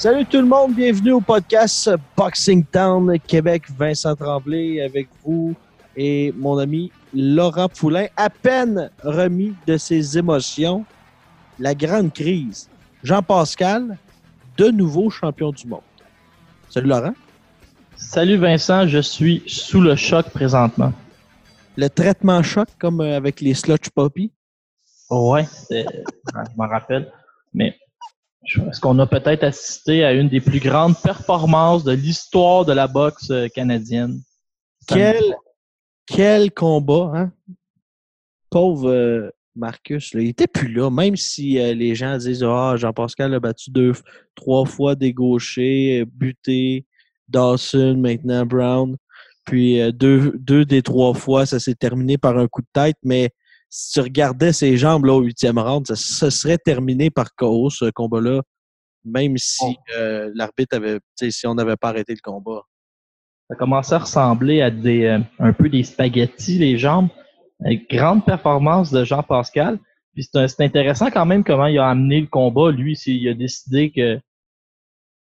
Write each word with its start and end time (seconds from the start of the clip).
Salut 0.00 0.24
tout 0.24 0.38
le 0.40 0.46
monde, 0.46 0.74
bienvenue 0.74 1.12
au 1.12 1.20
podcast 1.20 1.90
Boxing 2.16 2.64
Town 2.64 3.18
Québec. 3.20 3.64
Vincent 3.76 4.16
Tremblay 4.16 4.80
avec 4.80 5.08
vous 5.22 5.54
et 5.94 6.32
mon 6.38 6.56
ami 6.56 6.90
Laurent 7.12 7.68
Poulain, 7.68 8.06
à 8.16 8.30
peine 8.30 8.90
remis 9.04 9.54
de 9.66 9.76
ses 9.76 10.16
émotions. 10.16 10.86
La 11.58 11.74
grande 11.74 12.14
crise. 12.14 12.70
Jean-Pascal, 13.02 13.98
de 14.56 14.68
nouveau 14.70 15.10
champion 15.10 15.50
du 15.50 15.66
monde. 15.66 15.82
Salut 16.70 16.88
Laurent. 16.88 17.12
Salut 17.94 18.38
Vincent, 18.38 18.88
je 18.88 19.00
suis 19.00 19.42
sous 19.46 19.82
le 19.82 19.96
choc 19.96 20.30
présentement. 20.30 20.94
Le 21.76 21.90
traitement 21.90 22.42
choc 22.42 22.68
comme 22.78 23.02
avec 23.02 23.42
les 23.42 23.52
sludge 23.52 23.90
puppies. 23.94 24.32
Ouais, 25.10 25.44
c'est- 25.44 25.84
je 26.34 26.56
m'en 26.56 26.68
rappelle. 26.68 27.12
Mais 27.52 27.76
est-ce 28.44 28.80
qu'on 28.80 28.98
a 28.98 29.06
peut-être 29.06 29.44
assisté 29.44 30.04
à 30.04 30.12
une 30.12 30.28
des 30.28 30.40
plus 30.40 30.60
grandes 30.60 30.96
performances 31.00 31.84
de 31.84 31.92
l'histoire 31.92 32.64
de 32.64 32.72
la 32.72 32.86
boxe 32.86 33.30
euh, 33.30 33.48
canadienne? 33.48 34.20
Quel, 34.86 35.36
quel 36.06 36.50
combat, 36.52 37.12
hein? 37.14 37.32
Pauvre 38.48 38.90
euh, 38.90 39.30
Marcus, 39.54 40.14
là, 40.14 40.22
il 40.22 40.28
était 40.28 40.46
plus 40.46 40.72
là, 40.72 40.90
même 40.90 41.16
si 41.16 41.58
euh, 41.58 41.74
les 41.74 41.94
gens 41.94 42.16
disent 42.16 42.42
Ah, 42.42 42.74
Jean-Pascal 42.76 43.34
a 43.34 43.40
battu 43.40 43.70
deux, 43.70 43.92
trois 44.34 44.64
fois 44.64 44.94
des 44.94 45.12
gauchers, 45.12 46.04
buté, 46.06 46.86
Dawson, 47.28 47.96
maintenant 47.98 48.46
Brown. 48.46 48.96
Puis 49.44 49.80
deux, 49.92 50.32
deux 50.38 50.64
des 50.64 50.82
trois 50.82 51.14
fois, 51.14 51.46
ça 51.46 51.58
s'est 51.58 51.74
terminé 51.74 52.18
par 52.18 52.38
un 52.38 52.46
coup 52.46 52.62
de 52.62 52.68
tête, 52.72 52.96
mais 53.02 53.30
si 53.70 53.92
tu 53.92 54.00
regardais 54.00 54.52
ses 54.52 54.76
jambes 54.76 55.04
là, 55.06 55.14
au 55.14 55.20
huitième 55.20 55.58
round, 55.58 55.86
ça, 55.86 55.96
ça 55.96 56.30
serait 56.30 56.58
terminé 56.58 57.08
par 57.08 57.34
KO, 57.36 57.70
ce 57.70 57.90
combat-là, 57.90 58.42
même 59.04 59.38
si 59.38 59.64
Oh. 59.64 59.74
euh, 59.96 60.30
l'arbitre 60.34 60.76
avait, 60.76 60.98
si 61.30 61.46
on 61.46 61.54
n'avait 61.54 61.76
pas 61.76 61.88
arrêté 61.88 62.12
le 62.12 62.20
combat. 62.22 62.62
Ça 63.48 63.56
commençait 63.56 63.94
à 63.94 63.98
ressembler 64.00 64.60
à 64.60 64.70
des, 64.70 65.04
euh, 65.04 65.18
un 65.38 65.52
peu 65.52 65.68
des 65.68 65.84
spaghettis, 65.84 66.58
les 66.58 66.76
jambes. 66.76 67.08
Avec 67.64 67.90
grande 67.90 68.24
performance 68.24 68.90
de 68.90 69.04
Jean-Pascal. 69.04 69.78
Puis 70.14 70.28
c'est 70.32 70.60
intéressant 70.60 71.10
quand 71.10 71.26
même 71.26 71.44
comment 71.44 71.66
il 71.66 71.78
a 71.78 71.88
amené 71.88 72.20
le 72.22 72.26
combat. 72.26 72.70
Lui, 72.70 72.94
il 73.06 73.28
a 73.28 73.34
décidé 73.34 73.90
que 73.90 74.18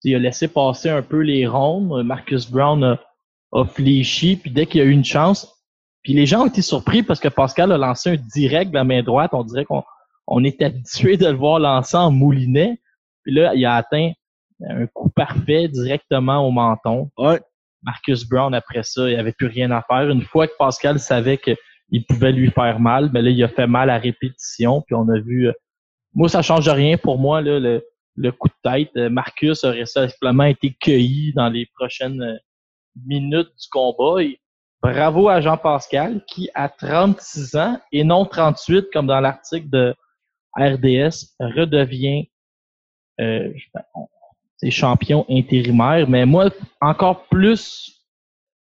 il 0.02 0.14
a 0.16 0.18
laissé 0.18 0.48
passer 0.48 0.90
un 0.90 1.00
peu 1.00 1.20
les 1.20 1.46
rondes. 1.46 2.04
Marcus 2.04 2.50
Brown 2.50 2.82
a, 2.84 3.00
a 3.52 3.64
fléchi, 3.64 4.36
puis 4.36 4.50
dès 4.50 4.66
qu'il 4.66 4.80
a 4.80 4.84
eu 4.84 4.90
une 4.90 5.04
chance, 5.04 5.53
puis 6.04 6.12
les 6.12 6.26
gens 6.26 6.42
ont 6.42 6.46
été 6.46 6.62
surpris 6.62 7.02
parce 7.02 7.18
que 7.18 7.28
Pascal 7.28 7.72
a 7.72 7.78
lancé 7.78 8.10
un 8.10 8.16
direct 8.16 8.70
de 8.70 8.76
la 8.76 8.84
main 8.84 9.02
droite. 9.02 9.30
On 9.32 9.42
dirait 9.42 9.64
qu'on 9.64 9.82
on 10.26 10.44
est 10.44 10.62
habitué 10.62 11.16
de 11.16 11.26
le 11.26 11.36
voir 11.36 11.58
lancer 11.58 11.96
en 11.96 12.12
moulinet. 12.12 12.80
Puis 13.22 13.34
là, 13.34 13.54
il 13.54 13.64
a 13.64 13.74
atteint 13.74 14.12
un 14.68 14.86
coup 14.86 15.08
parfait 15.08 15.66
directement 15.66 16.46
au 16.46 16.50
menton. 16.50 17.10
Ouais. 17.16 17.40
Marcus 17.82 18.28
Brown, 18.28 18.54
après 18.54 18.82
ça, 18.82 19.10
il 19.10 19.16
avait 19.16 19.32
plus 19.32 19.46
rien 19.46 19.70
à 19.70 19.82
faire. 19.82 20.08
Une 20.10 20.22
fois 20.22 20.46
que 20.46 20.52
Pascal 20.58 20.98
savait 20.98 21.38
qu'il 21.38 22.06
pouvait 22.06 22.32
lui 22.32 22.50
faire 22.50 22.80
mal, 22.80 23.10
mais 23.12 23.22
là, 23.22 23.30
il 23.30 23.42
a 23.42 23.48
fait 23.48 23.66
mal 23.66 23.90
à 23.90 23.98
répétition. 23.98 24.82
Puis 24.82 24.94
on 24.94 25.08
a 25.08 25.18
vu... 25.18 25.48
euh, 25.48 25.52
moi, 26.14 26.28
ça 26.28 26.42
change 26.42 26.68
rien 26.68 26.96
pour 26.96 27.18
moi, 27.18 27.40
là, 27.40 27.58
le, 27.58 27.82
le 28.16 28.32
coup 28.32 28.48
de 28.48 28.70
tête. 28.70 28.90
Euh, 28.96 29.10
Marcus 29.10 29.64
aurait 29.64 29.86
simplement 29.86 30.44
été 30.44 30.76
cueilli 30.80 31.32
dans 31.34 31.48
les 31.48 31.66
prochaines 31.74 32.22
euh, 32.22 32.36
minutes 33.06 33.48
du 33.48 33.68
combat. 33.70 34.22
Bravo 34.84 35.30
à 35.30 35.40
Jean-Pascal, 35.40 36.22
qui, 36.26 36.50
à 36.54 36.68
36 36.68 37.56
ans, 37.56 37.80
et 37.90 38.04
non 38.04 38.26
38, 38.26 38.88
comme 38.92 39.06
dans 39.06 39.20
l'article 39.20 39.70
de 39.70 39.94
RDS, 40.56 41.32
redevient 41.40 42.28
euh, 43.20 43.50
champion 44.68 45.24
intérimaire. 45.30 46.06
Mais 46.08 46.26
moi, 46.26 46.50
encore 46.82 47.24
plus 47.28 48.02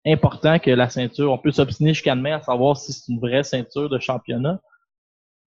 important 0.07 0.59
que 0.59 0.71
la 0.71 0.91
ceinture, 0.91 1.33
on 1.33 1.39
peut 1.39 1.53
s'obstiner 1.53 1.95
jusqu'à 1.95 2.15
demain 2.15 2.37
à 2.37 2.43
savoir 2.43 2.77
si 2.77 2.93
c'est 2.93 3.11
une 3.11 3.19
vraie 3.19 3.43
ceinture 3.43 3.89
de 3.89 3.99
championnat, 3.99 4.61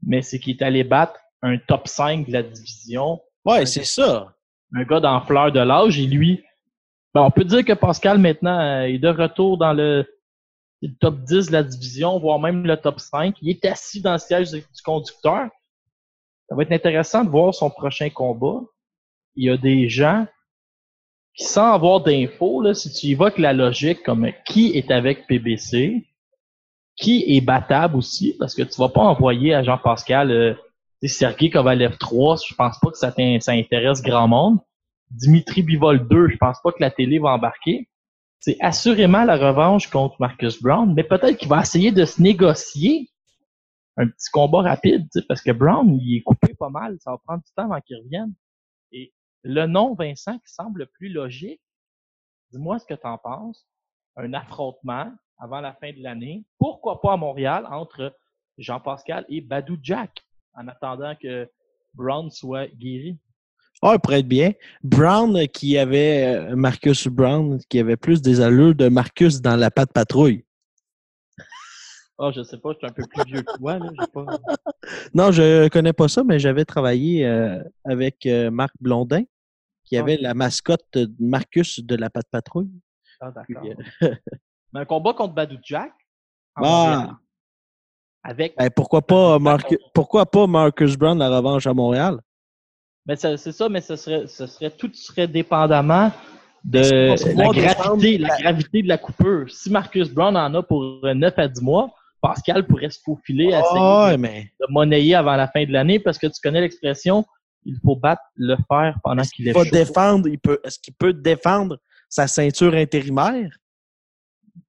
mais 0.01 0.23
c'est 0.23 0.39
qu'il 0.39 0.55
est 0.57 0.63
allé 0.63 0.83
battre 0.83 1.19
un 1.43 1.57
top 1.57 1.87
5 1.87 2.27
de 2.27 2.33
la 2.33 2.43
division, 2.43 3.21
Ouais, 3.45 3.65
c'est 3.65 3.83
ça. 3.83 4.33
un 4.73 4.83
gars 4.83 5.01
dans 5.01 5.21
fleur 5.21 5.51
de 5.51 5.59
l'âge, 5.59 5.99
et 5.99 6.07
lui, 6.07 6.43
ben, 7.13 7.21
on 7.21 7.31
peut 7.31 7.43
dire 7.43 7.63
que 7.63 7.73
Pascal 7.73 8.17
maintenant 8.17 8.59
euh, 8.59 8.83
est 8.83 8.97
de 8.97 9.09
retour 9.09 9.57
dans 9.57 9.73
le, 9.73 10.07
le 10.83 10.93
top 10.95 11.23
10 11.23 11.47
de 11.47 11.51
la 11.53 11.63
division, 11.63 12.19
voire 12.19 12.39
même 12.39 12.65
le 12.65 12.75
top 12.75 12.99
5. 12.99 13.37
Il 13.41 13.49
est 13.49 13.65
assis 13.65 14.01
dans 14.01 14.13
le 14.13 14.17
siège 14.17 14.51
du 14.51 14.59
du 14.59 14.81
conducteur. 14.83 15.49
Ça 16.49 16.55
va 16.55 16.63
être 16.63 16.73
intéressant 16.73 17.23
de 17.23 17.29
voir 17.29 17.53
son 17.53 17.69
prochain 17.69 18.09
combat. 18.09 18.59
Il 19.35 19.45
y 19.45 19.49
a 19.49 19.57
des 19.57 19.87
gens 19.87 20.27
qui, 21.35 21.45
sans 21.45 21.71
avoir 21.71 22.01
d'infos, 22.01 22.73
si 22.73 22.91
tu 22.91 23.07
évoques 23.07 23.37
la 23.37 23.53
logique 23.53 24.03
comme 24.03 24.29
qui 24.45 24.71
est 24.77 24.91
avec 24.91 25.25
PBC, 25.25 26.05
qui 26.97 27.23
est 27.27 27.41
battable 27.41 27.95
aussi, 27.95 28.35
parce 28.37 28.53
que 28.53 28.63
tu 28.63 28.79
vas 28.79 28.89
pas 28.89 29.01
envoyer 29.01 29.53
à 29.53 29.63
Jean-Pascal 29.63 30.31
euh, 30.31 30.53
Sergei 31.07 31.49
Kovalev 31.49 31.97
3, 31.97 32.37
je 32.47 32.55
pense 32.55 32.77
pas 32.79 32.91
que 32.91 32.97
ça, 32.97 33.13
ça 33.39 33.51
intéresse 33.53 34.01
grand 34.01 34.27
monde. 34.27 34.59
Dimitri 35.11 35.63
Bivol 35.63 36.07
2, 36.07 36.29
je 36.29 36.37
pense 36.37 36.57
pas 36.61 36.71
que 36.73 36.81
la 36.81 36.91
télé 36.91 37.19
va 37.19 37.29
embarquer. 37.29 37.87
C'est 38.45 38.57
assurément 38.59 39.23
la 39.23 39.37
revanche 39.37 39.89
contre 39.89 40.17
Marcus 40.19 40.61
Brown, 40.61 40.93
mais 40.93 41.05
peut-être 41.05 41.37
qu'il 41.37 41.47
va 41.47 41.61
essayer 41.61 41.93
de 41.93 42.03
se 42.03 42.21
négocier 42.21 43.09
un 43.95 44.09
petit 44.09 44.29
combat 44.33 44.63
rapide, 44.63 45.07
parce 45.29 45.41
que 45.41 45.51
Brown, 45.51 45.97
il 46.01 46.17
est 46.17 46.23
coupé 46.23 46.53
pas 46.53 46.67
mal, 46.67 46.97
ça 46.99 47.11
va 47.11 47.19
prendre 47.19 47.41
du 47.41 47.49
temps 47.55 47.71
avant 47.71 47.79
qu'il 47.79 47.95
revienne. 48.03 48.33
Et 48.91 49.13
le 49.43 49.65
nom 49.65 49.93
Vincent 49.93 50.37
qui 50.39 50.53
semble 50.53 50.81
le 50.81 50.85
plus 50.87 51.07
logique, 51.07 51.61
dis-moi 52.51 52.79
ce 52.79 52.85
que 52.85 52.95
tu 52.95 53.07
en 53.07 53.17
penses, 53.17 53.65
un 54.17 54.33
affrontement 54.33 55.09
avant 55.37 55.61
la 55.61 55.73
fin 55.75 55.93
de 55.93 56.03
l'année, 56.03 56.43
pourquoi 56.59 56.99
pas 56.99 57.13
à 57.13 57.17
Montréal, 57.17 57.65
entre 57.71 58.13
Jean-Pascal 58.57 59.25
et 59.29 59.39
Badou 59.39 59.77
Jack, 59.81 60.21
en 60.53 60.67
attendant 60.67 61.15
que 61.15 61.49
Brown 61.93 62.29
soit 62.29 62.67
guéri. 62.67 63.17
Ouais, 63.81 63.99
pour 63.99 64.13
être 64.13 64.27
bien. 64.27 64.53
Brown, 64.83 65.35
euh, 65.35 65.45
qui 65.45 65.77
avait 65.77 66.25
euh, 66.25 66.55
Marcus 66.55 67.07
Brown, 67.07 67.59
qui 67.69 67.79
avait 67.79 67.97
plus 67.97 68.21
des 68.21 68.39
allures 68.39 68.75
de 68.75 68.87
Marcus 68.87 69.41
dans 69.41 69.55
la 69.55 69.71
patte 69.71 69.91
patrouille. 69.93 70.45
Ah, 72.19 72.29
je 72.31 72.43
sais 72.43 72.59
pas, 72.59 72.73
je 72.73 72.77
suis 72.77 72.85
un 72.85 72.91
peu 72.91 73.03
plus 73.07 73.25
vieux 73.25 73.41
que 73.41 73.57
toi, 73.57 73.79
là, 73.79 73.89
pas... 74.13 74.25
Non, 75.15 75.31
je 75.31 75.67
connais 75.69 75.93
pas 75.93 76.07
ça, 76.07 76.23
mais 76.23 76.37
j'avais 76.37 76.63
travaillé 76.63 77.25
euh, 77.25 77.61
avec 77.83 78.27
euh, 78.27 78.51
Marc 78.51 78.73
Blondin, 78.79 79.23
qui 79.83 79.97
avait 79.97 80.17
la 80.17 80.35
mascotte 80.35 80.85
de 80.93 81.11
Marcus 81.19 81.79
de 81.79 81.95
la 81.95 82.11
patte 82.11 82.27
patrouille. 82.29 82.71
Ah, 83.19 83.31
d'accord. 83.31 83.65
euh, 84.03 84.15
Mais 84.73 84.81
un 84.81 84.85
combat 84.85 85.13
contre 85.13 85.33
Badou 85.33 85.57
Jack, 85.63 85.91
Ah! 86.55 87.17
Avec 88.23 88.55
ben, 88.57 88.69
pourquoi 88.69 89.01
pas 89.01 89.37
Marcus, 89.37 89.77
pourquoi 89.93 90.25
pas 90.25 90.47
Marcus 90.47 90.95
Brown 90.95 91.17
la 91.17 91.29
revanche 91.29 91.67
à 91.67 91.73
Montréal? 91.73 92.21
Mais 93.05 93.15
ça- 93.15 93.35
c'est 93.37 93.51
ça, 93.51 93.67
mais 93.69 93.81
ce 93.81 93.95
serait, 93.95 94.27
ce 94.27 94.47
serait 94.47 94.71
tout 94.71 94.89
serait 94.93 95.27
dépendamment 95.27 96.11
de 96.63 97.09
la 97.35 97.47
gravité, 97.49 98.17
la 98.17 98.37
gravité 98.37 98.81
de 98.81 98.87
la 98.87 98.97
coupure. 98.97 99.49
Si 99.51 99.69
Marcus 99.69 100.09
Brown 100.09 100.37
en 100.37 100.53
a 100.53 100.63
pour 100.63 101.01
9 101.03 101.33
à 101.37 101.47
10 101.47 101.61
mois, 101.61 101.93
Pascal 102.21 102.65
pourrait 102.65 102.89
se 102.89 102.99
faufiler, 103.03 103.45
essayer 103.47 103.59
Ah, 103.61 104.11
de, 104.13 104.17
mais 104.17 104.49
de 104.61 104.65
monnayer 104.69 105.15
avant 105.15 105.35
la 105.35 105.47
fin 105.49 105.65
de 105.65 105.71
l'année 105.73 105.99
parce 105.99 106.17
que 106.17 106.27
tu 106.27 106.39
connais 106.41 106.61
l'expression, 106.61 107.25
il 107.65 107.77
faut 107.83 107.97
battre 107.97 108.21
le 108.35 108.55
fer 108.69 108.95
pendant 109.03 109.23
qu'il 109.23 109.45
est 109.47 109.51
il 109.51 109.53
va 109.53 109.63
chaud. 109.65 109.69
défendre, 109.71 110.27
il 110.29 110.39
peut, 110.39 110.59
est-ce 110.63 110.79
qu'il 110.79 110.93
peut 110.93 111.11
défendre 111.11 111.79
sa 112.07 112.27
ceinture 112.27 112.73
intérimaire? 112.75 113.49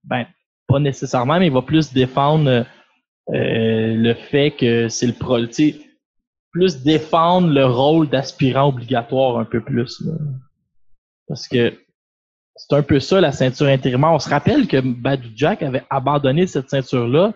Ben, 0.02 0.26
pas 0.66 0.80
nécessairement, 0.80 1.38
mais 1.38 1.46
il 1.46 1.52
va 1.52 1.62
plus 1.62 1.92
défendre 1.92 2.48
euh, 2.50 2.64
le 3.94 4.14
fait 4.14 4.50
que 4.50 4.88
c'est 4.88 5.06
le 5.06 5.12
pro. 5.12 5.38
tu 5.46 5.52
sais, 5.52 5.80
plus 6.54 6.82
défendre 6.82 7.48
le 7.48 7.66
rôle 7.66 8.08
d'aspirant 8.08 8.68
obligatoire 8.68 9.38
un 9.38 9.44
peu 9.44 9.60
plus. 9.60 10.00
là. 10.02 10.12
Parce 11.26 11.48
que 11.48 11.76
c'est 12.54 12.76
un 12.76 12.82
peu 12.82 13.00
ça, 13.00 13.20
la 13.20 13.32
ceinture 13.32 13.66
intérimaire. 13.66 14.12
On 14.12 14.20
se 14.20 14.28
rappelle 14.28 14.68
que 14.68 14.80
Badou 14.80 15.30
Jack 15.34 15.64
avait 15.64 15.82
abandonné 15.90 16.46
cette 16.46 16.70
ceinture-là 16.70 17.34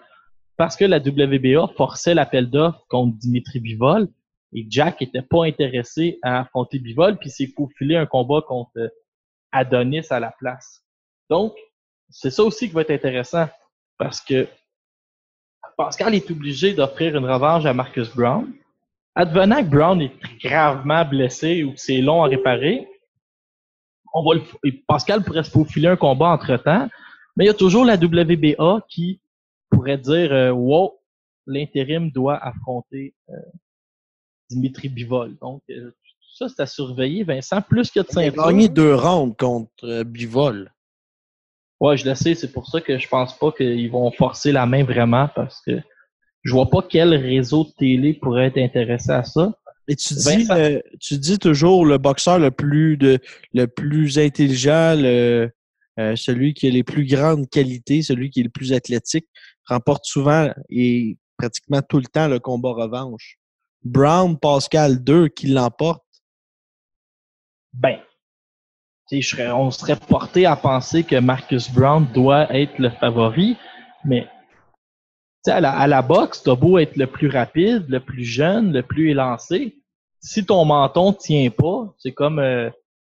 parce 0.57 0.77
que 0.77 0.85
la 0.85 0.99
WBA 0.99 1.67
forçait 1.77 2.15
l'appel 2.15 2.49
d'offres 2.49 2.85
contre 2.89 3.19
Dimitri 3.19 3.59
Bivol 3.59 4.07
et 4.53 4.67
Jack 4.71 5.03
était 5.03 5.23
pas 5.23 5.47
intéressé 5.47 6.21
à 6.23 6.41
affronter 6.41 6.79
Bivol 6.79 7.19
puis 7.19 7.29
s'est 7.29 7.53
faufilé 7.57 7.97
un 7.97 8.07
combat 8.07 8.41
contre 8.47 8.93
Adonis 9.51 10.07
à 10.11 10.21
la 10.21 10.31
place. 10.39 10.85
Donc, 11.29 11.57
c'est 12.09 12.31
ça 12.31 12.45
aussi 12.45 12.69
qui 12.69 12.75
va 12.75 12.83
être 12.83 12.93
intéressant 12.93 13.49
parce 13.99 14.21
que 14.21 14.47
Pascal 15.77 16.15
est 16.15 16.31
obligé 16.31 16.73
d'offrir 16.73 17.17
une 17.17 17.29
revanche 17.29 17.65
à 17.65 17.75
Marcus 17.75 18.15
Brown. 18.15 18.53
Advenant 19.19 19.65
que 19.65 19.69
Brown 19.69 20.01
est 20.01 20.13
gravement 20.41 21.05
blessé 21.05 21.65
ou 21.65 21.73
que 21.73 21.81
c'est 21.81 22.01
long 22.01 22.23
à 22.23 22.29
réparer, 22.29 22.89
on 24.15 24.23
va 24.23 24.37
le, 24.37 24.43
et 24.63 24.71
Pascal 24.87 25.25
pourrait 25.25 25.43
se 25.43 25.51
faufiler 25.51 25.89
un 25.89 25.97
combat 25.97 26.29
entre-temps, 26.29 26.89
mais 27.37 27.45
il 27.45 27.47
y 27.49 27.51
a 27.51 27.55
toujours 27.55 27.85
la 27.85 27.97
WBA 27.97 28.87
qui 28.89 29.21
pourrait 29.71 29.99
dire 29.99 30.33
euh, 30.33 30.53
Wow, 30.53 31.01
l'intérim 31.47 32.13
doit 32.13 32.37
affronter 32.37 33.13
euh, 33.31 33.35
Dimitri 34.51 34.89
Bivol. 34.89 35.37
Donc, 35.41 35.63
euh, 35.69 35.91
tout 35.91 36.37
ça, 36.37 36.49
c'est 36.49 36.63
à 36.63 36.67
surveiller, 36.67 37.25
Vincent. 37.25 37.61
Plus 37.61 37.91
que 37.91 37.99
de 37.99 38.07
Il 38.13 38.39
a 38.39 38.47
gagné 38.47 38.69
deux 38.69 38.95
rounds 38.95 39.37
contre 39.37 39.85
euh, 39.85 40.05
Bivol. 40.05 40.73
Ouais, 41.81 41.97
je 41.97 42.09
le 42.09 42.15
sais, 42.15 42.37
c'est 42.37 42.53
pour 42.53 42.69
ça 42.69 42.81
que 42.81 42.99
je 42.99 43.09
pense 43.09 43.37
pas 43.37 43.51
qu'ils 43.51 43.91
vont 43.91 44.13
forcer 44.13 44.53
la 44.53 44.65
main 44.65 44.85
vraiment 44.85 45.29
parce 45.35 45.61
que 45.61 45.81
je 46.43 46.53
vois 46.53 46.71
pas 46.71 46.83
quel 46.89 47.15
réseau 47.15 47.65
de 47.65 47.71
télé 47.79 48.15
pourrait 48.15 48.47
être 48.47 48.59
intéressé 48.59 49.11
à 49.11 49.25
ça. 49.25 49.53
Et 49.89 49.97
tu 49.97 50.15
dis, 50.15 50.47
euh, 50.51 50.81
tu 51.01 51.17
dis 51.19 51.39
toujours 51.39 51.87
le 51.87 51.97
boxeur 51.99 52.39
le 52.39 52.51
plus 52.51 52.97
de, 52.97 53.19
le 53.55 53.67
plus 53.67 54.19
intelligent, 54.19 54.95
le, 54.97 55.51
euh, 55.99 56.15
celui 56.15 56.53
qui 56.53 56.67
a 56.67 56.71
les 56.71 56.85
plus 56.85 57.07
grandes 57.07 57.49
qualités, 57.49 58.03
celui 58.03 58.31
qui 58.31 58.41
est 58.41 58.45
le 58.45 58.51
plus 58.51 58.73
athlétique, 58.73 59.27
remporte 59.67 60.05
souvent 60.05 60.51
et 60.69 61.17
pratiquement 61.39 61.81
tout 61.81 61.99
le 61.99 62.05
temps 62.05 62.29
le 62.29 62.39
combat 62.39 62.73
revanche. 62.73 63.39
Brown, 63.83 64.39
Pascal 64.39 65.03
2 65.03 65.29
qui 65.29 65.47
l'emporte? 65.47 66.05
Ben, 67.73 67.99
je 69.11 69.21
serais- 69.21 69.51
on 69.51 69.71
serait 69.71 69.97
porté 69.97 70.45
à 70.47 70.57
penser 70.57 71.03
que 71.05 71.17
Marcus 71.17 71.71
Brown 71.71 72.07
doit 72.13 72.55
être 72.55 72.79
le 72.79 72.91
favori, 72.91 73.57
mais 74.05 74.27
à 75.51 75.61
la, 75.61 75.73
à 75.73 75.87
la 75.87 76.03
boxe, 76.03 76.43
t'as 76.43 76.55
beau 76.55 76.79
être 76.79 76.97
le 76.97 77.07
plus 77.07 77.29
rapide, 77.29 77.85
le 77.89 78.01
plus 78.01 78.25
jeune, 78.25 78.73
le 78.73 78.83
plus 78.83 79.11
élancé. 79.11 79.77
Si 80.21 80.45
ton 80.45 80.65
menton 80.65 81.13
tient 81.13 81.51
pas, 81.51 81.95
c'est 81.99 82.13
comme 82.13 82.39
euh, 82.39 82.71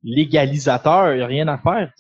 l'égalisateur, 0.03 1.15
il 1.15 1.23
a 1.23 1.27
rien 1.27 1.49
à 1.49 1.59
faire, 1.59 1.91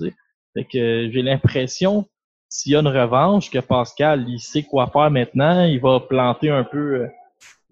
j'ai 0.54 1.22
l'impression, 1.22 2.06
s'il 2.48 2.72
y 2.72 2.76
a 2.76 2.80
une 2.80 2.88
revanche, 2.88 3.50
que 3.50 3.58
Pascal, 3.60 4.26
il 4.28 4.40
sait 4.40 4.62
quoi 4.62 4.88
faire 4.92 5.10
maintenant, 5.10 5.64
il 5.64 5.80
va 5.80 6.00
planter 6.00 6.50
un 6.50 6.64
peu 6.64 7.02
euh, 7.02 7.06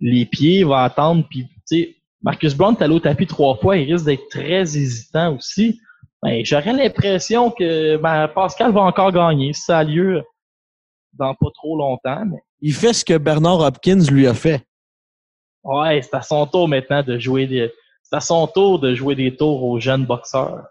les 0.00 0.24
pieds, 0.24 0.60
il 0.60 0.66
va 0.66 0.84
attendre, 0.84 1.24
puis 1.28 1.48
Marcus 2.22 2.54
Brown 2.54 2.74
est 2.78 2.82
allé 2.82 2.94
au 2.94 3.00
tapis 3.00 3.26
trois 3.26 3.56
fois, 3.56 3.76
il 3.76 3.92
risque 3.92 4.06
d'être 4.06 4.28
très 4.28 4.60
hésitant 4.60 5.36
aussi. 5.36 5.80
Ben, 6.22 6.44
j'aurais 6.44 6.72
l'impression 6.72 7.50
que 7.50 7.96
ben, 7.96 8.28
Pascal 8.28 8.72
va 8.72 8.80
encore 8.80 9.12
gagner. 9.12 9.52
Si 9.52 9.62
ça 9.62 9.78
a 9.78 9.84
lieu 9.84 10.22
dans 11.18 11.34
pas 11.34 11.50
trop 11.54 11.76
longtemps, 11.76 12.24
mais 12.26 12.38
Il 12.60 12.74
fait 12.74 12.92
ce 12.92 13.04
que 13.04 13.18
Bernard 13.18 13.60
Hopkins 13.60 14.04
lui 14.10 14.26
a 14.26 14.34
fait. 14.34 14.64
ouais, 15.64 16.02
c'est 16.02 16.14
à 16.14 16.22
son 16.22 16.46
tour 16.46 16.68
maintenant 16.68 17.02
de 17.02 17.18
jouer 17.18 17.46
des. 17.46 17.72
C'est 18.02 18.16
à 18.16 18.20
son 18.20 18.46
tour 18.46 18.78
de 18.78 18.94
jouer 18.94 19.14
des 19.14 19.36
tours 19.36 19.62
aux 19.62 19.78
jeunes 19.80 20.06
boxeurs. 20.06 20.66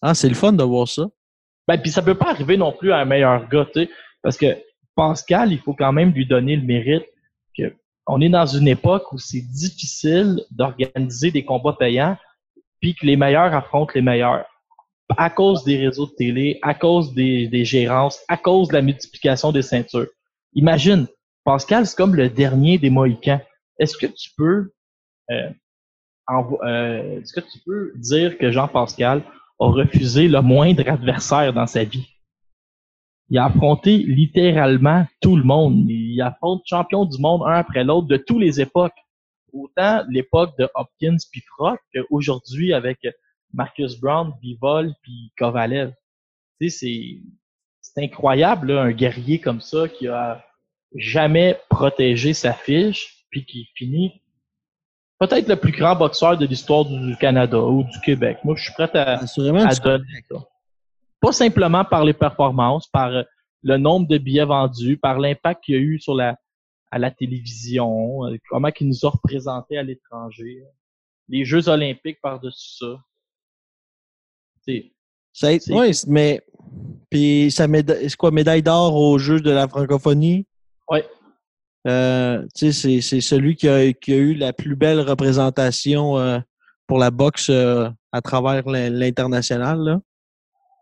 Ah, 0.00 0.14
c'est 0.14 0.28
le 0.28 0.34
fun 0.34 0.52
de 0.52 0.62
voir 0.64 0.88
ça. 0.88 1.06
Ben, 1.68 1.78
puis 1.78 1.90
ça 1.90 2.02
peut 2.02 2.14
pas 2.14 2.30
arriver 2.30 2.56
non 2.56 2.72
plus 2.72 2.90
à 2.92 2.98
un 2.98 3.04
meilleur 3.04 3.48
gars, 3.48 3.66
tu 3.66 3.82
sais, 3.82 3.90
parce 4.22 4.36
que 4.36 4.56
Pascal, 4.96 5.52
il 5.52 5.58
faut 5.58 5.74
quand 5.74 5.92
même 5.92 6.10
lui 6.10 6.26
donner 6.26 6.56
le 6.56 6.62
mérite 6.62 7.06
que 7.56 7.74
on 8.06 8.20
est 8.20 8.28
dans 8.28 8.46
une 8.46 8.66
époque 8.66 9.12
où 9.12 9.18
c'est 9.18 9.42
difficile 9.42 10.42
d'organiser 10.50 11.30
des 11.30 11.44
combats 11.44 11.76
payants, 11.78 12.16
puis 12.80 12.94
que 12.94 13.06
les 13.06 13.16
meilleurs 13.16 13.54
affrontent 13.54 13.92
les 13.94 14.02
meilleurs. 14.02 14.46
À 15.16 15.30
cause 15.30 15.64
des 15.64 15.76
réseaux 15.76 16.06
de 16.06 16.12
télé, 16.12 16.58
à 16.62 16.74
cause 16.74 17.14
des, 17.14 17.48
des 17.48 17.64
gérances, 17.64 18.20
à 18.28 18.36
cause 18.36 18.68
de 18.68 18.74
la 18.74 18.82
multiplication 18.82 19.52
des 19.52 19.62
ceintures. 19.62 20.08
Imagine, 20.54 21.06
Pascal, 21.44 21.86
c'est 21.86 21.96
comme 21.96 22.14
le 22.14 22.28
dernier 22.28 22.78
des 22.78 22.90
Mohicans. 22.90 23.40
Est-ce 23.78 23.96
que 23.96 24.06
tu 24.06 24.30
peux 24.36 24.70
euh, 25.30 25.50
euh, 26.30 27.20
que 27.34 27.98
dire 27.98 28.38
que 28.38 28.50
Jean-Pascal 28.50 29.22
a 29.58 29.66
refusé 29.66 30.28
le 30.28 30.40
moindre 30.42 30.88
adversaire 30.88 31.52
dans 31.52 31.66
sa 31.66 31.84
vie? 31.84 32.06
Il 33.30 33.38
a 33.38 33.46
affronté 33.46 33.98
littéralement 33.98 35.06
tout 35.20 35.36
le 35.36 35.44
monde. 35.44 35.88
Il 35.88 36.20
affronte 36.20 36.62
champion 36.66 37.04
du 37.04 37.20
monde 37.20 37.42
un 37.46 37.54
après 37.54 37.84
l'autre 37.84 38.08
de 38.08 38.16
toutes 38.16 38.40
les 38.40 38.60
époques. 38.60 38.98
Autant 39.52 40.02
l'époque 40.08 40.56
de 40.58 40.68
Hopkins 40.74 41.16
puis 41.30 41.42
Frock 41.56 41.80
qu'aujourd'hui 41.94 42.72
avec 42.72 42.98
Marcus 43.52 43.98
Brown, 44.00 44.32
Bivol 44.40 44.92
puis 45.02 45.32
Kovalev. 45.38 45.92
Tu 46.60 46.68
sais, 46.70 46.78
c'est, 46.78 47.22
c'est 47.80 48.04
incroyable, 48.04 48.72
là, 48.72 48.82
un 48.82 48.92
guerrier 48.92 49.40
comme 49.40 49.60
ça 49.60 49.88
qui 49.88 50.08
a 50.08 50.44
jamais 50.94 51.58
protégé 51.68 52.34
sa 52.34 52.52
fiche 52.52 53.24
puis 53.30 53.44
qui 53.44 53.66
finit 53.74 54.20
peut-être 55.18 55.48
le 55.48 55.56
plus 55.56 55.72
grand 55.72 55.94
boxeur 55.96 56.36
de 56.36 56.46
l'histoire 56.46 56.84
du 56.84 57.16
Canada 57.16 57.58
ou 57.60 57.84
du 57.84 58.00
Québec. 58.00 58.38
Moi, 58.44 58.54
je 58.56 58.64
suis 58.64 58.72
prêt 58.72 58.90
à, 58.96 59.18
Assurément, 59.18 59.64
à 59.64 59.74
tu- 59.74 59.82
donner 59.82 60.04
ça. 60.30 60.36
Pas 61.20 61.32
simplement 61.32 61.84
par 61.84 62.04
les 62.04 62.14
performances, 62.14 62.88
par 62.88 63.08
euh, 63.10 63.22
le 63.62 63.76
nombre 63.76 64.08
de 64.08 64.16
billets 64.16 64.44
vendus, 64.46 64.96
par 64.96 65.18
l'impact 65.18 65.64
qu'il 65.64 65.74
y 65.74 65.78
a 65.78 65.80
eu 65.80 66.00
sur 66.00 66.14
la, 66.14 66.36
à 66.90 66.98
la 66.98 67.10
télévision, 67.10 68.24
euh, 68.26 68.36
comment 68.48 68.70
il 68.80 68.88
nous 68.88 69.04
a 69.06 69.10
représentés 69.10 69.76
à 69.76 69.82
l'étranger, 69.82 70.62
les 71.28 71.44
Jeux 71.44 71.68
olympiques 71.68 72.18
par-dessus 72.22 72.78
ça. 72.78 72.98
C'est- 74.66 74.92
Ça 75.32 75.52
été- 75.52 75.92
c'est- 75.92 76.06
mais 76.08 76.42
puis 77.10 77.52
médaille, 77.68 78.08
c'est 78.10 78.16
quoi 78.16 78.30
médaille 78.30 78.62
d'or 78.62 78.94
aux 78.94 79.18
Jeux 79.18 79.40
de 79.40 79.50
la 79.50 79.66
francophonie? 79.68 80.46
Ouais. 80.88 81.04
Euh, 81.86 82.42
tu 82.54 82.70
sais, 82.70 82.72
c'est, 82.72 83.00
c'est 83.00 83.20
celui 83.20 83.56
qui 83.56 83.68
a, 83.68 83.92
qui 83.92 84.12
a 84.12 84.16
eu 84.16 84.34
la 84.34 84.52
plus 84.52 84.76
belle 84.76 85.00
représentation 85.00 86.18
euh, 86.18 86.38
pour 86.86 86.98
la 86.98 87.10
boxe 87.10 87.48
euh, 87.50 87.88
à 88.12 88.20
travers 88.20 88.68
l'in- 88.68 88.90
l'international. 88.90 89.78
Là. 89.78 90.00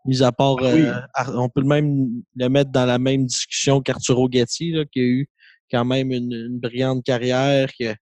Mis 0.05 0.21
à 0.23 0.31
part, 0.31 0.55
Oui. 0.55 0.81
euh, 0.81 0.93
on 1.35 1.47
peut 1.49 1.61
même 1.63 2.09
le 2.35 2.47
mettre 2.49 2.71
dans 2.71 2.85
la 2.85 2.99
même 2.99 3.25
discussion 3.25 3.81
qu'Arturo 3.81 4.27
Gatti, 4.27 4.71
là, 4.71 4.83
qui 4.85 4.99
a 4.99 5.03
eu 5.03 5.29
quand 5.71 5.85
même 5.85 6.11
une, 6.11 6.33
une 6.33 6.59
brillante 6.59 7.03
carrière, 7.03 7.71
qui 7.71 7.87
a 7.87 7.95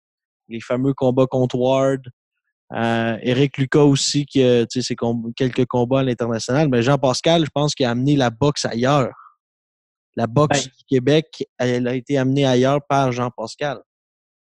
les 0.48 0.60
fameux 0.60 0.94
combats 0.94 1.26
contre 1.26 1.56
Ward. 1.58 2.02
Euh, 2.74 3.16
Eric 3.22 3.58
Lucas 3.58 3.82
aussi, 3.84 4.26
qui 4.26 4.42
a 4.42 4.64
ses 4.68 4.96
com- 4.96 5.32
quelques 5.36 5.66
combats 5.66 6.00
à 6.00 6.02
l'international. 6.02 6.68
Mais 6.68 6.82
Jean-Pascal, 6.82 7.44
je 7.44 7.50
pense 7.54 7.74
qu'il 7.74 7.86
a 7.86 7.90
amené 7.90 8.16
la 8.16 8.30
boxe 8.30 8.64
ailleurs. 8.64 9.12
La 10.16 10.26
boxe 10.26 10.64
Ben- 10.64 10.72
du 10.76 10.84
Québec, 10.88 11.46
elle 11.58 11.86
a 11.86 11.94
été 11.94 12.18
amenée 12.18 12.44
ailleurs 12.46 12.80
par 12.88 13.12
Jean-Pascal. 13.12 13.78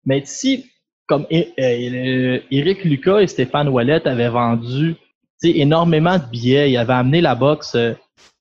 Mais 0.04 0.22
si, 0.24 0.66
comme 1.06 1.26
Éric 1.30 2.84
Lucas 2.84 3.20
et 3.20 3.26
Stéphane 3.26 3.68
Ouellet 3.68 4.06
avaient 4.08 4.28
vendu 4.30 4.96
énormément 5.42 6.18
de 6.18 6.24
billets, 6.24 6.72
ils 6.72 6.76
avaient 6.76 6.94
amené 6.94 7.20
la 7.20 7.34
boxe 7.34 7.74
euh, 7.76 7.92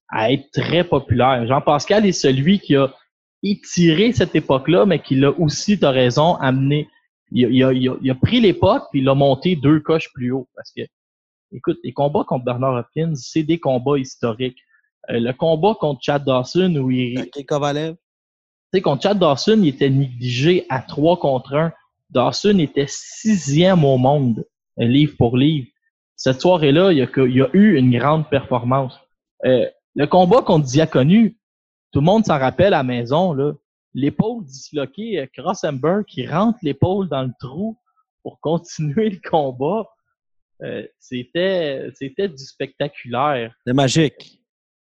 à 0.09 0.31
être 0.31 0.49
très 0.51 0.83
populaire. 0.83 1.45
Jean-Pascal 1.47 2.05
est 2.05 2.11
celui 2.13 2.59
qui 2.59 2.75
a 2.75 2.91
étiré 3.43 4.11
cette 4.13 4.33
époque-là, 4.35 4.85
mais 4.85 4.99
qui 4.99 5.15
l'a 5.15 5.29
aussi, 5.31 5.77
tu 5.77 5.85
as 5.85 5.91
raison, 5.91 6.35
amené. 6.35 6.87
Il 7.31 7.45
a, 7.45 7.49
il 7.49 7.63
a- 7.63 7.73
il 7.73 7.89
a- 7.89 7.97
il 8.01 8.11
a 8.11 8.15
pris 8.15 8.39
l'époque 8.39 8.83
puis 8.91 8.99
il 8.99 9.05
l'a 9.05 9.15
monté 9.15 9.55
deux 9.55 9.79
coches 9.79 10.09
plus 10.13 10.31
haut. 10.31 10.47
Parce 10.55 10.71
que, 10.71 10.81
écoute, 11.51 11.77
les 11.83 11.93
combats 11.93 12.23
contre 12.27 12.45
Bernard 12.45 12.75
Hopkins, 12.75 13.15
c'est 13.15 13.43
des 13.43 13.59
combats 13.59 13.97
historiques. 13.97 14.57
Euh, 15.09 15.19
le 15.19 15.33
combat 15.33 15.75
contre 15.79 16.01
Chad 16.03 16.23
Dawson 16.25 16.75
où 16.75 16.91
il, 16.91 17.19
Ok, 17.19 17.45
Kovalev. 17.45 17.93
tu 17.95 17.99
sais, 18.73 18.81
contre 18.81 19.03
Chad 19.03 19.19
Dawson, 19.19 19.59
il 19.61 19.69
était 19.69 19.89
négligé 19.89 20.65
à 20.69 20.81
3 20.81 21.17
contre 21.17 21.53
1. 21.55 21.71
Dawson 22.09 22.57
était 22.59 22.87
sixième 22.87 23.83
au 23.83 23.97
monde, 23.97 24.45
euh, 24.79 24.85
livre 24.85 25.15
pour 25.17 25.37
livre. 25.37 25.67
Cette 26.15 26.41
soirée-là, 26.41 26.91
il 26.91 26.97
y 26.97 27.01
a, 27.01 27.07
que- 27.07 27.27
il 27.27 27.41
a 27.41 27.49
eu 27.53 27.77
une 27.77 27.97
grande 27.97 28.29
performance. 28.29 28.97
Euh, 29.45 29.65
le 29.95 30.07
combat 30.07 30.41
contre 30.41 30.65
Diaconu, 30.65 31.37
tout 31.91 31.99
le 31.99 32.05
monde 32.05 32.25
s'en 32.25 32.39
rappelle 32.39 32.73
à 32.73 32.77
la 32.77 32.83
maison, 32.83 33.33
là. 33.33 33.53
L'épaule 33.97 34.45
disloquée, 34.45 35.19
euh, 35.19 35.25
Crossenberg 35.33 36.05
qui 36.05 36.27
rentre 36.27 36.59
l'épaule 36.61 37.09
dans 37.09 37.23
le 37.23 37.31
trou 37.39 37.75
pour 38.21 38.39
continuer 38.39 39.09
le 39.23 39.29
combat. 39.29 39.87
Euh, 40.61 40.85
c'était, 40.99 41.89
c'était 41.95 42.29
du 42.29 42.37
spectaculaire 42.37 43.51
C'est 43.65 43.73
magique. 43.73 44.39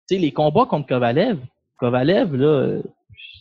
tu 0.08 0.16
sais, 0.16 0.18
les 0.18 0.32
combats 0.32 0.66
contre 0.66 0.88
Kovalev, 0.88 1.40
Kovalev, 1.78 2.36
là, 2.36 2.82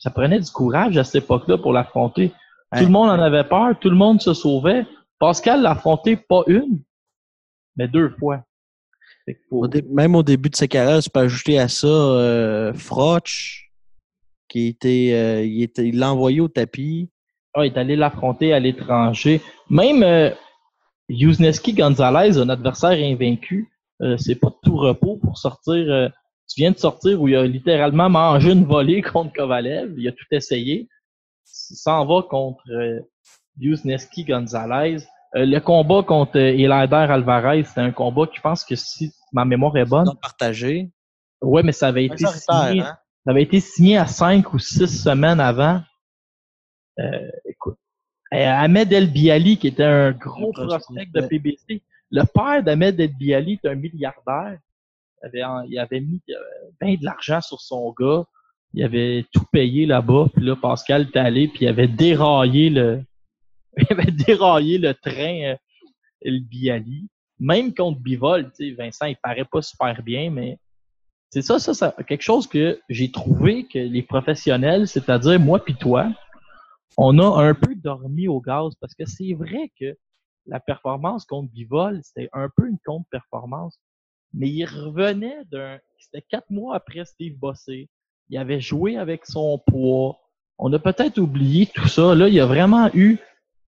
ça 0.01 0.11
prenait 0.11 0.41
du 0.41 0.51
courage 0.51 0.99
à 0.99 1.05
cette 1.05 1.25
époque-là 1.25 1.57
pour 1.57 1.73
l'affronter. 1.73 2.33
Tout 2.77 2.85
le 2.85 2.91
monde 2.91 3.09
en 3.09 3.21
avait 3.21 3.45
peur, 3.45 3.79
tout 3.81 3.91
le 3.91 3.97
monde 3.97 4.21
se 4.21 4.35
sauvait. 4.35 4.87
Pascal 5.19 5.63
l'a 5.63 5.71
affronté 5.71 6.17
pas 6.17 6.43
une, 6.49 6.83
mais 7.77 7.89
deux 7.89 8.11
fois. 8.19 8.45
Même 9.91 10.17
au 10.17 10.23
début 10.23 10.51
de 10.51 10.57
sa 10.57 10.67
carrière, 10.67 11.03
tu 11.03 11.09
peux 11.09 11.21
ajouter 11.21 11.59
à 11.59 11.69
ça 11.69 11.87
euh, 11.87 12.75
Frotch, 12.75 13.72
qui 14.53 14.69
était, 14.69 15.13
euh, 15.15 15.45
il 15.45 15.63
était, 15.63 15.89
il 15.89 15.99
l'a 15.99 16.13
envoyé 16.13 16.41
au 16.41 16.49
tapis. 16.49 17.09
Ah, 17.55 17.65
il 17.65 17.73
est 17.73 17.79
allé 17.79 17.97
l'affronter 17.97 18.53
à 18.53 18.61
l'étranger. 18.61 19.41
Même 19.71 20.03
euh, 20.03 20.31
Yuzneski 21.09 21.73
Gonzalez, 21.73 22.37
un 22.39 22.51
adversaire 22.51 22.91
invaincu, 22.91 23.71
euh, 24.03 24.19
c'est 24.19 24.35
pas 24.35 24.49
de 24.49 24.57
tout 24.63 24.77
repos 24.77 25.17
pour 25.17 25.39
sortir. 25.39 25.73
euh, 25.73 26.09
tu 26.49 26.61
viens 26.61 26.71
de 26.71 26.79
sortir 26.79 27.21
où 27.21 27.29
il 27.29 27.37
a 27.37 27.47
littéralement 27.47 28.11
mangé 28.11 28.53
une 28.53 28.67
volée 28.67 29.01
contre 29.13 29.33
Kovalev. 29.33 29.95
Il 29.97 30.07
a 30.07 30.13
tout 30.13 30.27
essayé. 30.33 30.89
Il 31.71 31.77
s'en 31.77 32.05
va 32.05 32.23
contre 32.23 32.63
euh, 32.71 33.01
Yuzneski 33.59 34.25
Gonzalez. 34.25 34.99
Euh, 35.35 35.47
le 35.47 35.61
combat 35.61 36.03
contre 36.03 36.37
euh, 36.39 36.59
Elander 36.59 37.07
Alvarez, 37.11 37.65
c'était 37.65 37.81
un 37.81 37.91
combat 37.91 38.27
qui, 38.27 38.37
je 38.37 38.43
pense 38.43 38.65
que 38.65 38.77
si 38.77 39.13
ma 39.33 39.47
mémoire 39.47 39.75
est 39.79 39.87
bonne, 39.87 40.11
partagé. 40.21 40.91
ouais, 41.41 41.63
mais 41.63 41.73
ça 41.73 41.89
avait 41.89 42.05
été 42.05 42.27
signé, 42.27 42.83
hein? 42.83 42.99
Ça 43.25 43.31
avait 43.31 43.43
été 43.43 43.61
signé 43.61 43.97
à 43.97 44.07
cinq 44.07 44.53
ou 44.53 44.59
six 44.59 44.89
semaines 44.89 45.41
avant. 45.41 45.81
Euh, 46.99 47.31
écoute, 47.45 47.79
euh, 48.35 48.47
Ahmed 48.47 48.93
El 48.93 49.11
Biali, 49.11 49.59
qui 49.59 49.69
était 49.69 49.85
un 49.85 50.13
gros 50.13 50.53
prospect. 50.53 51.07
de 51.07 51.21
PBC, 51.27 51.83
le 52.11 52.25
père 52.25 52.63
d'Ahmed 52.63 52.99
El 52.99 53.15
Biali 53.15 53.61
est 53.63 53.69
un 53.69 53.75
milliardaire. 53.75 54.59
Il 55.35 55.79
avait, 55.79 55.99
il 55.99 56.07
mis 56.07 56.23
euh, 56.31 56.35
ben 56.81 56.97
de 56.97 57.05
l'argent 57.05 57.41
sur 57.41 57.61
son 57.61 57.93
gars. 57.93 58.25
Il 58.75 58.83
avait 58.83 59.25
tout 59.33 59.45
payé 59.53 59.87
là-bas. 59.87 60.27
Puis 60.35 60.45
là, 60.45 60.57
Pascal 60.57 61.03
était 61.03 61.19
allé, 61.21 61.47
puis 61.47 61.65
il 61.65 61.69
avait 61.69 61.87
déraillé 61.87 62.71
le, 62.71 63.05
il 63.77 63.87
avait 63.91 64.11
déraillé 64.11 64.79
le 64.79 64.95
train 64.95 65.53
euh, 65.53 65.57
El 66.23 66.43
Biali. 66.45 67.09
Même 67.39 67.75
contre 67.75 68.01
Bivol, 68.01 68.51
tu 68.53 68.69
sais, 68.69 68.75
Vincent, 68.75 69.07
il 69.07 69.17
paraît 69.17 69.45
pas 69.45 69.63
super 69.63 70.03
bien, 70.03 70.31
mais 70.31 70.59
c'est 71.33 71.41
ça, 71.41 71.59
ça, 71.59 71.73
ça, 71.73 71.95
quelque 72.07 72.23
chose 72.23 72.47
que 72.47 72.79
j'ai 72.91 73.11
trouvé 73.11 73.65
que 73.65 73.79
les 73.79 74.03
professionnels, 74.03 74.87
c'est-à-dire 74.87 75.41
moi 75.41 75.65
puis 75.65 75.75
toi, 75.75 76.13
on 76.99 77.19
a 77.19 77.43
un 77.43 77.55
peu 77.55 77.75
dormi 77.75 78.29
au 78.29 78.39
gaz 78.39 78.75
parce 78.79 78.95
que 78.95 79.07
c'est 79.07 79.33
vrai 79.33 79.73
que 79.81 79.97
la 80.45 80.61
performance 80.61 81.25
contre 81.25 81.51
Bivol, 81.51 82.01
c'était 82.03 82.29
un 82.35 82.51
peu 82.55 82.69
une 82.69 82.77
contre-performance. 82.85 83.79
Mais 84.35 84.51
il 84.51 84.67
revenait 84.67 85.39
d'un. 85.51 85.79
C'était 85.99 86.21
quatre 86.29 86.51
mois 86.51 86.77
après 86.77 87.07
Steve 87.07 87.39
Bossé. 87.39 87.89
Il 88.29 88.37
avait 88.37 88.61
joué 88.61 88.99
avec 88.99 89.25
son 89.25 89.59
poids. 89.67 90.19
On 90.59 90.71
a 90.75 90.79
peut-être 90.79 91.19
oublié 91.19 91.67
tout 91.67 91.89
ça. 91.89 92.15
Là, 92.15 92.29
il 92.29 92.35
y 92.35 92.41
a 92.41 92.47
vraiment 92.47 92.91
eu 92.93 93.17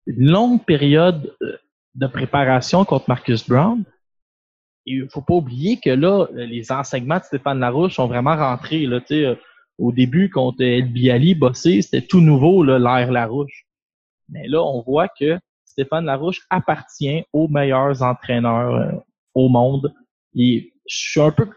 une 0.06 0.32
longue 0.32 0.64
période 0.64 1.36
euh, 1.42 1.58
de 1.96 2.08
préparation 2.08 2.86
contre 2.86 3.10
Marcus 3.10 3.46
Brown. 3.48 3.84
Il 4.92 5.08
faut 5.10 5.22
pas 5.22 5.36
oublier 5.36 5.78
que 5.78 5.92
là, 5.92 6.26
les 6.34 6.72
enseignements 6.72 7.20
de 7.20 7.24
Stéphane 7.24 7.60
Larouche 7.60 7.96
sont 7.96 8.08
vraiment 8.08 8.36
rentrés. 8.36 8.86
Là, 8.88 9.00
euh, 9.12 9.36
au 9.78 9.92
début, 9.92 10.30
contre 10.30 10.62
El 10.62 10.92
Biali, 10.92 11.36
Bossé, 11.36 11.82
c'était 11.82 12.06
tout 12.06 12.22
nouveau, 12.22 12.64
l'ère 12.64 13.12
Larouche. 13.12 13.66
Mais 14.30 14.48
là, 14.48 14.64
on 14.64 14.82
voit 14.82 15.08
que 15.08 15.38
Stéphane 15.66 16.06
Larouche 16.06 16.42
appartient 16.50 17.24
aux 17.34 17.48
meilleurs 17.48 18.02
entraîneurs 18.02 18.76
euh, 18.76 18.92
au 19.36 19.48
monde. 19.48 19.94
Et 20.36 20.74
je 20.88 20.96
suis 21.12 21.22
un 21.22 21.32
peu, 21.32 21.48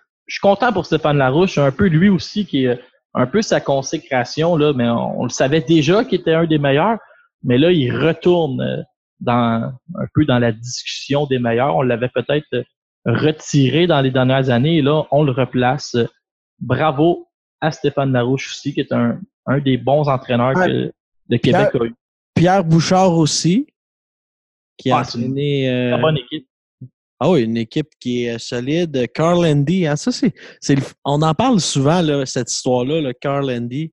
content 0.41 0.73
pour 0.73 0.87
Stéphane 0.87 1.19
Larouche, 1.19 1.59
un 1.59 1.73
peu 1.73 1.87
lui 1.87 2.09
aussi 2.09 2.47
qui 2.47 2.67
est 2.67 2.81
un 3.15 3.27
peu 3.27 3.43
sa 3.43 3.61
consécration 3.61 4.57
là, 4.57 4.73
mais 4.73 4.89
on, 4.89 5.25
le 5.25 5.31
savait 5.31 5.61
déjà 5.61 6.05
qu'il 6.05 6.21
était 6.21 6.35
un 6.35 6.47
des 6.47 6.59
meilleurs, 6.59 6.99
mais 7.43 7.59
là 7.59 7.71
il 7.71 7.95
retourne 7.95 8.61
euh, 8.61 8.83
dans 9.21 9.73
un 9.97 10.07
peu 10.15 10.25
dans 10.25 10.39
la 10.39 10.53
discussion 10.53 11.27
des 11.27 11.39
meilleurs. 11.39 11.77
On 11.77 11.83
l'avait 11.83 12.09
peut-être 12.09 12.47
euh, 12.55 12.63
retiré 13.05 13.87
dans 13.87 14.01
les 14.01 14.11
dernières 14.11 14.51
années 14.51 14.79
et 14.79 14.83
là 14.83 15.05
on 15.11 15.23
le 15.25 15.33
replace. 15.33 15.97
Bravo 16.61 17.29
à 17.61 17.71
Stéphane 17.73 18.13
Larouche 18.13 18.51
aussi 18.53 18.73
qui 18.75 18.81
est 18.81 18.93
un, 18.93 19.21
un 19.47 19.59
des 19.59 19.77
bons 19.77 20.09
entraîneurs 20.09 20.57
Ouais. 20.57 20.67
que 20.67 20.93
le 21.29 21.39
Québec 21.39 21.69
a 21.81 21.85
eu. 21.85 21.95
Pierre 22.35 22.65
Bouchard 22.65 23.13
aussi, 23.17 23.67
qui 24.77 24.91
a 24.91 24.99
Ah, 24.99 25.01
entraîné. 25.03 25.69
euh, 25.71 25.97
bonne 25.99 26.17
équipe. 26.19 26.47
Ah 27.21 27.31
oui, 27.31 27.43
une 27.43 27.57
équipe 27.57 27.89
qui 28.01 28.25
est 28.25 28.39
solide. 28.39 29.07
Carl 29.15 29.45
Andy, 29.47 29.87
hein, 29.87 29.95
ça 29.97 30.11
c'est, 30.11 30.33
c'est 30.61 30.75
le- 30.75 30.83
on 31.05 31.23
en 31.23 31.35
parle 31.35 31.61
souvent 31.61 32.03
là, 32.03 32.27
cette 32.27 32.51
histoire-là, 32.53 33.01
le 33.01 33.13
Carl 33.13 33.49
Andy, 33.51 33.93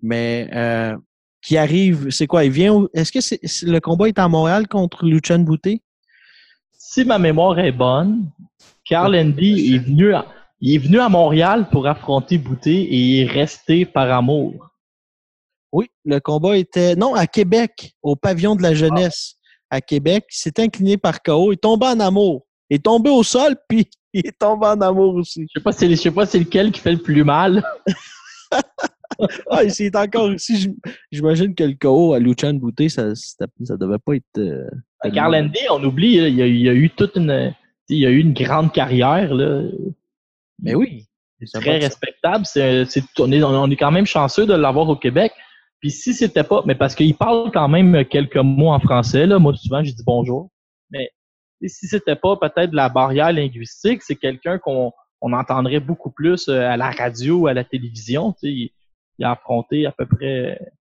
mais 0.00 0.48
euh, 0.54 0.96
qui 1.42 1.56
arrive, 1.58 2.08
c'est 2.10 2.26
quoi 2.26 2.44
Il 2.44 2.52
vient, 2.52 2.86
est-ce 2.94 3.12
que 3.12 3.20
c'est, 3.20 3.40
le 3.66 3.80
combat 3.80 4.08
est 4.08 4.18
à 4.18 4.28
Montréal 4.28 4.66
contre 4.68 5.04
Lucien 5.04 5.38
Boutet? 5.40 5.82
Si 6.90 7.04
ma 7.04 7.20
mémoire 7.20 7.56
est 7.60 7.70
bonne, 7.70 8.28
Carl 8.84 9.14
Andy 9.14 9.76
est 9.76 9.78
venu 9.78 10.12
à, 10.12 10.26
il 10.60 10.74
est 10.74 10.78
venu 10.78 10.98
à 10.98 11.08
Montréal 11.08 11.68
pour 11.70 11.86
affronter 11.86 12.36
Boutet 12.36 12.82
et 12.82 12.96
il 12.96 13.20
est 13.20 13.30
resté 13.30 13.86
par 13.86 14.10
amour. 14.10 14.70
Oui, 15.70 15.88
le 16.04 16.18
combat 16.18 16.56
était 16.56 16.96
non 16.96 17.14
à 17.14 17.28
Québec, 17.28 17.94
au 18.02 18.16
pavillon 18.16 18.56
de 18.56 18.62
la 18.62 18.74
jeunesse 18.74 19.36
à 19.70 19.80
Québec. 19.80 20.24
Il 20.32 20.36
s'est 20.36 20.58
incliné 20.60 20.96
par 20.96 21.22
KO, 21.22 21.52
il 21.52 21.54
est 21.54 21.58
tombé 21.58 21.86
en 21.86 22.00
amour, 22.00 22.44
il 22.68 22.78
est 22.78 22.84
tombé 22.84 23.08
au 23.08 23.22
sol 23.22 23.54
puis 23.68 23.88
il 24.12 24.26
est 24.26 24.36
tombé 24.36 24.66
en 24.66 24.80
amour 24.80 25.14
aussi. 25.14 25.46
Je 25.54 25.60
sais 25.60 25.62
pas 25.62 25.70
si 25.70 25.88
je 25.88 25.94
sais 25.94 26.10
pas 26.10 26.26
c'est 26.26 26.40
lequel 26.40 26.72
qui 26.72 26.80
fait 26.80 26.90
le 26.90 27.02
plus 27.02 27.22
mal. 27.22 27.62
Ah, 29.50 29.64
il 29.64 29.70
est 29.82 29.96
encore 29.96 30.32
ici. 30.32 30.56
J'im- 30.56 30.76
J'imagine 31.10 31.54
que 31.54 31.64
le 31.64 31.74
KO 31.74 32.14
à 32.14 32.18
Lucien 32.18 32.54
Boutet, 32.54 32.88
ça, 32.88 33.14
ça 33.14 33.46
devait 33.76 33.98
pas 33.98 34.14
être. 34.16 34.38
euh, 34.38 34.66
Carl 35.12 35.34
Andy, 35.34 35.60
on 35.70 35.82
oublie, 35.84 36.14
il 36.16 36.40
a, 36.42 36.46
il 36.46 36.68
a 36.68 36.72
eu 36.74 36.90
toute 36.90 37.16
une 37.16 37.54
il 37.88 37.98
y 37.98 38.06
a 38.06 38.10
eu 38.10 38.20
une 38.20 38.32
grande 38.34 38.72
carrière 38.72 39.34
là, 39.34 39.62
Mais 40.62 40.74
oui. 40.76 41.06
très 41.54 41.78
respectable. 41.78 42.46
C'est, 42.46 42.84
c'est- 42.84 43.02
on, 43.18 43.32
est, 43.32 43.42
on 43.42 43.68
est 43.70 43.76
quand 43.76 43.90
même 43.90 44.06
chanceux 44.06 44.46
de 44.46 44.54
l'avoir 44.54 44.88
au 44.88 44.96
Québec. 44.96 45.32
Puis 45.80 45.90
si 45.90 46.14
c'était 46.14 46.44
pas, 46.44 46.62
mais 46.66 46.74
parce 46.74 46.94
qu'il 46.94 47.14
parle 47.16 47.50
quand 47.50 47.66
même 47.68 48.04
quelques 48.04 48.36
mots 48.36 48.70
en 48.70 48.78
français, 48.80 49.26
là, 49.26 49.38
moi 49.38 49.54
souvent 49.56 49.82
je 49.82 49.92
dis 49.92 50.04
bonjour. 50.04 50.50
Mais 50.90 51.10
si 51.66 51.88
c'était 51.88 52.16
pas 52.16 52.36
peut-être 52.36 52.72
la 52.74 52.88
barrière 52.88 53.32
linguistique, 53.32 54.02
c'est 54.02 54.16
quelqu'un 54.16 54.58
qu'on 54.58 54.92
on 55.22 55.32
entendrait 55.32 55.80
beaucoup 55.80 56.10
plus 56.10 56.48
euh, 56.48 56.68
à 56.70 56.76
la 56.76 56.90
radio 56.90 57.40
ou 57.40 57.46
à 57.46 57.54
la 57.54 57.64
télévision. 57.64 58.34
Il, 59.20 59.24
a 59.24 59.32
affronté 59.32 59.86
à 59.86 59.92
peu 59.92 60.06
près. 60.06 60.58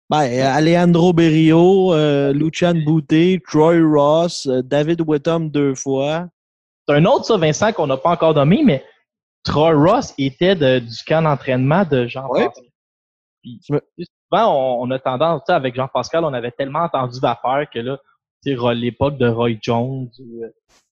Ben, 0.09 0.23
euh, 0.25 0.53
Alejandro 0.55 1.13
Berrio, 1.13 1.93
euh, 1.95 2.33
Lucien 2.33 2.75
Boutet, 2.75 3.41
Troy 3.47 3.81
Ross, 3.83 4.47
euh, 4.47 4.63
David 4.63 5.01
Whittam 5.03 5.49
deux 5.51 5.75
fois. 5.75 6.27
C'est 6.89 6.95
un 6.97 7.05
autre, 7.05 7.25
ça, 7.27 7.37
Vincent, 7.37 7.73
qu'on 7.73 7.87
n'a 7.87 7.97
pas 7.97 8.11
encore 8.11 8.35
nommé, 8.35 8.63
mais 8.65 8.85
Troy 9.45 9.73
Ross 9.73 10.13
était 10.19 10.55
de- 10.57 10.81
du 10.81 10.97
camp 11.07 11.23
d'entraînement 11.23 11.85
de 11.85 12.07
Jean-Pascal. 12.09 12.65
Me- 13.71 13.81
souvent, 14.31 14.81
on, 14.83 14.83
on 14.83 14.91
a 14.91 14.99
tendance, 14.99 15.43
avec 15.49 15.75
Jean-Pascal, 15.75 16.25
on 16.25 16.33
avait 16.35 16.51
tellement 16.51 16.81
entendu 16.81 17.21
d'affaires 17.21 17.67
que 17.73 17.79
là, 17.79 17.99
tu 18.45 18.51
sais, 18.51 18.57
Ro- 18.57 18.73
l'époque 18.73 19.17
de 19.17 19.29
Roy 19.29 19.53
Jones 19.63 20.09
euh, 20.21 20.49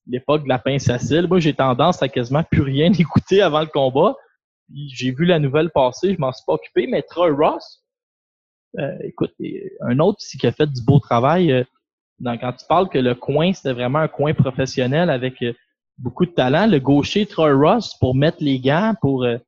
l'époque 0.06 0.44
de 0.44 0.48
la 0.48 0.58
pince 0.58 0.88
à 0.88 0.98
cils, 0.98 1.26
moi, 1.28 1.38
j'ai 1.40 1.52
tendance 1.52 2.02
à 2.02 2.08
quasiment 2.08 2.42
plus 2.42 2.62
rien 2.62 2.90
écouter 2.98 3.42
avant 3.42 3.60
le 3.60 3.66
combat. 3.66 4.14
J'ai 4.74 5.12
vu 5.12 5.24
la 5.24 5.38
nouvelle 5.38 5.70
passer, 5.70 6.14
je 6.14 6.20
m'en 6.20 6.32
suis 6.32 6.44
pas 6.46 6.54
occupé, 6.54 6.86
mais 6.86 7.02
Troy 7.02 7.30
Ross, 7.34 7.82
euh, 8.78 8.96
écoute, 9.02 9.32
et 9.40 9.72
un 9.80 9.98
autre 9.98 10.18
aussi 10.20 10.38
qui 10.38 10.46
a 10.46 10.52
fait 10.52 10.66
du 10.66 10.82
beau 10.82 10.98
travail. 11.00 11.52
euh, 11.52 11.64
dans- 12.20 12.36
quand 12.36 12.52
tu 12.52 12.66
parles 12.66 12.88
que 12.88 12.98
le 12.98 13.14
coin, 13.14 13.52
c'était 13.52 13.72
vraiment 13.72 14.00
un 14.00 14.08
coin 14.08 14.34
professionnel 14.34 15.08
avec 15.10 15.42
euh, 15.42 15.52
beaucoup 15.98 16.26
de 16.26 16.32
talent. 16.32 16.66
Le 16.66 16.80
gaucher 16.80 17.26
Troy 17.26 17.52
Ross 17.54 17.94
pour 17.98 18.14
mettre 18.14 18.38
les 18.40 18.58
gants, 18.60 18.94
pour 19.00 19.24
euh, 19.24 19.38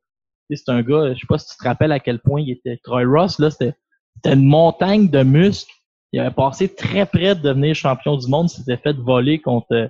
c'est 0.49 0.69
un 0.69 0.81
gars, 0.81 1.13
je 1.13 1.19
sais 1.19 1.27
pas 1.27 1.37
si 1.37 1.49
tu 1.51 1.57
te 1.57 1.63
rappelles 1.63 1.91
à 1.91 1.99
quel 1.99 2.19
point 2.19 2.41
il 2.41 2.49
était. 2.51 2.77
Troy 2.83 3.03
Ross, 3.05 3.39
là, 3.39 3.51
c'était 3.51 3.75
c'était 4.15 4.33
une 4.35 4.45
montagne 4.47 5.09
de 5.09 5.23
muscles. 5.23 5.71
Il 6.13 6.19
avait 6.19 6.33
passé 6.35 6.67
très 6.73 7.05
près 7.05 7.35
de 7.35 7.41
devenir 7.41 7.73
champion 7.75 8.17
du 8.17 8.27
monde. 8.27 8.49
S'était 8.49 8.77
fait 8.77 8.93
voler 8.93 9.39
contre 9.39 9.67
euh, 9.73 9.87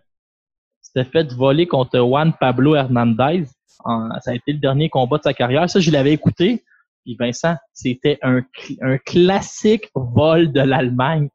s'était 0.81 1.05
fait 1.09 1.31
voler 1.33 1.67
contre 1.67 1.97
Juan 1.99 2.33
Pablo 2.39 2.75
Hernandez. 2.75 3.45
En- 3.83 4.09
ça 4.21 4.31
a 4.31 4.35
été 4.35 4.53
le 4.53 4.59
dernier 4.59 4.89
combat 4.89 5.17
de 5.17 5.23
sa 5.23 5.33
carrière. 5.33 5.69
Ça, 5.69 5.79
je 5.79 5.91
l'avais 5.91 6.13
écouté. 6.13 6.63
Puis 7.03 7.15
Vincent, 7.19 7.55
c'était 7.73 8.19
un, 8.21 8.41
un 8.81 8.97
classique 8.97 9.89
vol 9.95 10.51
de 10.51 10.61
l'Allemagne. 10.61 11.29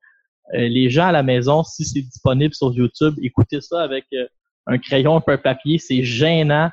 Euh, 0.55 0.69
les 0.69 0.91
gens 0.91 1.07
à 1.07 1.13
la 1.13 1.25
maison, 1.25 1.65
si 1.65 1.85
c'est 1.85 2.03
disponible 2.03 2.55
sur 2.55 2.73
YouTube, 2.73 3.15
écoutez 3.21 3.61
ça 3.61 3.83
avec 3.83 4.05
euh, 4.13 4.27
un 4.67 4.79
crayon, 4.79 5.17
un 5.17 5.21
peu 5.21 5.37
papier. 5.39 5.79
C'est 5.79 6.05
gênant. 6.05 6.71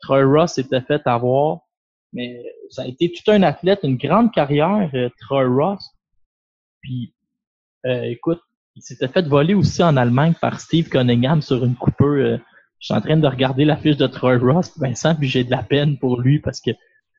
Troy 0.00 0.24
Ross 0.24 0.54
s'était 0.54 0.80
fait 0.80 1.06
avoir. 1.06 1.58
Mais 2.12 2.42
ça 2.70 2.82
a 2.82 2.86
été 2.86 3.12
tout 3.12 3.30
un 3.30 3.42
athlète, 3.42 3.80
une 3.82 3.96
grande 3.98 4.32
carrière, 4.32 4.90
euh, 4.94 5.10
Troy 5.20 5.46
Ross. 5.46 5.84
Puis, 6.80 7.12
euh, 7.86 8.02
écoute, 8.04 8.40
il 8.74 8.82
s'était 8.82 9.08
fait 9.08 9.28
voler 9.28 9.54
aussi 9.54 9.82
en 9.82 9.96
Allemagne 9.96 10.32
par 10.40 10.58
Steve 10.60 10.88
Cunningham 10.88 11.42
sur 11.42 11.64
une 11.64 11.74
coupeur. 11.74 12.38
Euh, 12.80 12.86
je 12.86 12.86
suis 12.86 12.94
en 12.94 13.00
train 13.00 13.16
de 13.16 13.26
regarder 13.26 13.64
la 13.64 13.76
fiche 13.76 13.96
de 13.96 14.06
Troy 14.06 14.38
Ross, 14.38 14.76
Vincent, 14.78 15.14
puis 15.14 15.28
j'ai 15.28 15.44
de 15.44 15.50
la 15.50 15.62
peine 15.62 15.98
pour 15.98 16.20
lui 16.20 16.38
parce 16.38 16.60
que 16.60 16.70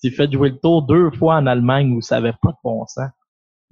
s'est 0.01 0.11
fait 0.11 0.31
jouer 0.31 0.49
le 0.49 0.57
tour 0.57 0.81
deux 0.81 1.11
fois 1.11 1.35
en 1.35 1.45
Allemagne 1.45 1.93
où 1.93 2.01
ça 2.01 2.17
avait 2.17 2.33
pas 2.41 2.49
de 2.49 2.57
bon 2.63 2.85
sens. 2.87 3.09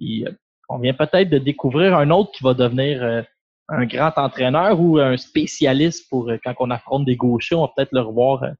Euh, 0.01 0.31
on 0.69 0.77
vient 0.77 0.93
peut-être 0.93 1.29
de 1.29 1.39
découvrir 1.39 1.97
un 1.97 2.11
autre 2.11 2.31
qui 2.31 2.43
va 2.43 2.53
devenir 2.53 3.03
euh, 3.03 3.21
un 3.67 3.85
grand 3.85 4.13
entraîneur 4.17 4.79
ou 4.79 4.99
un 4.99 5.17
spécialiste 5.17 6.07
pour 6.09 6.29
euh, 6.29 6.37
quand 6.43 6.53
on 6.59 6.69
affronte 6.69 7.05
des 7.05 7.15
gauchers, 7.15 7.55
on 7.55 7.61
va 7.61 7.71
peut-être 7.75 7.91
le 7.91 8.01
revoir 8.01 8.43
euh, 8.43 8.51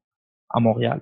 à 0.50 0.60
Montréal. 0.60 1.00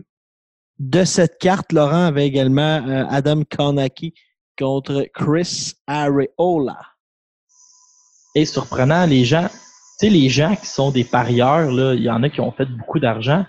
De 0.78 1.04
cette 1.04 1.38
carte, 1.38 1.72
Laurent 1.72 2.06
avait 2.06 2.26
également 2.26 3.06
Adam 3.10 3.42
Konaki 3.50 4.14
contre 4.56 5.06
Chris 5.12 5.72
Areola. 5.88 6.78
Et 8.36 8.44
surprenant, 8.44 9.04
les 9.04 9.24
gens, 9.24 9.48
sais, 9.98 10.10
les 10.10 10.28
gens 10.28 10.54
qui 10.56 10.66
sont 10.66 10.90
des 10.90 11.04
parieurs, 11.04 11.70
là, 11.70 11.94
il 11.94 12.02
y 12.02 12.10
en 12.10 12.22
a 12.22 12.30
qui 12.30 12.40
ont 12.40 12.52
fait 12.52 12.66
beaucoup 12.66 12.98
d'argent. 12.98 13.44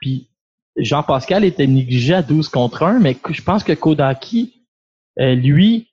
Puis 0.00 0.28
Jean-Pascal 0.76 1.44
était 1.44 1.66
négligé 1.66 2.14
à 2.14 2.22
12 2.22 2.48
contre 2.48 2.82
1, 2.82 3.00
mais 3.00 3.16
je 3.30 3.42
pense 3.42 3.64
que 3.64 3.72
Kodaki, 3.72 4.66
lui, 5.16 5.88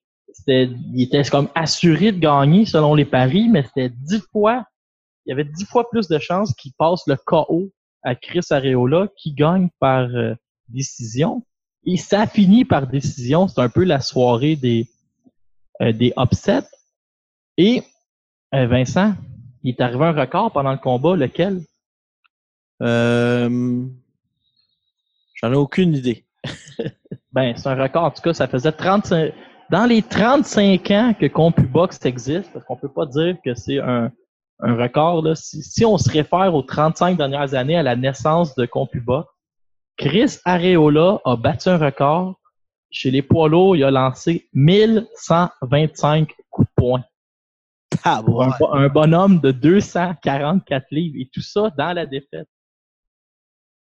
il 0.47 1.01
était 1.01 1.23
comme 1.23 1.49
assuré 1.55 2.11
de 2.11 2.19
gagner 2.19 2.65
selon 2.65 2.95
les 2.95 3.05
paris, 3.05 3.47
mais 3.49 3.63
c'était 3.63 3.89
dix 3.89 4.23
fois, 4.31 4.65
il 5.25 5.29
y 5.29 5.33
avait 5.33 5.45
dix 5.45 5.65
fois 5.65 5.89
plus 5.89 6.07
de 6.07 6.19
chances 6.19 6.53
qu'il 6.55 6.73
passe 6.73 7.03
le 7.07 7.15
KO 7.15 7.71
à 8.03 8.15
Chris 8.15 8.45
Areola 8.49 9.07
qui 9.15 9.33
gagne 9.33 9.69
par 9.79 10.09
euh, 10.09 10.33
décision. 10.67 11.45
Et 11.85 11.97
ça 11.97 12.25
finit 12.27 12.65
par 12.65 12.87
décision. 12.87 13.47
C'est 13.47 13.61
un 13.61 13.69
peu 13.69 13.83
la 13.83 13.99
soirée 13.99 14.55
des, 14.55 14.89
euh, 15.81 15.91
des 15.91 16.13
upsets. 16.17 16.67
Et 17.57 17.83
euh, 18.55 18.67
Vincent, 18.67 19.13
il 19.63 19.69
est 19.69 19.81
arrivé 19.81 20.05
un 20.05 20.13
record 20.13 20.51
pendant 20.51 20.71
le 20.71 20.77
combat, 20.77 21.15
lequel? 21.15 21.61
Euh, 22.81 23.85
J'en 25.41 25.51
ai 25.51 25.55
aucune 25.55 25.93
idée. 25.95 26.25
ben, 27.33 27.55
c'est 27.55 27.67
un 27.67 27.81
record. 27.81 28.03
En 28.03 28.11
tout 28.11 28.21
cas, 28.21 28.33
ça 28.33 28.47
faisait 28.47 28.71
35, 28.71 29.33
dans 29.71 29.85
les 29.85 30.01
35 30.01 30.91
ans 30.91 31.13
que 31.19 31.25
CompuBox 31.25 32.05
existe, 32.05 32.51
parce 32.53 32.65
qu'on 32.65 32.75
peut 32.75 32.91
pas 32.91 33.05
dire 33.07 33.37
que 33.43 33.55
c'est 33.55 33.79
un, 33.79 34.11
un 34.59 34.75
record, 34.75 35.23
là, 35.23 35.33
si, 35.35 35.83
on 35.85 35.97
se 35.97 36.09
réfère 36.09 36.53
aux 36.53 36.61
35 36.61 37.17
dernières 37.17 37.55
années 37.55 37.75
à 37.75 37.83
la 37.83 37.95
naissance 37.95 38.53
de 38.55 38.65
CompuBox, 38.65 39.27
Chris 39.97 40.37
Areola 40.45 41.19
a 41.25 41.35
battu 41.35 41.69
un 41.69 41.77
record. 41.77 42.35
Chez 42.91 43.09
les 43.09 43.21
poids 43.21 43.47
lourds, 43.47 43.75
il 43.75 43.83
a 43.83 43.91
lancé 43.91 44.49
1125 44.53 46.33
coups 46.49 46.67
de 46.67 46.73
poing. 46.75 47.03
Un, 48.03 48.87
bonhomme 48.89 49.39
de 49.39 49.51
244 49.51 50.87
livres 50.91 51.17
et 51.19 51.29
tout 51.31 51.41
ça 51.41 51.69
dans 51.77 51.93
la 51.93 52.05
défaite. 52.05 52.47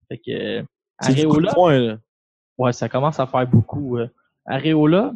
Fait 0.08 0.18
que 0.18 0.64
Areola. 0.98 1.98
Ouais, 2.58 2.72
ça 2.72 2.88
commence 2.88 3.20
à 3.20 3.26
faire 3.26 3.46
beaucoup. 3.46 3.98
Euh. 3.98 4.08
Areola, 4.46 5.12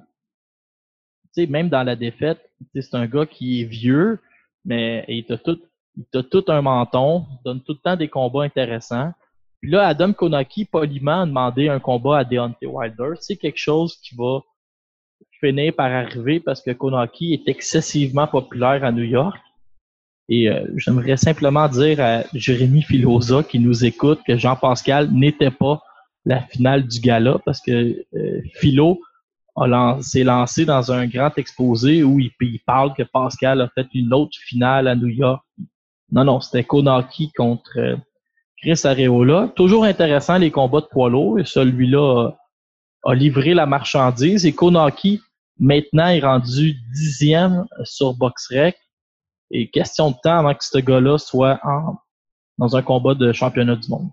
même 1.37 1.69
dans 1.69 1.83
la 1.83 1.97
défaite, 1.97 2.51
c'est 2.75 2.95
un 2.95 3.07
gars 3.07 3.27
qui 3.27 3.61
est 3.61 3.65
vieux, 3.65 4.21
mais 4.65 5.05
il 5.09 5.25
t'a 5.27 5.37
tout, 5.37 5.61
il 5.97 6.05
tout 6.25 6.45
un 6.49 6.63
menton, 6.63 7.27
donne 7.45 7.63
tout 7.63 7.73
le 7.73 7.79
temps 7.79 7.97
des 7.97 8.09
combats 8.09 8.45
intéressants. 8.45 9.13
Puis 9.61 9.71
là, 9.71 9.87
Adam 9.87 10.13
Konaki, 10.13 10.65
poliment, 10.67 11.23
a 11.23 11.27
demandé 11.27 11.69
un 11.69 11.81
combat 11.81 12.19
à 12.19 12.25
Deontay 12.25 12.67
Wilder. 12.67 13.13
C'est 13.21 13.37
quelque 13.37 13.59
chose 13.59 13.97
qui 13.97 14.15
va 14.15 14.41
finir 15.41 15.75
par 15.75 15.93
arriver 15.93 16.41
parce 16.41 16.63
que 16.63 16.71
Konaki 16.71 17.35
est 17.35 17.49
excessivement 17.49 18.27
populaire 18.27 18.85
à 18.85 18.93
New 18.93 19.05
York. 19.05 19.37
Et 20.29 20.49
euh, 20.49 20.65
j'aimerais 20.77 21.17
simplement 21.17 21.69
dire 21.69 22.01
à 22.01 22.23
Jérémy 22.33 22.83
Filosa 22.83 23.43
qui 23.43 23.59
nous 23.59 23.85
écoute 23.85 24.21
que 24.27 24.39
Jean-Pascal 24.39 25.11
n'était 25.13 25.51
pas 25.51 25.83
la 26.25 26.41
finale 26.41 26.87
du 26.87 27.01
gala 27.01 27.39
parce 27.45 27.61
que 27.61 28.05
euh, 28.15 28.41
Philo 28.55 29.01
s'est 30.01 30.25
lancé 30.25 30.65
dans 30.65 30.91
un 30.91 31.07
grand 31.07 31.37
exposé 31.37 32.03
où 32.03 32.19
il, 32.19 32.31
parle 32.67 32.95
que 32.95 33.03
Pascal 33.03 33.61
a 33.61 33.69
fait 33.69 33.87
une 33.95 34.13
autre 34.13 34.37
finale 34.41 34.89
à 34.89 34.97
New 34.97 35.09
York. 35.09 35.45
Non, 36.11 36.25
non, 36.25 36.41
c'était 36.41 36.65
Konaki 36.65 37.31
contre 37.37 37.79
euh, 37.79 37.97
Chris 38.57 38.81
Areola. 38.85 39.53
Toujours 39.55 39.85
intéressant 39.85 40.39
les 40.39 40.51
combats 40.51 40.81
de 40.81 40.87
poids 40.87 41.11
lourds. 41.11 41.39
Et 41.39 41.45
celui-là 41.45 42.33
a, 43.05 43.15
livré 43.15 43.55
la 43.55 43.67
marchandise. 43.67 44.47
Et 44.47 44.53
Konaki, 44.53 45.21
maintenant, 45.59 46.09
est 46.09 46.21
rendu 46.21 46.75
dixième 46.95 47.67
sur 47.85 48.15
BoxRec. 48.15 48.77
Et 49.51 49.71
question 49.71 50.11
de 50.11 50.17
temps 50.23 50.39
avant 50.39 50.55
que 50.55 50.65
ce 50.65 50.79
gars-là 50.79 51.19
soit 51.19 51.61
en, 51.65 51.97
dans 52.59 52.77
un 52.77 52.83
combat 52.83 53.15
de 53.15 53.33
championnat 53.33 53.77
du 53.77 53.89
monde. 53.89 54.11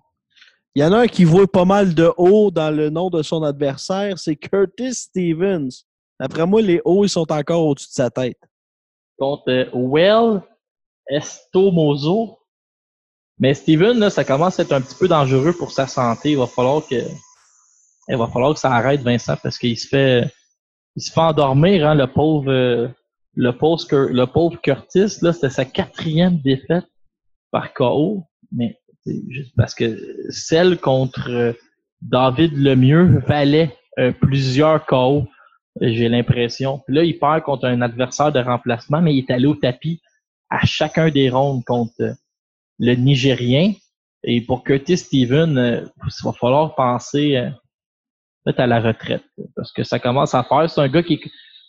Il 0.76 0.82
y 0.82 0.86
en 0.86 0.94
a 0.94 1.00
un 1.00 1.08
qui 1.08 1.26
voit 1.26 1.52
pas 1.52 1.66
mal 1.66 1.94
de 1.94 2.12
haut 2.18 2.50
dans 2.52 2.74
le 2.74 2.90
nom 2.90 3.10
de 3.10 3.22
son 3.24 3.44
adversaire, 3.44 4.18
c'est 4.18 4.36
Curtis 4.36 4.94
Stevens. 4.94 5.84
D'après 6.20 6.46
moi, 6.46 6.62
les 6.62 6.82
hauts, 6.86 7.04
ils 7.04 7.10
sont 7.10 7.30
encore 7.32 7.66
au-dessus 7.66 7.90
de 7.90 7.94
sa 7.94 8.10
tête. 8.10 8.40
Contre 9.18 9.50
euh, 9.50 9.66
Well 9.74 10.42
Estomozo. 11.10 12.38
Mais 13.40 13.54
Steven, 13.54 13.98
là, 13.98 14.10
ça 14.10 14.24
commence 14.24 14.60
à 14.60 14.64
être 14.64 14.72
un 14.72 14.82
petit 14.82 14.96
peu 14.96 15.08
dangereux 15.08 15.54
pour 15.54 15.72
sa 15.72 15.88
santé. 15.88 16.32
Il 16.32 16.38
va 16.38 16.48
falloir 16.48 16.88
que, 16.88 16.96
il 18.08 18.18
va 18.18 18.28
falloir 18.28 18.54
que 18.54 18.60
ça 18.60 18.72
arrête, 18.72 19.02
Vincent, 19.02 19.36
parce 19.42 19.58
qu'il 19.58 19.78
se 19.78 19.88
fait, 19.88 20.28
il 20.96 21.02
se 21.02 21.12
fait 21.12 21.22
endormir, 21.22 21.88
hein, 21.88 21.96
le 21.96 22.08
pauvre, 22.08 22.52
euh, 22.52 22.88
le 23.36 23.52
pauvre, 24.26 24.60
Curtis, 24.62 25.18
là, 25.22 25.34
c'était 25.34 25.50
sa 25.50 25.66
quatrième 25.66 26.38
défaite 26.40 26.86
par 27.52 27.74
KO. 27.74 28.24
Mais 28.52 28.78
Juste 29.06 29.54
parce 29.56 29.74
que 29.74 30.00
celle 30.30 30.78
contre 30.78 31.30
euh, 31.30 31.54
David 32.02 32.56
Lemieux 32.56 33.20
valait 33.26 33.76
euh, 33.98 34.12
plusieurs 34.12 34.86
KO, 34.86 35.28
j'ai 35.80 36.10
l'impression. 36.10 36.82
Là, 36.88 37.04
il 37.04 37.18
perd 37.18 37.44
contre 37.44 37.66
un 37.66 37.82
adversaire 37.82 38.32
de 38.32 38.40
remplacement, 38.40 39.02
mais 39.02 39.16
il 39.16 39.20
est 39.20 39.32
allé 39.32 39.48
au 39.48 39.56
tapis 39.56 40.02
à 40.50 40.66
chacun 40.66 41.10
des 41.10 41.30
rondes 41.30 41.64
contre 41.64 42.16
le 42.80 42.96
Nigérien. 42.96 43.74
Et 44.24 44.42
pour 44.42 44.64
Curtis 44.64 44.98
Steven, 44.98 45.90
il 45.98 46.24
va 46.24 46.34
falloir 46.34 46.76
penser 46.76 47.50
à 48.46 48.68
la 48.68 48.80
retraite. 48.80 49.24
Parce 49.56 49.72
que 49.72 49.84
ça 49.84 50.00
commence 50.00 50.34
à 50.34 50.44
faire. 50.44 50.70
C'est 50.70 50.82
un 50.82 50.90
gars 50.90 51.04
qui 51.04 51.20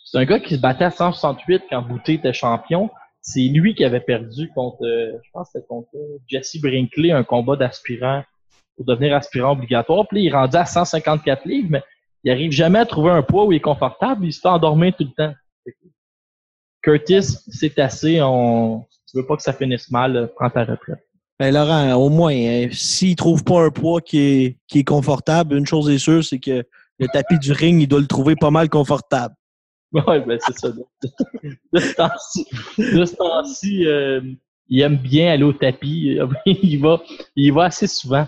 c'est 0.05 0.17
un 0.17 0.25
gars 0.25 0.39
qui 0.39 0.55
se 0.55 0.61
battait 0.61 0.85
à 0.85 0.91
168 0.91 1.63
quand 1.69 1.81
Bouté 1.81 2.13
était 2.13 2.33
champion 2.33 2.89
c'est 3.23 3.39
lui 3.39 3.73
qui 3.73 3.85
avait 3.85 4.01
perdu 4.01 4.51
contre, 4.53 4.83
euh, 4.83 5.17
je 5.23 5.29
pense 5.31 5.49
c'était 5.51 5.65
contre 5.65 5.89
euh, 5.95 6.19
Jesse 6.27 6.59
Brinkley, 6.61 7.11
un 7.11 7.23
combat 7.23 7.55
d'aspirant 7.55 8.23
pour 8.75 8.85
devenir 8.85 9.15
aspirant 9.15 9.53
obligatoire. 9.53 10.05
Puis 10.09 10.25
il 10.25 10.27
est 10.27 10.55
à 10.55 10.65
154 10.65 11.45
livres, 11.45 11.69
mais 11.71 11.83
il 12.25 12.31
arrive 12.31 12.51
jamais 12.51 12.79
à 12.79 12.85
trouver 12.85 13.11
un 13.11 13.23
poids 13.23 13.45
où 13.45 13.53
il 13.53 13.55
est 13.55 13.61
confortable. 13.61 14.25
Il 14.25 14.33
se 14.33 14.41
fait 14.41 14.49
endormir 14.49 14.93
tout 14.97 15.05
le 15.05 15.11
temps. 15.11 15.33
Curtis, 16.81 17.23
c'est 17.47 17.79
assez. 17.79 18.21
On, 18.21 18.85
tu 19.09 19.17
veux 19.17 19.25
pas 19.25 19.37
que 19.37 19.41
ça 19.41 19.53
finisse 19.53 19.89
mal, 19.89 20.17
euh, 20.17 20.27
prends 20.27 20.49
ta 20.49 20.65
retraite. 20.65 20.99
Ben 21.43 21.53
Laurent, 21.53 21.91
au 21.95 22.07
moins, 22.07 22.31
hein, 22.33 22.69
s'il 22.71 23.17
trouve 23.17 23.43
pas 23.43 23.65
un 23.65 23.69
poids 23.69 23.99
qui 23.99 24.17
est, 24.17 24.57
qui 24.65 24.79
est 24.79 24.83
confortable, 24.85 25.57
une 25.57 25.65
chose 25.65 25.89
est 25.89 25.97
sûre, 25.97 26.23
c'est 26.23 26.39
que 26.39 26.63
le 26.99 27.07
tapis 27.09 27.37
du 27.37 27.51
ring, 27.51 27.81
il 27.81 27.87
doit 27.87 27.99
le 27.99 28.07
trouver 28.07 28.37
pas 28.37 28.49
mal 28.49 28.69
confortable. 28.69 29.35
Oui, 29.91 30.21
ben 30.25 30.39
c'est 30.39 30.57
ça. 30.57 30.69
De 30.69 31.79
ce 31.79 33.15
temps-ci, 33.15 33.85
euh, 33.85 34.21
il 34.69 34.79
aime 34.79 34.95
bien 34.95 35.33
aller 35.33 35.43
au 35.43 35.51
tapis. 35.51 36.17
il 36.45 36.77
va, 36.77 37.01
il 37.35 37.51
va 37.51 37.65
assez 37.65 37.87
souvent. 37.87 38.25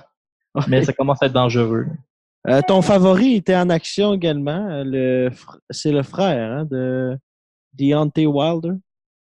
Mais 0.68 0.84
ça 0.84 0.92
commence 0.92 1.24
à 1.24 1.28
être 1.28 1.34
dangereux. 1.34 1.88
Euh, 2.50 2.60
ton 2.68 2.82
favori 2.82 3.36
était 3.36 3.56
en 3.56 3.70
action 3.70 4.14
également. 4.14 4.84
Le, 4.84 5.32
c'est 5.70 5.94
le 5.94 6.04
frère 6.04 6.52
hein, 6.52 6.66
de 6.66 7.18
Deontay 7.76 8.26
Wilder, 8.26 8.74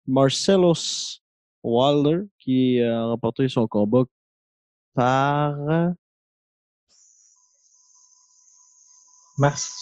Marcellus 0.06 1.22
Wilder, 1.68 2.26
qui 2.40 2.82
a 2.82 3.06
remporté 3.06 3.48
son 3.50 3.68
combat 3.68 4.04
par 4.94 5.56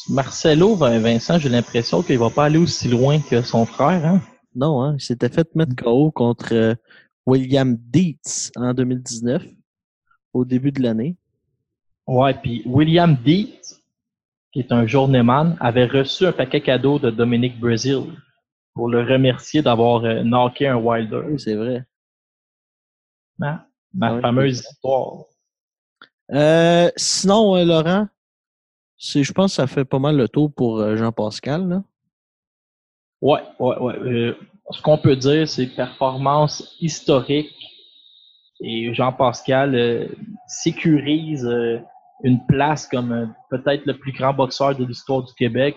Marcelo, 0.09 0.75
Vincent, 0.75 1.39
j'ai 1.39 1.47
l'impression 1.47 2.01
qu'il 2.03 2.17
va 2.19 2.29
pas 2.29 2.45
aller 2.45 2.57
aussi 2.57 2.89
loin 2.89 3.19
que 3.19 3.41
son 3.41 3.65
frère. 3.65 4.05
Hein? 4.05 4.21
Non, 4.53 4.81
hein, 4.81 4.95
il 4.97 5.01
s'était 5.01 5.29
fait 5.29 5.47
mettre 5.55 5.75
KO 5.75 6.11
contre 6.11 6.53
euh, 6.53 6.75
William 7.25 7.77
Dietz 7.77 8.51
en 8.57 8.73
2019, 8.73 9.43
au 10.33 10.43
début 10.43 10.71
de 10.71 10.81
l'année. 10.81 11.15
Ouais, 12.05 12.33
puis 12.33 12.63
William 12.65 13.15
Dietz, 13.15 13.81
qui 14.51 14.59
est 14.59 14.71
un 14.73 14.85
journeyman, 14.85 15.55
avait 15.61 15.85
reçu 15.85 16.25
un 16.25 16.33
paquet 16.33 16.61
cadeau 16.61 16.99
de 16.99 17.09
Dominique 17.09 17.59
Brazil 17.59 18.03
pour 18.75 18.89
le 18.89 19.01
remercier 19.01 19.63
d'avoir 19.63 20.03
euh, 20.03 20.21
knocké 20.21 20.67
un 20.67 20.75
Wilder. 20.75 21.21
Oui, 21.25 21.39
c'est 21.39 21.55
vrai. 21.55 21.83
Ma, 23.39 23.65
ma 23.93 24.17
ah 24.17 24.21
fameuse 24.21 24.59
histoire. 24.59 25.23
Euh, 26.31 26.91
sinon, 26.95 27.55
Laurent, 27.65 28.07
je 28.97 29.31
pense 29.31 29.51
que 29.51 29.55
ça 29.55 29.67
fait 29.67 29.85
pas 29.85 29.99
mal 29.99 30.17
le 30.17 30.27
tour 30.27 30.53
pour 30.53 30.79
euh, 30.79 30.95
Jean-Pascal. 30.95 31.83
Ouais, 33.21 33.41
ouais. 33.59 33.95
Euh, 33.99 34.37
ce 34.71 34.81
qu'on 34.81 34.97
peut 34.97 35.15
dire, 35.15 35.47
c'est 35.47 35.67
performance 35.67 36.75
historique. 36.79 37.53
Et 38.61 38.93
Jean-Pascal 38.93 39.75
euh, 39.75 40.07
sécurise 40.47 41.49
une 42.23 42.45
place 42.47 42.87
comme 42.87 43.33
peut-être 43.49 43.85
le 43.85 43.97
plus 43.97 44.13
grand 44.13 44.33
boxeur 44.33 44.75
de 44.75 44.85
l'histoire 44.85 45.23
du 45.23 45.33
Québec. 45.33 45.75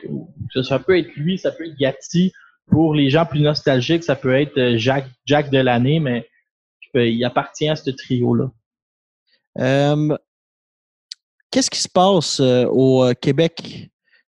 Ça, 0.63 0.79
peut 0.79 0.97
être 0.97 1.13
lui, 1.17 1.39
ça 1.39 1.51
peut 1.51 1.67
être 1.67 1.77
Gatti. 1.77 2.33
Pour 2.71 2.95
les 2.95 3.11
gens 3.11 3.27
plus 3.27 3.41
nostalgiques, 3.41 4.05
ça 4.05 4.17
peut 4.17 4.35
être 4.35 4.57
euh, 4.59 4.79
Jack, 4.79 5.07
Jack 5.27 5.51
de 5.51 5.59
l'année, 5.59 6.01
mais 6.01 6.27
il 6.95 7.25
appartient 7.25 7.69
à 7.69 7.77
ce 7.77 7.91
trio-là. 7.91 8.51
Euh, 9.59 10.17
qu'est-ce 11.51 11.71
qui 11.71 11.81
se 11.81 11.89
passe 11.89 12.41
euh, 12.41 12.67
au 12.67 13.13
Québec 13.21 13.91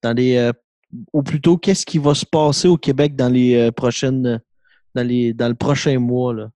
dans 0.01 0.13
les 0.13 0.51
ou 1.13 1.21
plutôt 1.21 1.57
qu'est-ce 1.57 1.85
qui 1.85 1.99
va 1.99 2.15
se 2.15 2.25
passer 2.25 2.67
au 2.67 2.77
Québec 2.77 3.15
dans 3.15 3.29
les 3.29 3.71
prochaines 3.71 4.41
dans 4.95 5.07
les 5.07 5.33
dans 5.33 5.47
le 5.47 5.55
prochain 5.55 5.99
mois 5.99 6.33
là? 6.33 6.49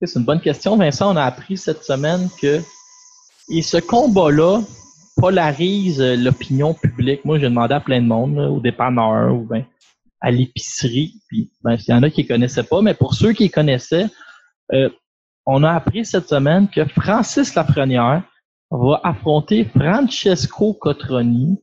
C'est 0.00 0.18
une 0.18 0.24
bonne 0.24 0.40
question, 0.40 0.76
Vincent. 0.76 1.12
On 1.12 1.16
a 1.16 1.24
appris 1.24 1.56
cette 1.56 1.82
semaine 1.82 2.28
que 2.40 2.60
et 3.50 3.62
ce 3.62 3.78
combat-là 3.78 4.62
polarise 5.16 6.00
l'opinion 6.00 6.72
publique. 6.72 7.24
Moi, 7.24 7.38
j'ai 7.38 7.48
demandé 7.48 7.74
à 7.74 7.80
plein 7.80 8.00
de 8.00 8.06
monde, 8.06 8.38
au 8.38 8.60
dépanneur 8.60 9.34
ou 9.34 9.42
ben, 9.42 9.64
à 10.20 10.30
l'épicerie. 10.30 11.14
Puis, 11.28 11.52
ben, 11.62 11.74
il 11.74 11.90
y 11.90 11.94
en 11.94 12.02
a 12.02 12.10
qui 12.10 12.22
ne 12.24 12.28
connaissaient 12.28 12.64
pas, 12.64 12.82
mais 12.82 12.94
pour 12.94 13.14
ceux 13.14 13.32
qui 13.32 13.50
connaissaient, 13.50 14.06
euh, 14.72 14.90
on 15.46 15.62
a 15.62 15.72
appris 15.72 16.04
cette 16.04 16.28
semaine 16.28 16.68
que 16.68 16.84
Francis 16.86 17.54
Lafrenière 17.54 18.22
va 18.70 19.00
affronter 19.02 19.64
Francesco 19.64 20.74
Cotroni 20.74 21.62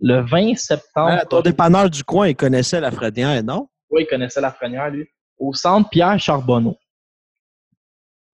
le 0.00 0.20
20 0.20 0.56
septembre. 0.56 1.18
Ah, 1.20 1.24
ton 1.24 1.40
dépanneur 1.40 1.88
du 1.88 2.04
coin, 2.04 2.28
il 2.28 2.36
connaissait 2.36 2.80
Lafrenière, 2.80 3.42
non? 3.42 3.68
Oui, 3.90 4.02
il 4.02 4.06
connaissait 4.06 4.40
Lafrenière, 4.40 4.90
lui. 4.90 5.06
Au 5.38 5.54
centre 5.54 5.88
Pierre 5.88 6.18
Charbonneau. 6.18 6.76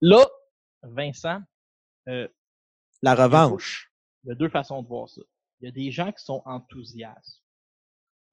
Là, 0.01 0.25
Vincent. 0.81 1.39
Euh, 2.09 2.27
La 3.01 3.15
revanche. 3.15 3.89
Il 4.23 4.29
y 4.29 4.31
a 4.31 4.35
deux 4.35 4.49
façons 4.49 4.81
de 4.81 4.87
voir 4.87 5.07
ça. 5.07 5.21
Il 5.61 5.65
y 5.65 5.69
a 5.69 5.71
des 5.71 5.91
gens 5.91 6.11
qui 6.11 6.23
sont 6.23 6.41
enthousiastes 6.45 7.41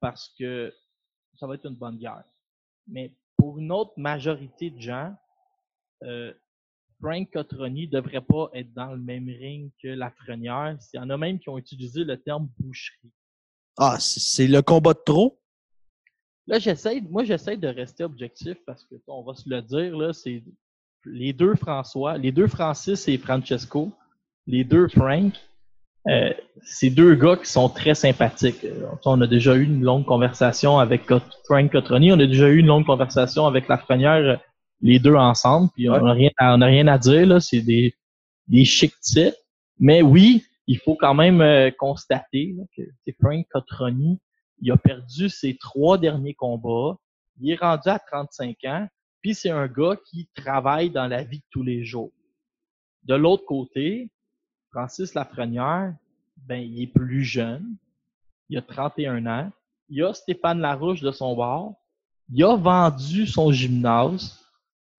parce 0.01 0.33
que 0.37 0.73
ça 1.41 1.47
va 1.47 1.55
être 1.55 1.65
une 1.65 1.75
bonne 1.75 1.97
guerre. 1.97 2.23
Mais 2.87 3.11
pour 3.35 3.57
une 3.57 3.71
autre 3.71 3.93
majorité 3.97 4.69
de 4.69 4.79
gens, 4.79 5.11
euh, 6.03 6.31
Frank 7.01 7.31
Cotroni 7.31 7.87
ne 7.87 7.91
devrait 7.93 8.21
pas 8.21 8.51
être 8.53 8.71
dans 8.73 8.91
le 8.91 8.99
même 8.99 9.27
ring 9.27 9.71
que 9.81 9.87
la 9.87 10.05
Lafrenière. 10.05 10.77
Il 10.93 10.97
y 10.97 10.99
en 10.99 11.09
a 11.09 11.17
même 11.17 11.39
qui 11.39 11.49
ont 11.49 11.57
utilisé 11.57 12.03
le 12.03 12.15
terme 12.21 12.47
boucherie. 12.59 13.11
Ah, 13.75 13.97
c'est 13.99 14.45
le 14.45 14.61
combat 14.61 14.93
de 14.93 15.01
trop? 15.03 15.39
Là, 16.45 16.59
j'essaie, 16.59 17.01
moi, 17.01 17.23
j'essaie 17.23 17.57
de 17.57 17.67
rester 17.67 18.03
objectif 18.03 18.57
parce 18.67 18.83
que, 18.85 18.93
on 19.07 19.23
va 19.23 19.33
se 19.33 19.49
le 19.49 19.63
dire, 19.63 19.97
là, 19.97 20.13
c'est 20.13 20.43
les 21.05 21.33
deux 21.33 21.55
François, 21.55 22.19
les 22.19 22.31
deux 22.31 22.47
Francis 22.47 23.07
et 23.07 23.17
Francesco, 23.17 23.91
les 24.45 24.63
deux 24.63 24.87
Frank, 24.89 25.33
euh, 26.07 26.33
c'est 26.63 26.89
deux 26.89 27.15
gars 27.15 27.37
qui 27.37 27.45
sont 27.45 27.69
très 27.69 27.93
sympathiques. 27.93 28.65
On 29.05 29.21
a 29.21 29.27
déjà 29.27 29.55
eu 29.55 29.63
une 29.63 29.83
longue 29.83 30.05
conversation 30.05 30.79
avec 30.79 31.03
Frank 31.45 31.71
Cotroni, 31.71 32.11
on 32.11 32.19
a 32.19 32.25
déjà 32.25 32.49
eu 32.49 32.57
une 32.57 32.67
longue 32.67 32.85
conversation 32.85 33.45
avec 33.45 33.67
Lafrenière, 33.67 34.39
les 34.81 34.99
deux 34.99 35.15
ensemble, 35.15 35.69
puis 35.75 35.89
on 35.89 36.01
n'a 36.01 36.13
rien, 36.13 36.31
à, 36.37 36.55
rien 36.55 36.87
à 36.87 36.97
dire, 36.97 37.27
là, 37.27 37.39
c'est 37.39 37.61
des, 37.61 37.93
des 38.47 38.65
chics 38.65 38.99
types. 39.01 39.35
Mais 39.79 40.01
oui, 40.01 40.43
il 40.67 40.79
faut 40.79 40.95
quand 40.95 41.13
même 41.13 41.41
euh, 41.41 41.69
constater 41.77 42.55
que 42.75 43.11
Frank 43.19 43.45
Cotroni, 43.51 44.19
il 44.59 44.71
a 44.71 44.77
perdu 44.77 45.29
ses 45.29 45.57
trois 45.57 45.97
derniers 45.97 46.33
combats, 46.33 46.97
il 47.39 47.51
est 47.51 47.59
rendu 47.59 47.89
à 47.89 47.99
35 47.99 48.57
ans, 48.65 48.87
puis 49.21 49.35
c'est 49.35 49.49
un 49.49 49.67
gars 49.67 49.97
qui 50.09 50.29
travaille 50.35 50.89
dans 50.89 51.07
la 51.07 51.23
vie 51.23 51.39
de 51.39 51.45
tous 51.51 51.63
les 51.63 51.83
jours. 51.83 52.11
De 53.03 53.15
l'autre 53.15 53.45
côté, 53.45 54.09
Francis 54.71 55.13
Lafrenière, 55.13 55.93
ben, 56.47 56.61
il 56.61 56.83
est 56.83 56.87
plus 56.87 57.23
jeune. 57.23 57.75
Il 58.49 58.57
a 58.57 58.61
31 58.61 59.25
ans. 59.25 59.51
Il 59.89 60.03
a 60.03 60.13
Stéphane 60.13 60.59
Larouche 60.59 61.01
de 61.01 61.11
son 61.11 61.35
bord. 61.35 61.73
Il 62.33 62.43
a 62.43 62.55
vendu 62.55 63.27
son 63.27 63.51
gymnase. 63.51 64.39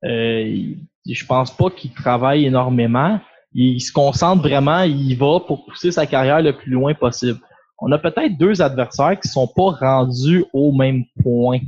Euh, 0.04 0.74
je 1.06 1.26
pense 1.26 1.56
pas 1.56 1.70
qu'il 1.70 1.92
travaille 1.92 2.44
énormément. 2.44 3.18
Il, 3.54 3.80
se 3.80 3.92
concentre 3.92 4.42
vraiment, 4.42 4.82
il 4.82 5.14
va 5.16 5.40
pour 5.40 5.64
pousser 5.64 5.92
sa 5.92 6.06
carrière 6.06 6.42
le 6.42 6.56
plus 6.56 6.72
loin 6.72 6.94
possible. 6.94 7.40
On 7.78 7.90
a 7.92 7.98
peut-être 7.98 8.36
deux 8.38 8.62
adversaires 8.62 9.18
qui 9.18 9.28
sont 9.28 9.48
pas 9.48 9.70
rendus 9.70 10.44
au 10.52 10.72
même 10.72 11.04
point. 11.22 11.60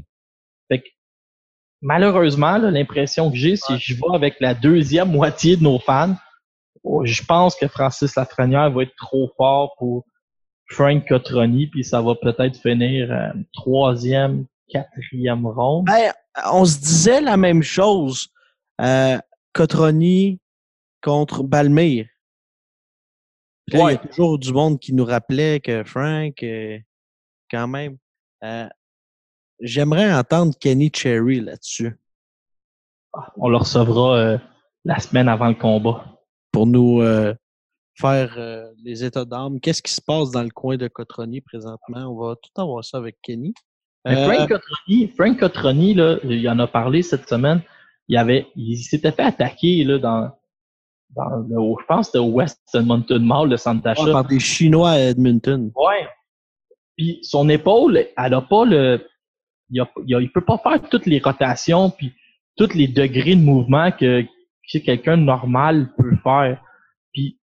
Fait 0.68 0.82
malheureusement, 1.82 2.56
l'impression 2.58 3.30
que 3.30 3.36
j'ai, 3.36 3.56
si 3.56 3.78
je 3.78 3.94
vais 3.94 4.14
avec 4.14 4.40
la 4.40 4.54
deuxième 4.54 5.10
moitié 5.10 5.56
de 5.56 5.62
nos 5.62 5.78
fans, 5.78 6.16
je 7.04 7.24
pense 7.24 7.56
que 7.56 7.68
Francis 7.68 8.14
Lafrenière 8.16 8.70
va 8.70 8.82
être 8.82 8.94
trop 8.96 9.30
fort 9.36 9.74
pour 9.78 10.04
Frank 10.66 11.06
Cotroni, 11.06 11.66
puis 11.66 11.84
ça 11.84 12.00
va 12.00 12.14
peut-être 12.14 12.58
finir 12.58 13.10
euh, 13.10 13.32
troisième, 13.52 14.46
quatrième 14.68 15.46
ronde. 15.46 15.86
Ben, 15.86 16.12
on 16.50 16.64
se 16.64 16.78
disait 16.78 17.20
la 17.20 17.36
même 17.36 17.62
chose. 17.62 18.28
Euh, 18.80 19.18
Cotroni 19.52 20.40
contre 21.02 21.42
Balmire. 21.42 22.06
il 23.68 23.78
y 23.78 23.82
a 23.82 23.96
toujours 23.96 24.38
du 24.38 24.52
monde 24.52 24.80
qui 24.80 24.92
nous 24.92 25.04
rappelait 25.04 25.60
que 25.60 25.84
Frank, 25.84 26.42
euh, 26.42 26.78
quand 27.50 27.68
même. 27.68 27.98
Euh, 28.42 28.68
j'aimerais 29.60 30.12
entendre 30.12 30.54
Kenny 30.58 30.90
Cherry 30.92 31.40
là-dessus. 31.40 31.96
Ah, 33.12 33.32
on 33.36 33.48
le 33.48 33.56
recevra 33.58 34.38
la 34.84 34.98
semaine 34.98 35.28
avant 35.28 35.48
le 35.48 35.54
combat 35.54 36.13
pour 36.54 36.68
nous 36.68 37.02
euh, 37.02 37.34
faire 37.98 38.36
euh, 38.38 38.70
les 38.82 39.04
états 39.04 39.24
d'âme. 39.24 39.58
Qu'est-ce 39.60 39.82
qui 39.82 39.92
se 39.92 40.00
passe 40.00 40.30
dans 40.30 40.44
le 40.44 40.50
coin 40.50 40.76
de 40.76 40.86
Cotroni 40.86 41.40
présentement? 41.40 42.06
On 42.08 42.16
va 42.16 42.36
tout 42.36 42.62
avoir 42.62 42.84
ça 42.84 42.96
avec 42.96 43.16
Kenny. 43.22 43.52
Frank 44.06 44.48
Cotroni, 44.48 45.08
Frank 45.16 45.38
Cotroni, 45.38 45.94
là, 45.94 46.18
il 46.22 46.48
en 46.48 46.58
a 46.60 46.68
parlé 46.68 47.02
cette 47.02 47.28
semaine. 47.28 47.60
Il 48.06 48.16
avait, 48.16 48.46
il 48.54 48.76
s'était 48.76 49.10
fait 49.10 49.22
attaquer 49.22 49.82
là, 49.82 49.98
dans, 49.98 50.30
dans 51.10 51.36
le, 51.38 51.56
je 51.80 51.86
pense, 51.86 52.06
c'était 52.06 52.18
au 52.18 52.30
West 52.30 52.60
Edmonton 52.72 53.24
Mall 53.24 53.48
de 53.48 53.56
Santa 53.56 53.94
Fe. 53.94 54.12
par 54.12 54.26
des 54.26 54.38
Chinois 54.38 54.90
à 54.90 54.98
Edmonton. 54.98 55.72
Ouais. 55.74 56.06
Puis 56.96 57.18
son 57.22 57.48
épaule, 57.48 58.06
elle 58.16 58.34
a 58.34 58.42
pas 58.42 58.64
le, 58.64 59.04
il, 59.70 59.80
a, 59.80 59.88
il, 60.06 60.30
peut 60.30 60.44
pas 60.44 60.58
faire 60.58 60.88
toutes 60.88 61.06
les 61.06 61.18
rotations 61.18 61.90
puis 61.90 62.12
tous 62.56 62.74
les 62.74 62.86
degrés 62.86 63.34
de 63.34 63.40
mouvement 63.40 63.90
que 63.90 64.24
que 64.72 64.78
quelqu'un 64.78 65.18
de 65.18 65.22
normal 65.22 65.92
peut 65.96 66.16
faire. 66.22 66.60
Puis 67.12 67.38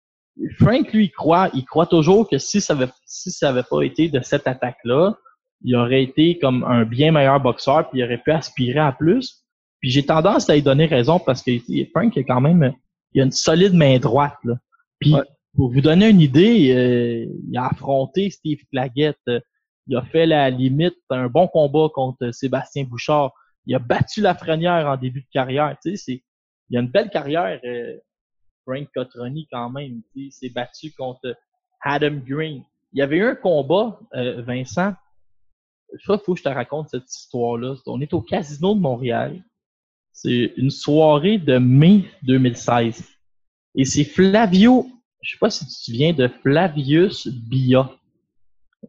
Frank, 0.58 0.92
lui, 0.92 1.06
il 1.06 1.10
croit, 1.10 1.50
il 1.54 1.64
croit 1.64 1.86
toujours 1.86 2.28
que 2.28 2.38
si 2.38 2.60
ça 2.60 2.74
avait, 2.74 2.88
si 3.06 3.30
ça 3.30 3.48
avait 3.48 3.64
pas 3.68 3.82
été 3.82 4.08
de 4.08 4.20
cette 4.22 4.46
attaque-là, 4.46 5.16
il 5.62 5.74
aurait 5.74 6.02
été 6.02 6.38
comme 6.38 6.64
un 6.64 6.84
bien 6.84 7.10
meilleur 7.10 7.40
boxeur, 7.40 7.90
puis 7.90 8.00
il 8.00 8.04
aurait 8.04 8.22
pu 8.22 8.30
aspirer 8.30 8.78
à 8.78 8.92
plus. 8.92 9.44
Puis 9.80 9.90
j'ai 9.90 10.04
tendance 10.04 10.48
à 10.48 10.54
lui 10.54 10.62
donner 10.62 10.86
raison 10.86 11.18
parce 11.18 11.42
que 11.42 11.50
Frank 11.92 12.16
a 12.16 12.22
quand 12.22 12.40
même 12.40 12.72
il 13.14 13.20
a 13.20 13.24
une 13.24 13.32
solide 13.32 13.74
main 13.74 13.98
droite. 13.98 14.36
Là. 14.44 14.54
Puis 15.00 15.14
pour 15.54 15.72
vous 15.72 15.80
donner 15.80 16.08
une 16.08 16.20
idée, 16.20 16.72
euh, 16.74 17.26
il 17.48 17.56
a 17.56 17.66
affronté 17.66 18.30
Steve 18.30 18.60
Claggett. 18.70 19.18
il 19.86 19.96
a 19.96 20.02
fait 20.02 20.26
la 20.26 20.50
limite 20.50 20.96
un 21.10 21.28
bon 21.28 21.48
combat 21.48 21.88
contre 21.92 22.30
Sébastien 22.32 22.84
Bouchard. 22.84 23.32
Il 23.66 23.74
a 23.74 23.78
battu 23.78 24.20
la 24.20 24.34
frenière 24.34 24.86
en 24.86 24.96
début 24.96 25.22
de 25.22 25.28
carrière. 25.32 25.76
Tu 25.82 25.90
sais, 25.90 25.96
c'est 25.96 26.22
il 26.70 26.76
a 26.76 26.80
une 26.80 26.88
belle 26.88 27.10
carrière, 27.10 27.60
euh, 27.64 27.96
Frank 28.64 28.88
Cotroni, 28.94 29.46
quand 29.50 29.70
même. 29.70 30.02
Il 30.14 30.32
s'est 30.32 30.50
battu 30.50 30.92
contre 30.92 31.36
Adam 31.82 32.16
Green. 32.26 32.62
Il 32.92 32.98
y 32.98 33.02
avait 33.02 33.16
eu 33.16 33.24
un 33.24 33.34
combat, 33.34 33.98
euh, 34.14 34.42
Vincent. 34.42 34.94
il 35.92 35.98
faut 36.04 36.18
que 36.18 36.38
je 36.38 36.44
te 36.44 36.48
raconte 36.48 36.90
cette 36.90 37.10
histoire-là. 37.10 37.74
On 37.86 38.00
est 38.00 38.12
au 38.12 38.20
Casino 38.20 38.74
de 38.74 38.80
Montréal. 38.80 39.42
C'est 40.12 40.52
une 40.56 40.70
soirée 40.70 41.38
de 41.38 41.58
mai 41.58 42.04
2016. 42.22 43.08
Et 43.76 43.84
c'est 43.84 44.04
Flavio, 44.04 44.86
je 45.22 45.32
sais 45.32 45.38
pas 45.38 45.50
si 45.50 45.64
tu 45.64 45.72
te 45.72 45.78
souviens 45.78 46.12
de 46.12 46.28
Flavius 46.28 47.28
Bia, 47.28 47.90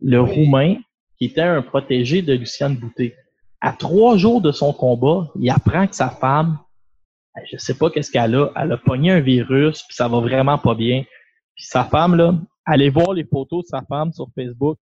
le 0.02 0.22
Roumain, 0.22 0.78
qui 1.18 1.26
était 1.26 1.42
un 1.42 1.62
protégé 1.62 2.22
de 2.22 2.34
Luciane 2.34 2.78
Boutet. 2.78 3.16
À 3.62 3.74
trois 3.74 4.18
jours 4.18 4.42
de 4.42 4.52
son 4.52 4.74
combat, 4.74 5.30
il 5.40 5.50
apprend 5.50 5.86
que 5.86 5.96
sa 5.96 6.10
femme 6.10 6.58
je 7.52 7.58
sais 7.58 7.78
pas 7.78 7.90
qu'est-ce 7.90 8.12
qu'elle 8.12 8.36
a. 8.36 8.52
Elle 8.56 8.72
a 8.72 8.78
pogné 8.78 9.12
un 9.12 9.20
virus, 9.20 9.84
puis 9.84 9.96
ça 9.96 10.08
va 10.08 10.20
vraiment 10.20 10.58
pas 10.58 10.76
bien. 10.76 11.04
Puis 11.56 11.66
sa 11.66 11.84
femme, 11.84 12.16
là, 12.16 12.36
allez 12.66 12.90
voir 12.90 13.14
les 13.14 13.26
photos 13.26 13.64
de 13.64 13.68
sa 13.68 13.82
femme 13.82 14.12
sur 14.14 14.28
Facebook. 14.36 14.78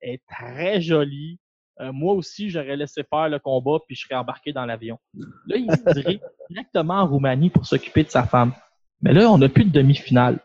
Elle 0.00 0.14
est 0.14 0.22
très 0.28 0.80
jolie. 0.80 1.38
Euh, 1.80 1.92
moi 1.92 2.14
aussi, 2.14 2.50
j'aurais 2.50 2.76
laissé 2.76 3.02
faire 3.08 3.28
le 3.28 3.38
combat, 3.38 3.78
puis 3.86 3.96
je 3.96 4.02
serais 4.02 4.14
embarqué 4.14 4.52
dans 4.52 4.66
l'avion. 4.66 4.98
Là, 5.46 5.56
il 5.56 5.70
dirait 5.94 6.20
directement 6.50 6.94
en 6.94 7.06
Roumanie 7.06 7.50
pour 7.50 7.66
s'occuper 7.66 8.04
de 8.04 8.10
sa 8.10 8.24
femme. 8.24 8.52
Mais 9.00 9.12
là, 9.12 9.30
on 9.30 9.38
n'a 9.38 9.48
plus 9.48 9.64
de 9.64 9.70
demi-finale. 9.70 10.38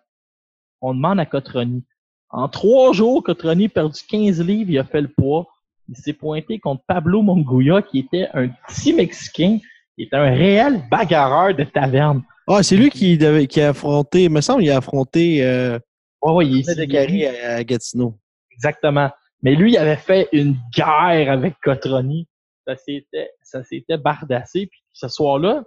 On 0.82 0.94
demande 0.94 1.20
à 1.20 1.26
Cotroni. 1.26 1.84
En 2.30 2.50
trois 2.50 2.94
jours, 2.94 3.24
Cotroni 3.24 3.66
a 3.66 3.70
perdu 3.70 4.00
15 4.08 4.42
livres, 4.42 4.72
il 4.72 4.80
a 4.80 4.84
fait 4.84 5.02
le 5.02 5.08
poids. 5.08 5.48
Il 5.90 5.96
s'est 5.96 6.14
pointé 6.14 6.60
contre 6.60 6.84
Pablo 6.88 7.22
Monguia, 7.22 7.82
qui 7.82 8.00
était 8.00 8.28
un 8.34 8.50
petit 8.68 8.94
Mexicain 8.94 9.60
il 9.98 10.08
est 10.08 10.16
un 10.16 10.30
réel 10.30 10.82
bagarreur 10.90 11.56
de 11.56 11.64
taverne. 11.64 12.24
Ah, 12.48 12.64
c'est 12.64 12.78
lui 12.78 12.90
qui, 12.90 13.18
qui 13.48 13.62
a 13.62 13.70
affronté, 13.70 14.26
il 14.26 14.30
me 14.30 14.42
semble, 14.42 14.64
il 14.64 14.72
a 14.72 14.78
affronté 14.78 15.46
euh, 15.46 15.78
ouais, 16.22 16.34
ouais, 16.34 16.48
il 16.48 16.60
est 16.60 17.28
à, 17.28 17.56
à 17.56 17.64
Gatineau. 17.64 18.18
Exactement. 18.52 19.10
Mais 19.44 19.56
lui, 19.56 19.74
il 19.74 19.78
avait 19.78 19.98
fait 19.98 20.30
une 20.32 20.56
guerre 20.74 21.32
avec 21.32 21.56
Cotroni. 21.62 22.28
Ça 22.66 22.76
s'était, 22.76 23.32
ça 23.42 23.64
s'était 23.64 23.98
bardassé. 23.98 24.68
Puis 24.68 24.82
ce 24.94 25.08
soir-là, 25.08 25.64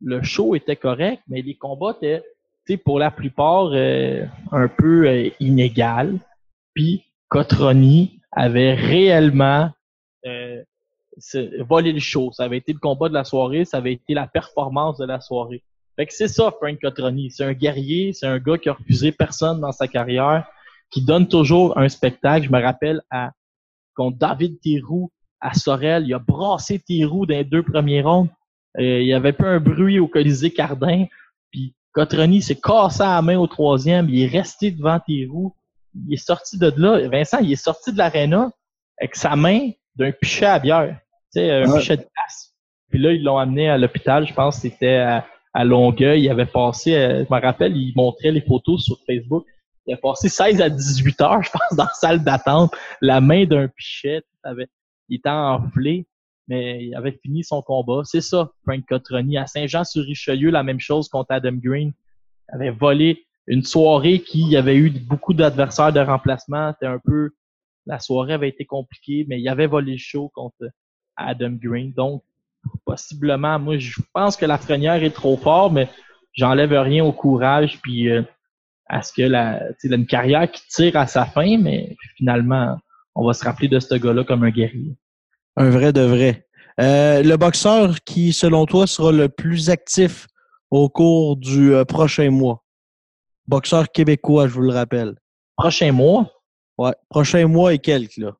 le 0.00 0.22
show 0.22 0.54
était 0.54 0.76
correct, 0.76 1.22
mais 1.28 1.42
les 1.42 1.56
combats 1.56 1.96
étaient, 1.96 2.22
tu 2.66 2.74
sais, 2.74 2.76
pour 2.76 2.98
la 2.98 3.10
plupart, 3.10 3.70
euh, 3.72 4.24
un 4.52 4.68
peu 4.68 5.06
euh, 5.06 5.30
inégal. 5.40 6.18
Puis 6.74 7.04
Cotroni 7.28 8.20
avait 8.32 8.74
réellement 8.74 9.70
euh, 10.26 10.62
volé 11.60 11.92
le 11.92 12.00
show. 12.00 12.30
Ça 12.32 12.44
avait 12.44 12.58
été 12.58 12.72
le 12.72 12.78
combat 12.78 13.08
de 13.08 13.14
la 13.14 13.24
soirée, 13.24 13.64
ça 13.64 13.78
avait 13.78 13.94
été 13.94 14.14
la 14.14 14.26
performance 14.26 14.98
de 14.98 15.06
la 15.06 15.20
soirée. 15.20 15.62
Fait 15.96 16.06
que 16.06 16.12
c'est 16.12 16.28
ça, 16.28 16.52
Frank 16.60 16.78
Cotroni. 16.80 17.30
C'est 17.30 17.44
un 17.44 17.54
guerrier, 17.54 18.12
c'est 18.12 18.26
un 18.26 18.38
gars 18.38 18.58
qui 18.58 18.68
a 18.68 18.74
refusé 18.74 19.12
personne 19.12 19.60
dans 19.60 19.72
sa 19.72 19.88
carrière, 19.88 20.46
qui 20.90 21.04
donne 21.04 21.26
toujours 21.26 21.78
un 21.78 21.88
spectacle. 21.88 22.46
Je 22.46 22.52
me 22.52 22.60
rappelle 22.60 23.00
à 23.10 23.30
David 23.98 24.60
Thérou 24.60 25.10
à 25.40 25.54
Sorel, 25.54 26.04
il 26.06 26.14
a 26.14 26.18
brassé 26.18 26.78
Thérou 26.78 27.26
dans 27.26 27.34
les 27.34 27.44
deux 27.44 27.62
premiers 27.62 28.02
rondes. 28.02 28.28
Euh, 28.78 29.00
il 29.00 29.06
y 29.06 29.14
avait 29.14 29.32
pas 29.32 29.46
un 29.46 29.60
bruit 29.60 29.98
au 29.98 30.08
Colisée 30.08 30.50
Cardin. 30.50 31.06
Puis 31.50 31.74
Cotroni 31.92 32.42
s'est 32.42 32.56
cassé 32.60 33.02
la 33.02 33.22
main 33.22 33.38
au 33.38 33.46
troisième. 33.46 34.08
Il 34.08 34.22
est 34.22 34.26
resté 34.26 34.70
devant 34.70 34.98
Thérou. 35.00 35.54
Il 35.94 36.14
est 36.14 36.24
sorti 36.24 36.58
de 36.58 36.72
là. 36.76 37.08
Vincent, 37.08 37.38
il 37.38 37.52
est 37.52 37.62
sorti 37.62 37.92
de 37.92 37.98
l'aréna 37.98 38.50
avec 38.98 39.16
sa 39.16 39.36
main 39.36 39.70
d'un 39.94 40.12
pichet 40.12 40.46
à 40.46 40.58
bière. 40.58 40.98
Tu 41.36 41.42
sais, 41.42 41.50
un 41.50 41.70
Ouais. 41.70 41.78
pichet 41.80 41.96
de 41.96 42.02
glace. 42.02 42.54
Puis 42.90 42.98
là, 42.98 43.12
ils 43.12 43.22
l'ont 43.22 43.38
amené 43.38 43.68
à 43.68 43.76
l'hôpital. 43.78 44.26
Je 44.26 44.32
pense 44.34 44.60
c'était 44.60 44.96
à, 44.96 45.26
à 45.52 45.64
Longueuil. 45.64 46.22
Il 46.22 46.30
avait 46.30 46.46
passé, 46.46 46.94
euh, 46.94 47.24
je 47.28 47.34
me 47.34 47.40
rappelle, 47.40 47.76
il 47.76 47.92
montrait 47.96 48.30
les 48.32 48.40
photos 48.40 48.84
sur 48.84 48.96
Facebook. 49.06 49.44
Il 49.86 49.94
a 49.94 49.96
passé 49.98 50.28
16 50.28 50.60
à 50.62 50.70
18 50.70 51.20
heures, 51.20 51.42
je 51.44 51.50
pense, 51.50 51.76
dans 51.76 51.84
la 51.84 51.90
salle 51.94 52.24
d'attente. 52.24 52.72
La 53.00 53.20
main 53.20 53.44
d'un 53.44 53.68
pichet. 53.68 54.22
avait- 54.42 54.68
il 55.08 55.16
était 55.16 55.28
enflé 55.28 56.06
mais 56.48 56.84
il 56.84 56.94
avait 56.94 57.18
fini 57.22 57.42
son 57.42 57.60
combat. 57.60 58.02
C'est 58.04 58.20
ça, 58.20 58.52
Frank 58.64 58.80
Cotroni. 58.86 59.36
À 59.36 59.46
Saint-Jean-sur-Richelieu, 59.48 60.50
la 60.50 60.62
même 60.62 60.78
chose 60.78 61.08
contre 61.08 61.32
Adam 61.32 61.54
Green. 61.54 61.92
Il 62.48 62.54
avait 62.54 62.70
volé 62.70 63.24
une 63.48 63.64
soirée 63.64 64.20
qui 64.20 64.56
avait 64.56 64.76
eu 64.76 64.90
beaucoup 64.90 65.34
d'adversaires 65.34 65.92
de 65.92 65.98
remplacement. 65.98 66.72
C'était 66.72 66.86
un 66.86 67.00
peu, 67.04 67.30
la 67.86 67.98
soirée 67.98 68.34
avait 68.34 68.48
été 68.48 68.64
compliquée, 68.64 69.26
mais 69.28 69.40
il 69.40 69.48
avait 69.48 69.66
volé 69.66 69.92
le 69.92 69.98
show 69.98 70.30
contre 70.34 70.68
Adam 71.16 71.52
Green. 71.52 71.92
Donc, 71.92 72.22
possiblement, 72.84 73.58
moi, 73.58 73.78
je 73.78 74.00
pense 74.12 74.36
que 74.36 74.46
la 74.46 74.58
frenière 74.58 75.02
est 75.02 75.14
trop 75.14 75.36
fort, 75.36 75.72
mais 75.72 75.88
j'enlève 76.32 76.72
rien 76.72 77.04
au 77.04 77.12
courage, 77.12 77.78
puis 77.82 78.10
euh, 78.10 78.22
à 78.88 79.02
ce 79.02 79.12
que 79.12 79.22
la, 79.22 79.62
il 79.82 79.92
a 79.92 79.96
une 79.96 80.06
carrière 80.06 80.50
qui 80.50 80.62
tire 80.68 80.96
à 80.96 81.06
sa 81.06 81.24
fin, 81.24 81.58
mais 81.58 81.96
finalement, 82.16 82.78
on 83.14 83.26
va 83.26 83.32
se 83.32 83.44
rappeler 83.44 83.68
de 83.68 83.78
ce 83.78 83.94
gars-là 83.94 84.24
comme 84.24 84.44
un 84.44 84.50
guerrier. 84.50 84.96
Un 85.56 85.70
vrai 85.70 85.92
de 85.92 86.02
vrai. 86.02 86.46
Euh, 86.80 87.22
le 87.22 87.36
boxeur 87.36 87.96
qui, 88.04 88.32
selon 88.32 88.66
toi, 88.66 88.86
sera 88.86 89.10
le 89.10 89.28
plus 89.28 89.70
actif 89.70 90.26
au 90.70 90.88
cours 90.88 91.36
du 91.36 91.74
euh, 91.74 91.84
prochain 91.84 92.30
mois? 92.30 92.62
Boxeur 93.46 93.90
québécois, 93.90 94.48
je 94.48 94.52
vous 94.54 94.62
le 94.62 94.72
rappelle. 94.72 95.14
Prochain 95.56 95.92
mois, 95.92 96.30
Ouais, 96.78 96.92
prochain 97.08 97.46
mois 97.46 97.72
et 97.72 97.78
quelques, 97.78 98.18
là. 98.18 98.36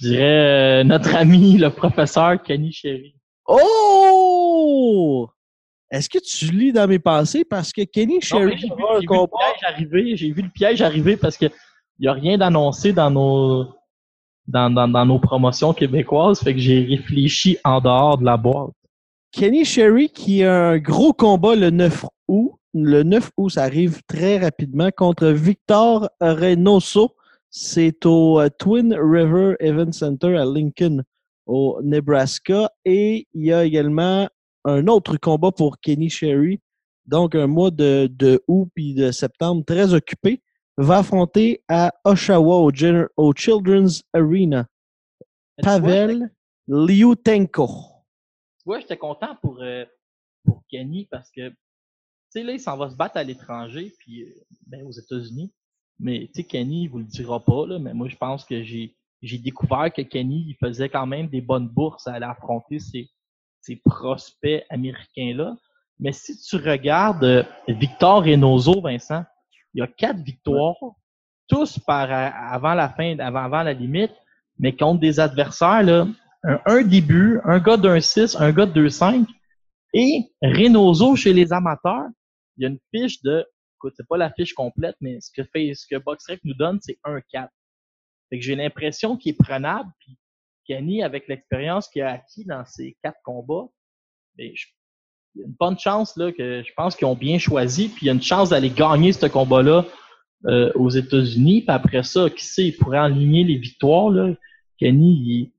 Je 0.00 0.08
dirais 0.08 0.80
euh, 0.80 0.84
notre 0.84 1.14
ami, 1.16 1.56
le 1.56 1.70
professeur 1.70 2.42
Kenny 2.42 2.72
Sherry. 2.72 3.14
Oh! 3.46 5.28
Est-ce 5.90 6.08
que 6.08 6.18
tu 6.18 6.46
lis 6.52 6.72
dans 6.72 6.88
mes 6.88 6.98
pensées? 6.98 7.44
Parce 7.44 7.72
que 7.72 7.82
Kenny 7.82 8.20
Sherry 8.20 8.56
J'ai 8.58 8.68
vu, 8.68 8.74
le 8.80 9.26
piège 9.26 9.62
arriver. 9.66 10.16
J'ai 10.16 10.30
vu 10.32 10.42
le 10.42 10.48
piège 10.48 10.82
arriver 10.82 11.16
parce 11.16 11.36
que 11.36 11.46
il 11.46 12.02
n'y 12.02 12.08
a 12.08 12.12
rien 12.12 12.36
d'annoncé 12.36 12.92
dans 12.92 13.10
nos 13.10 13.68
dans, 14.48 14.68
dans, 14.68 14.88
dans 14.88 15.06
nos 15.06 15.20
promotions 15.20 15.72
québécoises. 15.72 16.40
Fait 16.40 16.52
que 16.54 16.60
j'ai 16.60 16.84
réfléchi 16.84 17.58
en 17.62 17.80
dehors 17.80 18.18
de 18.18 18.24
la 18.24 18.36
boîte. 18.36 18.72
Kenny 19.30 19.64
Sherry 19.64 20.08
qui 20.08 20.42
a 20.42 20.70
un 20.70 20.78
gros 20.78 21.12
combat 21.12 21.54
le 21.54 21.70
9 21.70 22.06
août. 22.28 22.54
Le 22.72 23.04
9 23.04 23.30
août, 23.36 23.50
ça 23.50 23.62
arrive 23.62 24.00
très 24.08 24.38
rapidement 24.38 24.90
contre 24.90 25.28
Victor 25.28 26.10
Reynoso. 26.20 27.14
C'est 27.56 28.04
au 28.04 28.40
euh, 28.40 28.48
Twin 28.48 28.92
River 28.92 29.54
Event 29.60 29.92
Center 29.92 30.36
à 30.36 30.44
Lincoln, 30.44 31.04
au 31.46 31.78
Nebraska. 31.84 32.68
Et 32.84 33.28
il 33.32 33.44
y 33.44 33.52
a 33.52 33.64
également 33.64 34.28
un 34.64 34.88
autre 34.88 35.16
combat 35.18 35.52
pour 35.52 35.78
Kenny 35.78 36.10
Sherry. 36.10 36.60
Donc, 37.06 37.36
un 37.36 37.46
mois 37.46 37.70
de, 37.70 38.08
de 38.10 38.42
août 38.48 38.68
puis 38.74 38.94
de 38.94 39.12
septembre 39.12 39.64
très 39.64 39.94
occupé. 39.94 40.42
Va 40.78 40.98
affronter 40.98 41.62
à 41.68 41.92
Oshawa 42.04 42.56
au, 43.16 43.32
Children's 43.34 44.02
Arena. 44.12 44.66
Pavel 45.62 46.32
Liutenko. 46.66 47.68
Tu 47.68 48.64
vois, 48.66 48.80
j'étais 48.80 48.96
content 48.96 49.36
pour, 49.40 49.62
euh, 49.62 49.84
pour 50.44 50.64
Kenny 50.68 51.06
parce 51.08 51.30
que, 51.30 51.50
tu 51.50 51.56
sais, 52.30 52.42
là, 52.42 52.50
il 52.50 52.58
s'en 52.58 52.76
va 52.76 52.90
se 52.90 52.96
battre 52.96 53.16
à 53.16 53.22
l'étranger, 53.22 53.94
puis 54.00 54.24
euh, 54.24 54.44
ben, 54.66 54.84
aux 54.84 54.90
États-Unis. 54.90 55.52
Mais, 56.04 56.26
tu 56.26 56.42
sais, 56.42 56.44
Kenny, 56.44 56.82
il 56.82 56.88
vous 56.88 56.98
le 56.98 57.04
dira 57.04 57.40
pas, 57.42 57.66
là, 57.66 57.78
mais 57.78 57.94
moi, 57.94 58.08
je 58.08 58.16
pense 58.16 58.44
que 58.44 58.62
j'ai 58.62 58.94
j'ai 59.22 59.38
découvert 59.38 59.90
que 59.90 60.02
Kenny, 60.02 60.44
il 60.48 60.56
faisait 60.62 60.90
quand 60.90 61.06
même 61.06 61.28
des 61.28 61.40
bonnes 61.40 61.66
bourses 61.66 62.06
à 62.06 62.12
aller 62.12 62.26
affronter 62.26 62.78
ces, 62.78 63.08
ces 63.62 63.76
prospects 63.76 64.66
américains-là. 64.68 65.56
Mais 65.98 66.12
si 66.12 66.38
tu 66.38 66.56
regardes 66.56 67.24
euh, 67.24 67.42
Victor 67.66 68.22
Reynoso, 68.22 68.82
Vincent, 68.82 69.24
il 69.72 69.80
y 69.80 69.82
a 69.82 69.86
quatre 69.86 70.18
victoires, 70.18 70.76
tous 71.48 71.78
par 71.78 72.12
euh, 72.12 72.28
avant 72.50 72.74
la 72.74 72.90
fin, 72.90 73.18
avant, 73.18 73.44
avant 73.44 73.62
la 73.62 73.72
limite, 73.72 74.12
mais 74.58 74.76
contre 74.76 75.00
des 75.00 75.18
adversaires, 75.18 75.82
là, 75.82 76.06
un, 76.42 76.60
un 76.66 76.82
début, 76.82 77.40
un 77.44 77.60
gars 77.60 77.78
d'un 77.78 78.00
6, 78.00 78.36
un 78.38 78.52
gars 78.52 78.66
de 78.66 78.88
2-5. 78.88 79.24
Et 79.94 80.30
Reynoso 80.42 81.16
chez 81.16 81.32
les 81.32 81.50
amateurs, 81.50 82.08
il 82.58 82.64
y 82.64 82.66
a 82.66 82.68
une 82.68 82.80
fiche 82.94 83.22
de, 83.22 83.46
écoute, 83.84 83.94
c'est 83.96 84.08
pas 84.08 84.16
la 84.16 84.32
fiche 84.32 84.54
complète, 84.54 84.96
mais 85.00 85.20
ce 85.20 85.30
que 85.30 85.44
fait, 85.44 85.74
ce 85.74 85.86
que 85.86 85.96
BoxRec 85.96 86.40
nous 86.44 86.54
donne, 86.54 86.78
c'est 86.80 86.98
1-4. 87.04 87.48
Fait 88.30 88.38
que 88.38 88.44
j'ai 88.44 88.56
l'impression 88.56 89.16
qu'il 89.16 89.32
est 89.32 89.38
prenable, 89.38 89.90
puis 90.00 90.16
Kenny, 90.66 91.02
avec 91.02 91.28
l'expérience 91.28 91.88
qu'il 91.88 92.02
a 92.02 92.12
acquis 92.12 92.44
dans 92.44 92.64
ces 92.64 92.96
quatre 93.02 93.20
combats, 93.22 93.66
il 94.38 94.54
y 95.34 95.42
a 95.42 95.46
une 95.46 95.54
bonne 95.58 95.78
chance 95.78 96.16
là 96.16 96.32
que 96.32 96.62
je 96.62 96.72
pense 96.74 96.96
qu'ils 96.96 97.06
ont 97.06 97.14
bien 97.14 97.38
choisi, 97.38 97.88
puis 97.88 98.06
il 98.06 98.06
y 98.06 98.10
a 98.10 98.14
une 98.14 98.22
chance 98.22 98.50
d'aller 98.50 98.70
gagner 98.70 99.12
ce 99.12 99.26
combat-là 99.26 99.84
euh, 100.46 100.72
aux 100.74 100.90
États-Unis. 100.90 101.62
Puis 101.62 101.70
après 101.70 102.02
ça, 102.02 102.30
qui 102.30 102.44
sait, 102.44 102.66
il 102.68 102.76
pourrait 102.76 102.98
aligner 102.98 103.44
les 103.44 103.56
victoires. 103.56 104.08
Là. 104.08 104.34
Kenny, 104.78 105.12
il, 105.12 105.52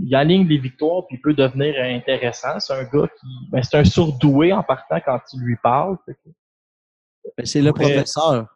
il 0.00 0.14
aligne 0.14 0.46
les 0.46 0.58
victoires, 0.58 1.06
puis 1.06 1.16
il 1.16 1.20
peut 1.20 1.34
devenir 1.34 1.74
intéressant. 1.78 2.58
C'est 2.60 2.72
un 2.72 2.84
gars 2.84 3.08
qui. 3.20 3.26
Ben, 3.50 3.62
c'est 3.62 3.76
un 3.76 3.84
surdoué 3.84 4.52
en 4.52 4.62
partant 4.62 5.00
quand 5.04 5.20
tu 5.30 5.38
lui 5.38 5.56
parles. 5.62 5.96
Ben, 7.36 7.46
C'est 7.46 7.62
le 7.62 7.72
professeur. 7.72 8.46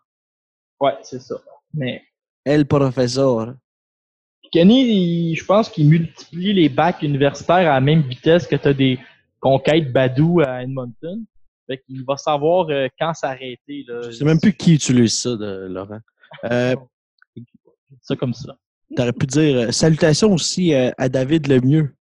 ouais, 0.80 0.94
c'est 1.02 1.20
ça. 1.20 1.36
Mais 1.74 2.02
El 2.44 2.66
professeur. 2.66 3.54
Kenny, 4.50 5.34
je 5.34 5.44
pense 5.44 5.68
qu'il 5.68 5.88
multiplie 5.88 6.52
les 6.52 6.68
bacs 6.68 7.02
universitaires 7.02 7.56
à 7.70 7.74
la 7.74 7.80
même 7.80 8.02
vitesse 8.02 8.46
que 8.46 8.56
tu 8.56 8.68
as 8.68 8.74
des 8.74 8.98
conquêtes 9.40 9.90
Badou 9.92 10.40
à 10.40 10.62
Edmonton. 10.62 11.24
Fait 11.66 11.78
qu'il 11.78 12.04
va 12.04 12.16
savoir 12.16 12.66
euh, 12.68 12.88
quand 12.98 13.14
s'arrêter. 13.14 13.84
là. 13.88 14.02
Je 14.02 14.10
sais 14.10 14.24
même 14.24 14.40
plus 14.40 14.52
qui 14.52 14.74
utilise 14.74 15.14
ça, 15.14 15.36
de 15.36 15.68
Laurent. 15.70 16.00
Euh, 16.44 16.74
ça 18.02 18.16
comme 18.16 18.34
ça. 18.34 18.56
T'aurais 18.94 19.12
pu 19.12 19.26
dire 19.26 19.68
euh, 19.68 19.70
salutations 19.72 20.32
aussi 20.34 20.74
euh, 20.74 20.90
à 20.98 21.08
David 21.08 21.46
Lemieux. 21.46 21.94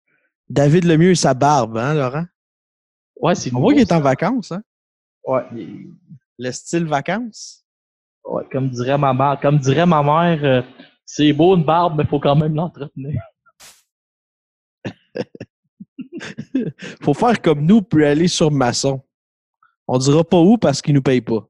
David 0.49 0.85
Lemieux 0.85 1.11
et 1.11 1.15
sa 1.15 1.35
barbe, 1.35 1.77
hein, 1.77 1.93
Laurent? 1.93 2.25
Ouais, 3.17 3.35
c'est 3.35 3.53
On 3.53 3.59
voit 3.59 3.73
qu'il 3.73 3.81
est 3.81 3.91
en 3.91 3.99
vacances, 4.01 4.51
hein? 4.53 4.63
Ouais, 5.23 5.43
il- 5.55 5.91
Le 6.39 6.51
style 6.51 6.85
vacances? 6.85 7.59
ouais, 8.29 8.43
comme 8.51 8.69
dirait 8.69 8.97
ma 8.97 9.13
mère, 9.13 9.39
comme 9.41 9.57
dirait 9.57 9.85
ma 9.85 10.03
mère, 10.03 10.43
euh, 10.43 10.61
c'est 11.05 11.33
beau 11.33 11.55
une 11.55 11.63
barbe, 11.63 11.97
mais 11.97 12.05
faut 12.05 12.19
quand 12.19 12.35
même 12.35 12.55
l'entretenir. 12.55 13.21
Faut 17.01 17.13
faire 17.13 17.41
comme 17.41 17.65
nous 17.65 17.81
puis 17.81 18.05
aller 18.05 18.27
sur 18.27 18.51
maçon. 18.51 19.01
On 19.87 19.97
dira 19.97 20.23
pas 20.23 20.39
où 20.39 20.57
parce 20.57 20.81
qu'il 20.81 20.93
nous 20.93 21.01
paye 21.01 21.21
pas. 21.21 21.47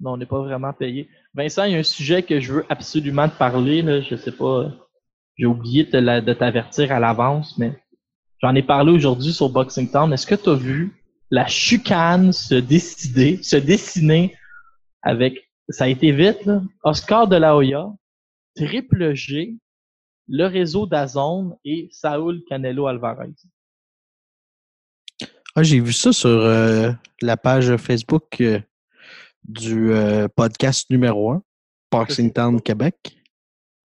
Non, 0.00 0.12
on 0.12 0.16
n'est 0.16 0.24
pas 0.26 0.40
vraiment 0.40 0.72
payé. 0.72 1.08
Vincent, 1.34 1.64
il 1.64 1.72
y 1.72 1.76
a 1.76 1.78
un 1.78 1.82
sujet 1.82 2.22
que 2.22 2.40
je 2.40 2.54
veux 2.54 2.66
absolument 2.70 3.28
te 3.28 3.36
parler. 3.36 3.82
Là. 3.82 4.00
Je 4.00 4.16
sais 4.16 4.32
pas, 4.32 4.72
j'ai 5.36 5.44
oublié 5.46 5.84
de 5.84 6.32
t'avertir 6.32 6.92
à 6.92 6.98
l'avance, 6.98 7.58
mais 7.58 7.78
j'en 8.40 8.54
ai 8.54 8.62
parlé 8.62 8.92
aujourd'hui 8.92 9.32
sur 9.32 9.50
Boxing 9.50 9.90
Town. 9.90 10.12
Est-ce 10.12 10.26
que 10.26 10.34
tu 10.34 10.48
as 10.48 10.54
vu 10.54 11.03
la 11.34 11.48
chicane 11.48 12.32
se 12.32 12.54
décider, 12.54 13.42
se 13.42 13.56
dessiner 13.56 14.36
avec, 15.02 15.50
ça 15.68 15.84
a 15.84 15.88
été 15.88 16.12
vite, 16.12 16.44
là, 16.44 16.62
Oscar 16.84 17.26
de 17.26 17.34
la 17.34 17.56
Hoya, 17.56 17.88
Triple 18.54 19.14
G, 19.14 19.56
le 20.28 20.46
réseau 20.46 20.86
d'Azone 20.86 21.56
et 21.64 21.88
Saúl 21.90 22.40
Canelo 22.48 22.86
Alvarez. 22.86 23.32
Ah, 25.56 25.64
j'ai 25.64 25.80
vu 25.80 25.92
ça 25.92 26.12
sur 26.12 26.28
euh, 26.28 26.92
la 27.20 27.36
page 27.36 27.76
Facebook 27.78 28.40
euh, 28.40 28.60
du 29.42 29.90
euh, 29.90 30.28
podcast 30.28 30.88
numéro 30.88 31.32
1, 31.32 31.42
Boxing 31.90 32.32
Town 32.32 32.62
Québec. 32.62 32.94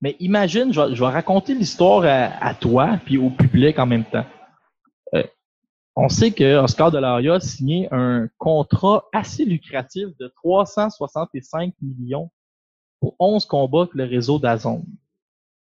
Mais 0.01 0.15
imagine, 0.19 0.71
je 0.71 0.79
vais, 0.79 0.93
je 0.95 1.03
vais 1.03 1.09
raconter 1.09 1.55
l'histoire 1.55 2.03
à, 2.03 2.45
à 2.45 2.53
toi 2.53 2.99
puis 3.05 3.17
au 3.17 3.31
public 3.31 3.79
en 3.79 3.87
même 3.87 4.05
temps. 4.05 4.25
On 5.95 6.07
sait 6.07 6.31
que 6.31 6.57
Oscar 6.57 6.91
de 6.91 6.97
la 6.97 7.15
Hoya 7.15 7.35
a 7.35 7.39
signé 7.39 7.87
un 7.91 8.29
contrat 8.37 9.05
assez 9.13 9.45
lucratif 9.45 10.07
de 10.19 10.27
365 10.27 11.73
millions 11.81 12.31
pour 12.99 13.15
11 13.19 13.45
combats 13.45 13.81
avec 13.81 13.95
le 13.95 14.05
réseau 14.05 14.39
d'Azone. 14.39 14.85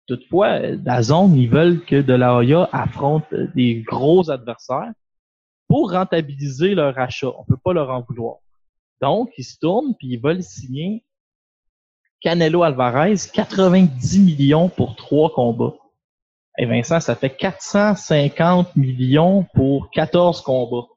Toutefois, 0.07 0.75
d'Azone, 0.75 1.35
ils 1.35 1.49
veulent 1.49 1.83
que 1.83 2.01
de 2.01 2.13
la 2.13 2.35
Hoya 2.35 2.69
affronte 2.71 3.33
des 3.55 3.81
gros 3.81 4.29
adversaires 4.29 4.93
pour 5.67 5.91
rentabiliser 5.91 6.75
leur 6.75 6.97
achat. 6.99 7.31
On 7.39 7.43
peut 7.43 7.57
pas 7.57 7.73
leur 7.73 7.89
en 7.89 8.01
vouloir. 8.01 8.37
Donc, 9.01 9.31
ils 9.37 9.43
se 9.43 9.57
tournent 9.57 9.95
puis 9.95 10.09
ils 10.09 10.21
veulent 10.21 10.43
signer 10.43 11.03
Canelo 12.21 12.63
Alvarez 12.63 13.15
90 13.33 14.19
millions 14.19 14.69
pour 14.69 14.95
trois 14.95 15.31
combats. 15.31 15.75
Et 16.57 16.65
Vincent, 16.65 16.99
ça 16.99 17.15
fait 17.15 17.35
450 17.35 18.75
millions 18.75 19.43
pour 19.53 19.89
14 19.91 20.41
combats. 20.41 20.87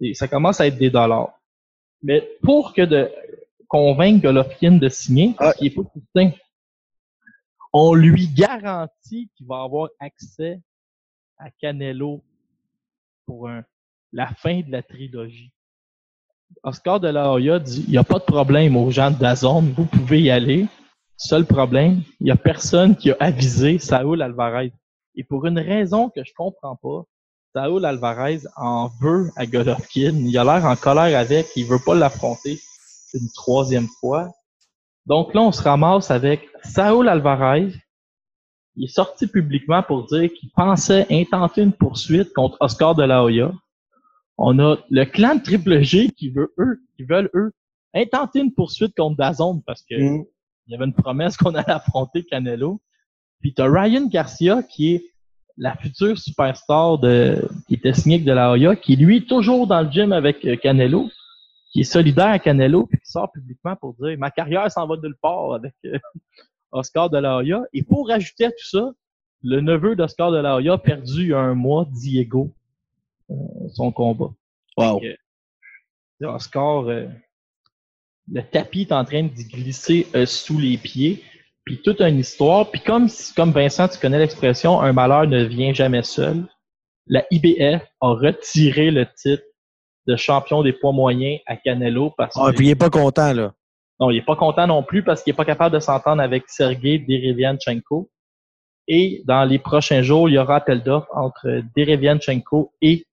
Et 0.00 0.14
ça 0.14 0.28
commence 0.28 0.60
à 0.60 0.66
être 0.66 0.78
des 0.78 0.90
dollars. 0.90 1.32
Mais 2.02 2.28
pour 2.42 2.74
que 2.74 2.82
de 2.82 3.10
convaincre 3.68 4.22
Golovkin 4.22 4.72
de 4.72 4.88
signer, 4.88 5.34
parce 5.38 5.56
qu'il 5.56 5.68
est 5.68 5.74
pas 5.74 5.82
certain, 5.94 6.36
on 7.72 7.94
lui 7.94 8.28
garantit 8.28 9.30
qu'il 9.36 9.46
va 9.46 9.62
avoir 9.62 9.90
accès 10.00 10.60
à 11.38 11.50
Canelo 11.50 12.22
pour 13.26 13.48
un, 13.48 13.64
la 14.12 14.26
fin 14.26 14.60
de 14.60 14.70
la 14.70 14.82
trilogie. 14.82 15.52
Oscar 16.64 16.98
de 16.98 17.08
la 17.08 17.30
Hoya 17.30 17.60
dit 17.60 17.84
il 17.86 17.92
n'y 17.92 17.98
a 17.98 18.04
pas 18.04 18.18
de 18.18 18.24
problème 18.24 18.76
aux 18.76 18.90
gens 18.90 19.10
de 19.10 19.16
Dazone, 19.16 19.72
vous 19.72 19.86
pouvez 19.86 20.20
y 20.22 20.30
aller. 20.30 20.66
Seul 21.22 21.44
problème, 21.44 22.00
il 22.18 22.24
n'y 22.24 22.30
a 22.30 22.36
personne 22.36 22.96
qui 22.96 23.10
a 23.10 23.16
avisé 23.20 23.78
Saúl 23.78 24.22
Alvarez. 24.22 24.72
Et 25.16 25.22
pour 25.22 25.44
une 25.44 25.58
raison 25.58 26.08
que 26.08 26.24
je 26.24 26.32
comprends 26.34 26.76
pas, 26.76 27.02
Saúl 27.54 27.84
Alvarez 27.84 28.40
en 28.56 28.88
veut 29.02 29.28
à 29.36 29.44
Golovkin. 29.44 30.14
Il 30.16 30.38
a 30.38 30.44
l'air 30.44 30.64
en 30.64 30.76
colère 30.76 31.18
avec, 31.18 31.48
il 31.56 31.66
veut 31.66 31.78
pas 31.84 31.94
l'affronter 31.94 32.58
une 33.12 33.28
troisième 33.34 33.88
fois. 34.00 34.32
Donc 35.04 35.34
là, 35.34 35.42
on 35.42 35.52
se 35.52 35.62
ramasse 35.62 36.10
avec 36.10 36.48
Saúl 36.62 37.06
Alvarez. 37.06 37.70
Il 38.76 38.84
est 38.84 38.94
sorti 38.94 39.26
publiquement 39.26 39.82
pour 39.82 40.06
dire 40.06 40.30
qu'il 40.32 40.50
pensait 40.52 41.06
intenter 41.10 41.60
une 41.60 41.74
poursuite 41.74 42.32
contre 42.32 42.56
Oscar 42.60 42.94
de 42.94 43.02
la 43.02 43.22
Hoya. 43.22 43.52
On 44.38 44.58
a 44.58 44.78
le 44.88 45.04
clan 45.04 45.34
de 45.34 45.42
Triple 45.42 45.82
G 45.82 46.10
qui 46.12 46.30
veut 46.30 46.54
eux, 46.56 46.80
qui 46.96 47.04
veulent 47.04 47.28
eux 47.34 47.52
intenter 47.92 48.40
une 48.40 48.54
poursuite 48.54 48.96
contre 48.96 49.18
Dazon 49.18 49.62
parce 49.66 49.82
que 49.82 50.00
Mm. 50.00 50.24
Il 50.66 50.72
y 50.72 50.74
avait 50.74 50.84
une 50.84 50.94
promesse 50.94 51.36
qu'on 51.36 51.54
allait 51.54 51.70
affronter 51.70 52.24
Canelo. 52.24 52.80
Puis 53.40 53.54
t'as 53.54 53.68
Ryan 53.68 54.06
Garcia 54.06 54.62
qui 54.62 54.94
est 54.94 55.04
la 55.56 55.76
future 55.76 56.18
superstar 56.18 56.98
de 56.98 57.48
qui 57.68 57.74
était 57.74 57.92
signé 57.92 58.16
avec 58.16 58.26
de 58.26 58.32
la 58.32 58.50
Hoya, 58.50 58.76
qui 58.76 58.96
lui 58.96 59.18
est 59.18 59.28
toujours 59.28 59.66
dans 59.66 59.82
le 59.82 59.90
gym 59.90 60.12
avec 60.12 60.44
euh, 60.44 60.56
Canelo, 60.56 61.10
qui 61.72 61.80
est 61.80 61.84
solidaire 61.84 62.28
à 62.28 62.38
Canelo, 62.38 62.86
puis 62.86 62.98
qui 62.98 63.10
sort 63.10 63.30
publiquement 63.32 63.76
pour 63.76 63.94
dire 63.94 64.16
ma 64.18 64.30
carrière 64.30 64.70
s'en 64.70 64.86
va 64.86 64.96
nulle 64.96 65.16
part 65.20 65.54
avec 65.54 65.74
euh, 65.84 65.98
Oscar 66.72 67.10
de 67.10 67.18
la 67.18 67.36
Hoya. 67.36 67.62
Et 67.72 67.82
pour 67.82 68.08
rajouter 68.08 68.46
à 68.46 68.50
tout 68.50 68.68
ça, 68.70 68.90
le 69.42 69.60
neveu 69.60 69.96
d'Oscar 69.96 70.30
de 70.30 70.38
la 70.38 70.56
Hoya 70.56 70.74
a 70.74 70.78
perdu 70.78 71.22
il 71.22 71.28
y 71.28 71.32
a 71.32 71.38
un 71.38 71.54
mois, 71.54 71.86
Diego, 71.90 72.52
euh, 73.30 73.34
son 73.74 73.92
combat. 73.92 74.30
Wow. 74.76 75.00
Que, 75.00 76.26
Oscar, 76.26 76.88
euh, 76.88 77.06
le 78.32 78.42
tapis 78.42 78.82
est 78.82 78.92
en 78.92 79.04
train 79.04 79.24
de 79.24 79.28
glisser 79.28 80.06
euh, 80.14 80.26
sous 80.26 80.58
les 80.58 80.76
pieds. 80.76 81.22
Puis 81.64 81.80
toute 81.82 82.00
une 82.00 82.18
histoire. 82.18 82.70
Puis 82.70 82.80
comme, 82.80 83.08
comme 83.36 83.52
Vincent, 83.52 83.88
tu 83.88 83.98
connais 83.98 84.18
l'expression, 84.18 84.80
un 84.80 84.92
malheur 84.92 85.26
ne 85.26 85.44
vient 85.44 85.72
jamais 85.72 86.02
seul. 86.02 86.44
La 87.06 87.24
IBF 87.30 87.82
a 88.00 88.08
retiré 88.08 88.90
le 88.90 89.06
titre 89.06 89.42
de 90.06 90.16
champion 90.16 90.62
des 90.62 90.72
poids 90.72 90.92
moyens 90.92 91.40
à 91.46 91.56
Canelo 91.56 92.10
parce 92.16 92.34
Ah, 92.38 92.50
que 92.50 92.56
puis 92.56 92.66
il 92.68 92.70
est 92.70 92.74
pas 92.76 92.90
content, 92.90 93.32
là. 93.32 93.52
non, 94.00 94.10
il 94.10 94.18
est 94.18 94.24
pas 94.24 94.36
content 94.36 94.66
non 94.66 94.82
plus 94.82 95.02
parce 95.02 95.22
qu'il 95.22 95.32
est 95.32 95.36
pas 95.36 95.44
capable 95.44 95.74
de 95.74 95.80
s'entendre 95.80 96.22
avec 96.22 96.44
Sergei 96.48 96.98
Derevianchenko. 96.98 98.10
Et 98.88 99.22
dans 99.26 99.44
les 99.44 99.58
prochains 99.58 100.02
jours, 100.02 100.28
il 100.28 100.34
y 100.34 100.38
aura 100.38 100.56
appel 100.56 100.82
d'offres 100.82 101.08
entre 101.14 101.62
Derevianchenko 101.76 102.72
et 102.80 103.04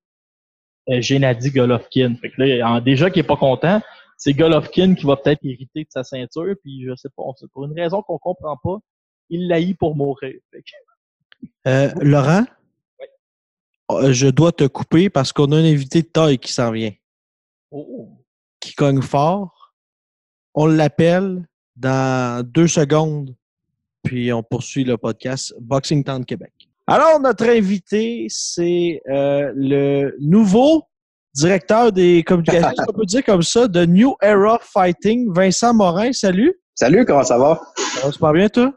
euh, 0.89 1.01
Gennady 1.01 1.51
Golovkin. 1.51 2.15
Fait 2.21 2.29
que 2.29 2.41
là, 2.41 2.79
déjà 2.81 3.09
qu'il 3.09 3.19
est 3.19 3.27
pas 3.27 3.35
content, 3.35 3.81
c'est 4.17 4.33
Golovkin 4.33 4.95
qui 4.95 5.05
va 5.05 5.15
peut-être 5.15 5.39
hériter 5.43 5.83
de 5.83 5.89
sa 5.89 6.03
ceinture. 6.03 6.55
Puis 6.63 6.83
je 6.85 6.95
sais 6.95 7.09
pas, 7.15 7.23
on 7.23 7.33
pour 7.53 7.65
une 7.65 7.79
raison 7.79 8.01
qu'on 8.01 8.17
comprend 8.17 8.57
pas, 8.61 8.77
il 9.29 9.47
l'a 9.47 9.57
pour 9.79 9.95
mourir. 9.95 10.33
Que- 10.51 10.57
Euh, 11.67 11.91
Laurent, 12.01 12.45
euh, 13.91 14.11
je 14.11 14.27
dois 14.27 14.51
te 14.51 14.65
couper 14.65 15.09
parce 15.09 15.31
qu'on 15.31 15.51
a 15.51 15.57
un 15.57 15.63
invité 15.63 16.01
de 16.01 16.07
taille 16.07 16.39
qui 16.39 16.51
s'en 16.51 16.71
vient, 16.71 16.91
Oh, 17.71 18.09
qui 18.59 18.73
cogne 18.73 19.01
fort. 19.01 19.73
On 20.55 20.65
l'appelle 20.65 21.47
dans 21.75 22.43
deux 22.45 22.67
secondes, 22.67 23.35
puis 24.03 24.33
on 24.33 24.41
poursuit 24.41 24.83
le 24.83 24.97
podcast 24.97 25.53
Boxing 25.59 26.03
Town 26.03 26.25
Québec. 26.25 26.53
Alors, 26.87 27.19
notre 27.19 27.45
invité, 27.49 28.25
c'est 28.29 29.01
euh, 29.09 29.51
le 29.55 30.15
nouveau 30.19 30.85
directeur 31.37 31.91
des 31.91 32.23
communications, 32.23 32.83
on 32.87 32.93
peut 32.93 33.05
dire 33.05 33.23
comme 33.23 33.43
ça, 33.43 33.67
de 33.67 33.85
New 33.85 34.15
Era 34.21 34.59
Fighting, 34.61 35.31
Vincent 35.33 35.73
Morin. 35.73 36.11
Salut. 36.11 36.53
Salut, 36.75 37.05
comment 37.05 37.23
ça 37.23 37.37
va? 37.37 37.61
Ça 37.75 38.07
va 38.07 38.11
super 38.11 38.33
bien, 38.33 38.49
toi? 38.49 38.73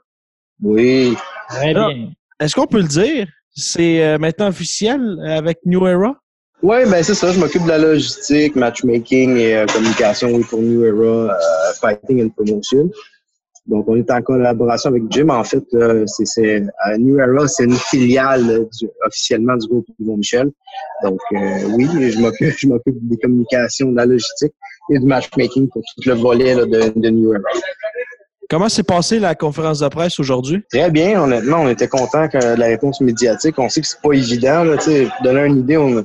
Oui. 0.62 1.16
très 1.48 1.72
bien. 1.72 2.10
Est-ce 2.38 2.54
qu'on 2.54 2.66
peut 2.66 2.80
le 2.80 2.88
dire? 2.88 3.26
C'est 3.54 4.02
euh, 4.02 4.18
maintenant 4.18 4.48
officiel 4.48 5.18
avec 5.26 5.58
New 5.64 5.86
Era? 5.86 6.14
Oui, 6.62 6.78
ben 6.90 7.02
c'est 7.02 7.14
ça, 7.14 7.32
je 7.32 7.40
m'occupe 7.40 7.64
de 7.64 7.68
la 7.68 7.78
logistique, 7.78 8.54
matchmaking 8.54 9.38
et 9.38 9.56
euh, 9.56 9.66
communication 9.66 10.28
oui, 10.28 10.44
pour 10.44 10.60
New 10.60 10.84
Era 10.84 11.34
euh, 11.34 11.72
Fighting 11.80 12.22
and 12.22 12.28
Promotion. 12.30 12.90
Donc, 13.66 13.84
on 13.88 13.94
est 13.96 14.10
en 14.10 14.20
collaboration 14.22 14.90
avec 14.90 15.02
Jim. 15.10 15.28
En 15.28 15.44
fait, 15.44 15.62
là, 15.72 16.04
c'est, 16.06 16.26
c'est, 16.26 16.60
euh, 16.62 16.96
New 16.98 17.18
Era, 17.20 17.46
c'est 17.46 17.64
une 17.64 17.74
filiale 17.74 18.50
euh, 18.50 18.64
du- 18.80 18.88
officiellement 19.06 19.56
du 19.56 19.68
groupe 19.68 19.86
Yvon 20.00 20.16
Michel. 20.16 20.50
Donc, 21.04 21.18
euh, 21.34 21.38
oui, 21.74 21.86
je 22.10 22.18
m'occupe, 22.18 22.54
je 22.58 22.66
m'occupe 22.66 22.96
des 23.08 23.16
communications, 23.18 23.90
de 23.92 23.96
la 23.96 24.06
logistique 24.06 24.52
et 24.90 24.98
du 24.98 25.06
matchmaking 25.06 25.68
pour 25.68 25.82
tout 25.82 26.08
le 26.08 26.14
volet 26.14 26.54
là, 26.54 26.64
de, 26.64 26.92
de 26.98 27.08
New 27.10 27.32
Era. 27.32 27.42
Comment 28.48 28.68
s'est 28.68 28.82
passée 28.82 29.20
la 29.20 29.36
conférence 29.36 29.78
de 29.78 29.88
presse 29.88 30.18
aujourd'hui? 30.18 30.60
Très 30.72 30.90
bien, 30.90 31.22
honnêtement, 31.22 31.58
on 31.60 31.68
était 31.68 31.86
content 31.86 32.26
de 32.26 32.58
la 32.58 32.66
réponse 32.66 33.00
médiatique. 33.00 33.56
On 33.58 33.68
sait 33.68 33.80
que 33.82 33.86
c'est 33.86 34.00
pas 34.02 34.12
évident. 34.12 34.64
Là, 34.64 34.76
pour 34.76 35.24
donner 35.24 35.46
une 35.46 35.58
idée, 35.58 35.76
on, 35.76 36.02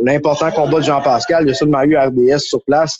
l'important 0.00 0.50
combat 0.50 0.80
de 0.80 0.84
Jean-Pascal, 0.84 1.44
il 1.44 1.48
y 1.48 1.50
a 1.52 1.54
sûrement 1.54 1.82
eu 1.84 1.96
RDS 1.96 2.40
sur 2.40 2.62
place. 2.64 2.98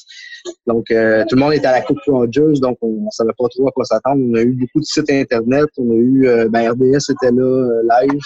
Donc, 0.67 0.91
euh, 0.91 1.25
tout 1.29 1.37
le 1.37 1.41
monde 1.41 1.55
était 1.55 1.67
à 1.67 1.73
la 1.73 1.81
Coupe 1.83 1.99
Rogers, 2.07 2.61
donc 2.61 2.79
on 2.83 3.05
ne 3.05 3.11
savait 3.11 3.33
pas 3.39 3.47
trop 3.51 3.69
à 3.69 3.73
quoi 3.73 3.85
s'attendre. 3.85 4.23
On 4.31 4.35
a 4.35 4.43
eu 4.43 4.53
beaucoup 4.53 4.81
de 4.81 4.85
sites 4.85 5.11
Internet. 5.11 5.67
On 5.79 5.91
a 5.91 5.95
eu, 5.95 6.29
euh, 6.29 6.49
ben, 6.49 6.71
RDS 6.71 7.11
était 7.11 7.31
là, 7.33 7.43
euh, 7.43 7.83
live. 7.89 8.21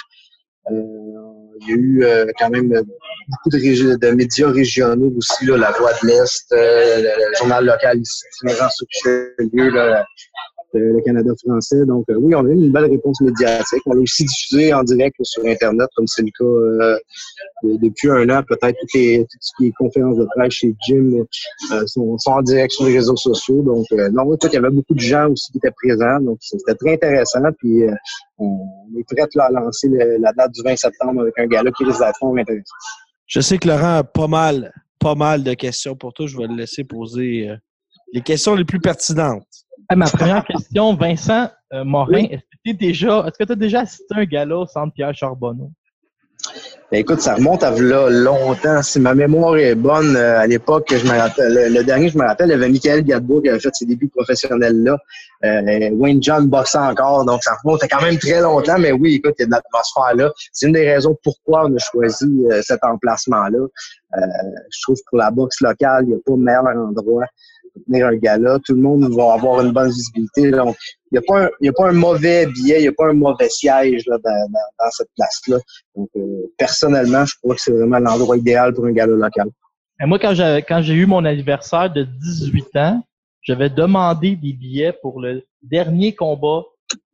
Il 1.63 1.69
y 1.69 1.73
a 1.73 1.77
eu 1.77 2.05
quand 2.39 2.49
même 2.51 2.69
beaucoup 2.69 3.51
de, 3.51 4.11
médias 4.15 4.51
régionaux 4.51 5.13
aussi, 5.17 5.47
La 5.47 5.73
Voix 5.73 5.93
de 6.03 6.07
l'Est, 6.07 6.47
le, 6.53 7.37
journal 7.39 7.65
local 7.65 7.99
ici, 7.99 8.25
là, 8.45 8.71
euh, 9.07 10.03
le 10.79 11.01
Canada 11.03 11.33
français. 11.45 11.85
Donc, 11.87 12.05
euh, 12.11 12.15
oui, 12.17 12.35
on 12.35 12.45
a 12.47 12.49
eu 12.51 12.55
une 12.55 12.73
belle 12.73 12.91
réponse 12.91 13.21
médiatique. 13.21 13.83
On 13.87 13.93
a 13.93 14.01
aussi 14.01 14.25
diffusé 14.25 14.73
en 14.73 14.83
direct 14.83 15.17
sur 15.23 15.45
Internet, 15.45 15.89
comme 15.97 16.07
c'est 16.07 16.23
le 16.23 16.31
cas 16.37 16.45
euh, 16.45 16.99
de- 17.63 17.77
depuis 17.79 18.11
un 18.11 18.29
an. 18.31 18.43
Peut-être 18.47 18.77
toutes 18.81 18.95
les, 18.95 19.21
tout 19.31 19.39
ce 19.41 19.51
qui 19.57 19.67
est 19.69 19.73
conférences 19.73 20.17
de 20.17 20.27
presse 20.37 20.53
chez 20.53 20.75
Jim 20.87 21.25
euh, 21.73 21.87
sont, 21.87 22.17
en 22.27 22.43
direct 22.43 22.73
sur 22.73 22.87
les 22.87 22.95
réseaux 22.97 23.17
sociaux. 23.17 23.63
Donc, 23.63 23.87
euh, 23.93 24.09
non, 24.11 24.37
il 24.43 24.53
y 24.53 24.57
avait 24.57 24.71
beaucoup 24.71 24.95
de 24.95 25.01
gens 25.01 25.31
aussi 25.31 25.51
qui 25.53 25.59
étaient 25.59 25.71
présents. 25.83 26.21
Donc, 26.21 26.39
c'était 26.41 26.75
très 26.75 26.95
intéressant. 26.95 27.41
Puis, 27.59 27.85
euh, 27.85 27.95
on 28.39 28.59
est 28.99 29.05
prêt 29.05 29.27
à 29.39 29.51
lancer 29.51 29.89
la 29.89 30.33
date 30.33 30.53
du 30.53 30.63
20 30.63 30.77
septembre 30.77 31.23
avec 31.23 31.39
un 31.39 31.47
gala 31.47 31.71
qui 31.73 31.85
risque 31.85 32.01
d'être 32.01 32.25
intéressant. 32.25 32.75
Je 33.27 33.41
sais 33.41 33.59
que 33.59 33.69
Laurent 33.69 33.99
a 33.99 34.05
pas 34.05 34.27
mal, 34.27 34.73
pas 34.99 35.15
mal 35.15 35.45
de 35.45 35.55
questions 35.55 35.95
pour 35.95 36.13
toi. 36.13 36.27
Je 36.27 36.37
vais 36.37 36.49
le 36.49 36.57
laisser 36.57 36.83
poser 36.85 37.49
euh, 37.49 37.57
les 38.13 38.23
questions 38.23 38.55
les 38.55 38.65
plus 38.65 38.81
pertinentes. 38.81 39.47
Ah, 39.89 39.97
ma 39.97 40.07
première 40.07 40.45
question, 40.45 40.95
Vincent 40.95 41.49
euh, 41.73 41.85
Morin, 41.85 42.25
est-ce 42.25 42.43
que 42.43 42.59
tu 42.65 42.75
déjà, 42.75 43.25
est-ce 43.27 43.39
que 43.39 43.45
tu 43.45 43.53
as 43.53 43.57
déjà 43.57 43.81
assisté 43.81 44.15
à 44.15 44.19
un 44.19 44.25
gala 44.25 44.59
au 44.59 44.67
centre 44.67 44.93
Pierre 44.95 45.15
Charbonneau? 45.15 45.73
Ben, 46.91 46.99
écoute, 46.99 47.21
ça 47.21 47.37
remonte 47.37 47.63
à 47.63 47.71
là 47.71 48.11
longtemps. 48.11 48.83
Si 48.83 48.99
ma 48.99 49.15
mémoire 49.15 49.57
est 49.57 49.77
bonne, 49.77 50.17
euh, 50.17 50.41
à 50.41 50.47
l'époque, 50.49 50.93
je 50.93 51.07
rappelle, 51.07 51.73
le, 51.73 51.85
dernier, 51.85 52.09
je 52.09 52.19
me 52.19 52.25
rappelle, 52.25 52.49
il 52.49 52.51
y 52.51 52.55
avait 52.55 52.69
Michael 52.69 53.05
Gadbourg 53.05 53.43
qui 53.43 53.49
avait 53.49 53.61
fait 53.61 53.73
ses 53.73 53.87
débuts 53.87 54.09
professionnels 54.09 54.83
là. 54.83 54.99
Euh, 55.45 55.91
Wayne 55.93 56.21
John 56.21 56.49
boxait 56.49 56.79
encore, 56.79 57.25
donc 57.25 57.45
ça 57.45 57.53
remonte 57.63 57.85
à 57.85 57.87
quand 57.87 58.03
même 58.03 58.19
très 58.19 58.41
longtemps. 58.41 58.77
Mais 58.77 58.91
oui, 58.91 59.15
écoute, 59.15 59.35
il 59.39 59.43
y 59.43 59.45
a 59.45 59.47
de 59.47 59.53
l'atmosphère 59.53 60.17
là. 60.17 60.33
C'est 60.53 60.67
une 60.67 60.73
des 60.73 60.93
raisons 60.93 61.17
pourquoi 61.23 61.67
on 61.67 61.77
a 61.77 61.79
choisi 61.79 62.27
euh, 62.51 62.61
cet 62.63 62.83
emplacement-là. 62.83 63.67
je 64.17 64.83
trouve 64.83 64.97
que 64.97 65.11
pour 65.11 65.19
la 65.19 65.31
boxe 65.31 65.61
locale, 65.61 66.07
il 66.07 66.09
n'y 66.09 66.15
a 66.15 66.19
pas 66.27 66.35
meilleur 66.37 66.65
endroit 66.77 67.27
pour 67.73 67.85
tenir 67.85 68.09
un 68.09 68.17
gala. 68.17 68.59
Tout 68.67 68.75
le 68.75 68.81
monde 68.81 69.15
va 69.15 69.35
avoir 69.35 69.61
une 69.61 69.71
bonne 69.71 69.91
visibilité. 69.91 70.51
Donc, 70.51 70.77
il 71.13 71.21
n'y 71.61 71.69
a, 71.69 71.73
pas 71.73 71.89
un, 71.89 71.93
mauvais 71.93 72.47
billet, 72.47 72.79
il 72.79 72.83
n'y 72.83 72.89
a 72.89 72.93
pas 72.93 73.09
un 73.09 73.13
mauvais 73.13 73.49
siège 73.49 74.05
dans, 74.07 74.19
dans, 74.19 74.91
cette 74.91 75.11
place-là. 75.17 75.59
Donc, 75.95 76.09
personnellement, 76.81 77.25
je 77.25 77.35
crois 77.43 77.55
que 77.55 77.61
c'est 77.61 77.73
vraiment 77.73 77.99
l'endroit 77.99 78.37
idéal 78.37 78.75
pour 78.75 78.87
un 78.87 78.93
gala 78.93 79.15
local. 79.15 79.49
Et 80.03 80.07
moi, 80.07 80.19
quand 80.19 80.35
j'ai, 80.35 80.65
quand 80.67 80.81
j'ai 80.83 80.95
eu 80.95 81.07
mon 81.07 81.25
anniversaire 81.25 81.93
de 81.93 82.05
18 82.05 82.77
ans, 82.77 83.03
j'avais 83.43 83.71
demandé 83.71 84.37
des 84.37 84.53
billets 84.53 84.93
pour 84.93 85.21
le 85.21 85.43
dernier 85.63 86.15
combat 86.15 86.63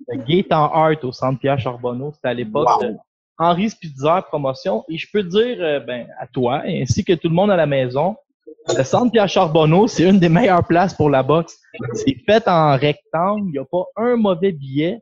de 0.08 0.22
Gaëtan 0.22 0.70
Hart 0.72 1.04
au 1.04 1.12
Centre 1.12 1.38
Pierre 1.40 1.58
Charbonneau. 1.58 2.12
C'était 2.14 2.28
à 2.28 2.34
l'époque 2.34 2.68
de 2.82 2.94
Henri 3.38 3.70
Spitzer 3.70 4.20
Promotion. 4.28 4.84
Et 4.88 4.98
je 4.98 5.06
peux 5.12 5.22
dire 5.22 5.56
euh, 5.60 5.80
ben, 5.80 6.06
à 6.18 6.26
toi, 6.26 6.62
ainsi 6.66 7.04
que 7.04 7.12
tout 7.12 7.28
le 7.28 7.34
monde 7.34 7.50
à 7.50 7.56
la 7.56 7.66
maison, 7.66 8.16
le 8.76 8.84
centre 8.84 9.12
Pierre 9.12 9.28
Charbonneau, 9.28 9.86
c'est 9.86 10.08
une 10.08 10.18
des 10.18 10.28
meilleures 10.28 10.64
places 10.64 10.94
pour 10.94 11.10
la 11.10 11.22
boxe. 11.22 11.58
C'est 11.94 12.16
fait 12.24 12.46
en 12.48 12.76
rectangle, 12.76 13.42
il 13.46 13.52
n'y 13.52 13.58
a 13.58 13.64
pas 13.64 13.84
un 13.96 14.16
mauvais 14.16 14.52
billet. 14.52 15.00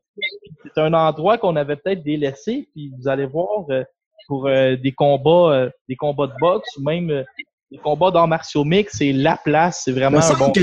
C'est 0.64 0.80
un 0.80 0.92
endroit 0.94 1.38
qu'on 1.38 1.56
avait 1.56 1.76
peut-être 1.76 2.02
délaissé, 2.02 2.68
puis 2.74 2.92
vous 2.98 3.08
allez 3.08 3.26
voir 3.26 3.64
euh, 3.70 3.84
pour 4.26 4.46
euh, 4.46 4.76
des 4.76 4.92
combats, 4.92 5.54
euh, 5.54 5.70
des 5.88 5.96
combats 5.96 6.26
de 6.26 6.34
boxe 6.40 6.68
ou 6.76 6.82
même 6.82 7.24
des 7.70 7.78
combats 7.78 8.10
d'arts 8.10 8.28
martiaux 8.28 8.64
mix, 8.64 8.98
c'est 8.98 9.12
la 9.12 9.38
place, 9.42 9.82
c'est 9.84 9.92
vraiment 9.92 10.18
un 10.18 10.34
bon. 10.38 10.52
Que, 10.52 10.60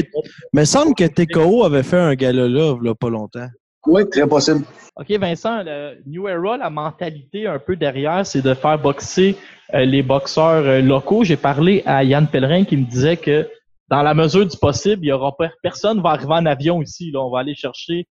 me 0.53 0.66
semble 0.66 0.95
que 0.95 1.05
TKO 1.05 1.64
avait 1.64 1.84
fait 1.84 1.97
un 1.97 2.14
gala 2.16 2.47
là, 2.47 2.78
il 2.82 2.95
pas 2.95 3.09
longtemps. 3.09 3.47
Oui, 3.88 4.07
très 4.09 4.28
possible. 4.28 4.64
OK, 4.95 5.09
Vincent, 5.12 5.64
le 5.64 5.97
New 6.05 6.28
Era, 6.28 6.57
la 6.57 6.70
mentalité 6.70 7.47
un 7.47 7.57
peu 7.57 7.76
derrière, 7.76 8.26
c'est 8.26 8.41
de 8.41 8.53
faire 8.53 8.78
boxer 8.78 9.36
euh, 9.74 9.86
les 9.86 10.03
boxeurs 10.03 10.66
euh, 10.66 10.82
locaux. 10.82 11.24
J'ai 11.24 11.38
parlé 11.38 11.82
à 11.86 12.03
Yann 12.03 12.28
Pellerin 12.28 12.66
qui 12.66 12.78
me 12.78 12.86
disait 12.86 13.18
que 13.18 13.49
dans 13.89 14.03
la 14.03 14.14
mesure 14.14 14.45
du 14.45 14.57
possible, 14.57 15.03
il 15.03 15.09
y 15.09 15.12
aura 15.12 15.36
personne 15.64 16.01
va 16.01 16.12
arriver 16.12 16.34
en 16.34 16.45
avion 16.45 16.82
ici. 16.82 17.12
Là. 17.12 17.22
On 17.22 17.32
va 17.32 17.39
aller 17.39 17.55
chercher 17.55 18.05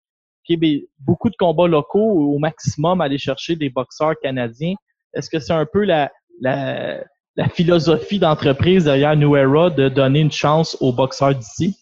beaucoup 0.98 1.30
de 1.30 1.36
combats 1.36 1.68
locaux 1.68 2.34
au 2.34 2.38
maximum, 2.38 3.00
aller 3.00 3.18
chercher 3.18 3.56
des 3.56 3.70
boxeurs 3.70 4.14
canadiens. 4.22 4.74
Est-ce 5.14 5.30
que 5.30 5.38
c'est 5.38 5.52
un 5.52 5.66
peu 5.66 5.84
la, 5.84 6.10
la, 6.40 6.98
philosophie 7.54 8.18
d'entreprise 8.18 8.84
derrière 8.84 9.16
New 9.16 9.36
Era 9.36 9.70
de 9.70 9.88
donner 9.88 10.20
une 10.20 10.32
chance 10.32 10.76
aux 10.80 10.92
boxeurs 10.92 11.34
d'ici? 11.34 11.76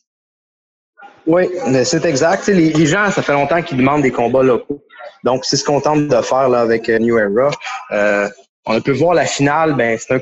Oui, 1.27 1.49
c'est 1.85 2.05
exact. 2.05 2.47
Les, 2.47 2.87
gens, 2.87 3.11
ça 3.11 3.23
fait 3.23 3.33
longtemps 3.33 3.63
qu'ils 3.63 3.79
demandent 3.79 4.03
des 4.03 4.13
combats 4.13 4.43
locaux. 4.43 4.83
Donc, 5.25 5.45
c'est 5.45 5.57
ce 5.57 5.65
qu'on 5.65 5.81
tente 5.81 6.09
de 6.09 6.23
faire 6.23 6.49
là, 6.49 6.61
avec 6.61 6.89
euh, 6.89 6.99
New 6.99 7.19
Era. 7.19 7.51
Euh, 7.91 8.29
on 8.69 8.81
peut 8.81 8.93
voir 8.93 9.15
la 9.15 9.25
finale, 9.25 9.75
ben 9.75 9.99
c'est 9.99 10.13
un 10.13 10.21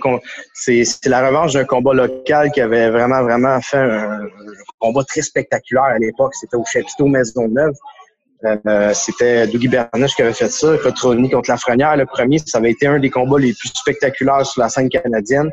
la 1.11 1.27
revanche 1.27 1.53
d'un 1.53 1.65
combat 1.65 1.93
local 1.95 2.53
qui 2.53 2.61
avait 2.61 2.91
vraiment 2.91 3.23
vraiment 3.23 3.61
fait 3.61 3.77
un, 3.77 4.21
combat 4.79 5.03
très 5.03 5.23
spectaculaire 5.23 5.85
à 5.85 5.99
l'époque. 5.99 6.33
C'était 6.35 6.57
au 6.57 6.65
chapiteau 6.65 7.07
Maisonneuve. 7.07 7.75
Euh, 8.45 8.93
c'était 8.95 9.47
Dougie 9.47 9.68
Berniche 9.68 10.14
qui 10.14 10.22
avait 10.22 10.32
fait 10.32 10.51
ça, 10.51 10.76
Cotroni 10.82 11.30
contre 11.30 11.51
Lafrenière. 11.51 11.97
Le 11.97 12.07
premier, 12.07 12.39
ça 12.39 12.59
avait 12.59 12.70
été 12.70 12.87
un 12.87 12.99
des 12.99 13.11
combats 13.11 13.39
les 13.39 13.53
plus 13.53 13.70
spectaculaires 13.74 14.45
sur 14.45 14.61
la 14.61 14.68
scène 14.68 14.89
canadienne. 14.89 15.51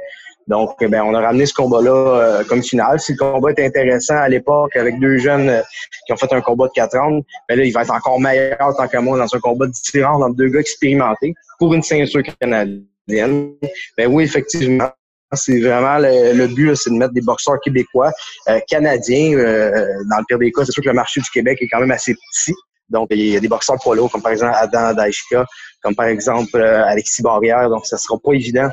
Donc, 0.47 0.75
eh 0.81 0.88
ben, 0.88 1.03
on 1.03 1.13
a 1.13 1.21
ramené 1.21 1.45
ce 1.45 1.53
combat-là 1.53 1.91
euh, 1.91 2.43
comme 2.43 2.61
finale. 2.61 2.99
Si 2.99 3.13
le 3.13 3.17
combat 3.17 3.51
est 3.51 3.65
intéressant 3.65 4.17
à 4.17 4.27
l'époque 4.27 4.75
avec 4.75 4.99
deux 4.99 5.17
jeunes 5.17 5.49
euh, 5.49 5.61
qui 6.05 6.11
ont 6.11 6.17
fait 6.17 6.34
un 6.34 6.41
combat 6.41 6.67
de 6.67 6.73
4 6.73 6.97
ans, 6.97 7.21
ben 7.47 7.57
là, 7.57 7.63
il 7.63 7.71
va 7.71 7.84
être 7.84 7.93
encore 7.93 8.19
meilleur 8.19 8.75
tant 8.77 8.88
qu'à 8.88 8.99
moi 8.99 9.17
dans 9.17 9.34
un 9.34 9.39
combat 9.39 9.67
différent 9.67 10.21
entre 10.21 10.36
deux 10.36 10.49
gars 10.49 10.59
expérimentés 10.59 11.34
pour 11.59 11.73
une 11.73 11.81
ceinture 11.81 12.21
canadienne. 12.39 13.53
Ben 13.97 14.07
oui, 14.07 14.23
effectivement. 14.23 14.89
C'est 15.36 15.61
vraiment 15.61 15.97
le, 15.97 16.45
but, 16.45 16.75
c'est 16.75 16.91
de 16.91 16.95
mettre 16.95 17.13
des 17.13 17.21
boxeurs 17.21 17.59
québécois, 17.63 18.11
euh, 18.49 18.59
canadiens. 18.67 19.31
dans 19.31 20.17
le 20.19 20.25
pire 20.27 20.38
des 20.38 20.51
cas, 20.51 20.63
c'est 20.63 20.73
sûr 20.73 20.84
que 20.84 20.89
le 20.89 20.93
marché 20.93 21.21
du 21.21 21.29
Québec 21.31 21.57
est 21.59 21.67
quand 21.69 21.79
même 21.79 21.89
assez 21.89 22.13
petit. 22.13 22.53
Donc, 22.93 23.07
il 23.09 23.29
y 23.29 23.35
a 23.35 23.39
des 23.39 23.47
boxeurs 23.47 23.77
poids 23.81 23.95
comme 24.09 24.21
par 24.21 24.31
exemple 24.31 24.53
Adam 24.55 24.93
Daishka, 24.93 25.45
comme 25.81 25.95
par 25.95 26.05
exemple 26.05 26.55
euh, 26.55 26.85
Alexis 26.85 27.23
Barrière. 27.23 27.69
Donc, 27.69 27.85
ce 27.85 27.97
sera 27.97 28.17
pas 28.19 28.33
évident 28.33 28.69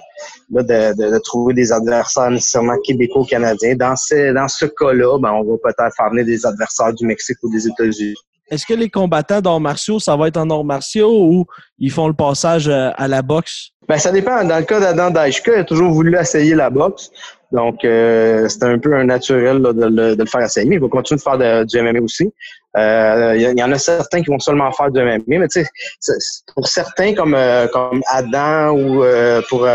là, 0.51 0.63
de, 0.63 0.95
de, 0.95 1.13
de, 1.13 1.19
trouver 1.19 1.55
des 1.55 1.73
adversaires 1.73 2.31
nécessairement 2.31 2.77
québéco-canadiens. 2.85 3.75
Dans 3.75 3.97
ce, 3.97 4.33
dans 4.33 4.49
ce 4.49 4.67
cas-là, 4.67 5.19
ben, 5.19 5.33
on 5.33 5.43
va 5.43 5.57
peut-être 5.63 5.95
faire 5.97 6.11
venir 6.11 6.27
des 6.27 6.45
adversaires 6.45 6.93
du 6.93 7.07
Mexique 7.07 7.39
ou 7.43 7.51
des 7.51 7.67
États-Unis. 7.67 8.15
Est-ce 8.51 8.67
que 8.67 8.75
les 8.75 8.91
combattants 8.91 9.41
d'arts 9.41 9.61
martiaux, 9.61 10.01
ça 10.01 10.17
va 10.17 10.29
être 10.29 10.37
en 10.37 10.51
arts 10.51 10.65
martiaux 10.65 11.25
ou 11.25 11.47
ils 11.79 11.91
font 11.91 12.09
le 12.09 12.15
passage 12.15 12.69
euh, 12.69 12.91
à 12.97 13.09
la 13.09 13.23
boxe? 13.23 13.71
Ben, 13.89 13.97
ça 13.97 14.13
dépend. 14.13 14.45
Dans 14.45 14.59
le 14.59 14.65
cas 14.65 14.81
d'Adam 14.81 15.11
Daishka, 15.11 15.55
il 15.55 15.61
a 15.61 15.65
toujours 15.65 15.93
voulu 15.93 16.17
essayer 16.17 16.55
la 16.55 16.69
boxe. 16.69 17.11
Donc, 17.53 17.85
euh, 17.85 18.49
c'était 18.49 18.67
un 18.67 18.79
peu 18.79 18.95
un 18.95 19.05
naturel 19.05 19.63
de, 19.63 19.73
de, 19.73 20.17
le 20.19 20.27
faire 20.27 20.43
essayer. 20.43 20.69
Il 20.73 20.81
va 20.81 20.89
continuer 20.89 21.19
de 21.19 21.23
faire 21.23 21.65
du 21.65 21.81
MMA 21.81 22.01
aussi. 22.01 22.33
Euh, 22.77 23.35
il 23.37 23.59
y, 23.59 23.63
en 23.63 23.73
a 23.73 23.79
certains 23.79 24.23
qui 24.23 24.31
vont 24.31 24.39
seulement 24.39 24.71
faire 24.71 24.93
du 24.93 25.01
MMA, 25.01 25.23
mais 25.27 25.49
tu 25.49 25.65
sais, 26.01 26.15
pour 26.55 26.69
certains 26.69 27.15
comme 27.15 27.35
euh, 27.35 27.67
comme 27.67 28.01
Adam 28.07 28.71
ou 28.71 29.03
euh, 29.03 29.43
pour, 29.49 29.67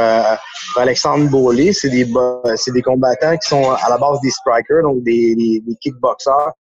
Alexandre 0.78 1.30
Beaulé, 1.30 1.74
c'est 1.74 1.90
des 1.90 2.08
c'est 2.56 2.72
des 2.72 2.82
combattants 2.82 3.36
qui 3.38 3.50
sont 3.50 3.72
à 3.72 3.90
la 3.90 3.98
base 3.98 4.20
des 4.22 4.30
strikers, 4.30 4.84
donc 4.84 5.04
des, 5.04 5.36
des, 5.36 5.62
des 5.66 5.76
kickboxers. 5.82 6.54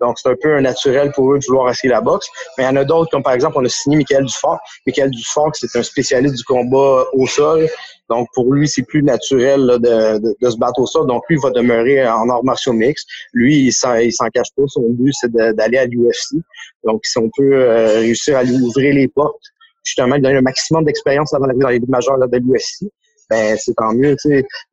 Donc, 0.00 0.18
c'est 0.18 0.30
un 0.30 0.34
peu 0.40 0.56
un 0.56 0.62
naturel 0.62 1.12
pour 1.12 1.32
eux 1.32 1.38
de 1.38 1.44
vouloir 1.46 1.70
essayer 1.70 1.90
la 1.90 2.00
boxe. 2.00 2.26
Mais 2.56 2.64
il 2.64 2.66
y 2.66 2.70
en 2.70 2.76
a 2.76 2.84
d'autres, 2.84 3.10
comme 3.10 3.22
par 3.22 3.34
exemple, 3.34 3.56
on 3.58 3.64
a 3.64 3.68
signé 3.68 3.98
Michael 3.98 4.24
Dufort. 4.24 4.58
Michael 4.86 5.10
Dufort, 5.10 5.50
c'est 5.54 5.76
un 5.76 5.82
spécialiste 5.82 6.36
du 6.36 6.44
combat 6.44 7.04
au 7.12 7.26
sol. 7.26 7.68
Donc, 8.10 8.26
pour 8.34 8.52
lui, 8.52 8.68
c'est 8.68 8.82
plus 8.82 9.02
naturel 9.04 9.60
de, 9.60 10.18
de, 10.18 10.50
se 10.50 10.56
battre 10.56 10.80
au 10.80 10.86
sol. 10.86 11.06
Donc, 11.06 11.22
lui, 11.28 11.36
il 11.36 11.42
va 11.42 11.50
demeurer 11.50 12.06
en 12.06 12.28
arts 12.28 12.44
martiaux 12.44 12.72
mix. 12.72 13.04
Lui, 13.32 13.66
il 13.66 13.72
s'en, 13.72 13.94
il 13.94 14.12
s'en 14.12 14.28
cache 14.28 14.48
pas. 14.56 14.64
Son 14.66 14.88
but, 14.90 15.12
c'est 15.12 15.32
d'aller 15.32 15.78
à 15.78 15.86
l'UFC. 15.86 16.42
Donc, 16.84 17.02
si 17.04 17.18
on 17.18 17.30
peut 17.36 17.54
euh, 17.54 18.00
réussir 18.00 18.36
à 18.36 18.42
lui 18.42 18.60
ouvrir 18.60 18.94
les 18.94 19.06
portes, 19.06 19.40
justement, 19.84 20.16
lui 20.16 20.22
donner 20.22 20.38
un 20.38 20.42
maximum 20.42 20.84
d'expérience 20.84 21.32
avant 21.32 21.46
d'arriver 21.46 21.62
dans 21.62 21.68
les 21.68 21.78
ligues 21.78 21.88
majeures 21.88 22.18
de 22.18 22.36
l'UFC, 22.36 22.90
ben, 23.30 23.56
c'est 23.56 23.74
tant 23.74 23.94
mieux. 23.94 24.16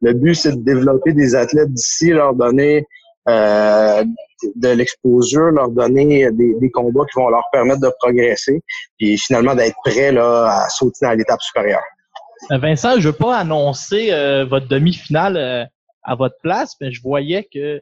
Le 0.01 0.13
but, 0.13 0.33
c'est 0.33 0.53
de 0.53 0.63
développer 0.63 1.13
des 1.13 1.35
athlètes 1.35 1.71
d'ici, 1.71 2.09
leur 2.09 2.33
donner 2.33 2.87
euh, 3.29 4.03
de 4.55 4.69
l'exposure, 4.69 5.51
leur 5.51 5.69
donner 5.69 6.31
des, 6.31 6.55
des, 6.55 6.71
combats 6.71 7.05
qui 7.05 7.19
vont 7.19 7.29
leur 7.29 7.43
permettre 7.51 7.81
de 7.81 7.91
progresser, 7.99 8.61
et 8.99 9.15
finalement 9.17 9.53
d'être 9.53 9.75
prêts 9.85 10.11
là, 10.11 10.63
à 10.63 10.69
sauter 10.69 11.05
dans 11.05 11.11
l'étape 11.11 11.41
supérieure. 11.41 11.83
Euh, 12.51 12.57
Vincent, 12.57 12.99
je 12.99 13.09
veux 13.09 13.15
pas 13.15 13.37
annoncer 13.37 14.11
euh, 14.11 14.45
votre 14.45 14.67
demi-finale 14.67 15.37
euh, 15.37 15.65
à 16.03 16.15
votre 16.15 16.35
place, 16.41 16.75
mais 16.79 16.91
je 16.91 17.01
voyais 17.01 17.47
que 17.51 17.81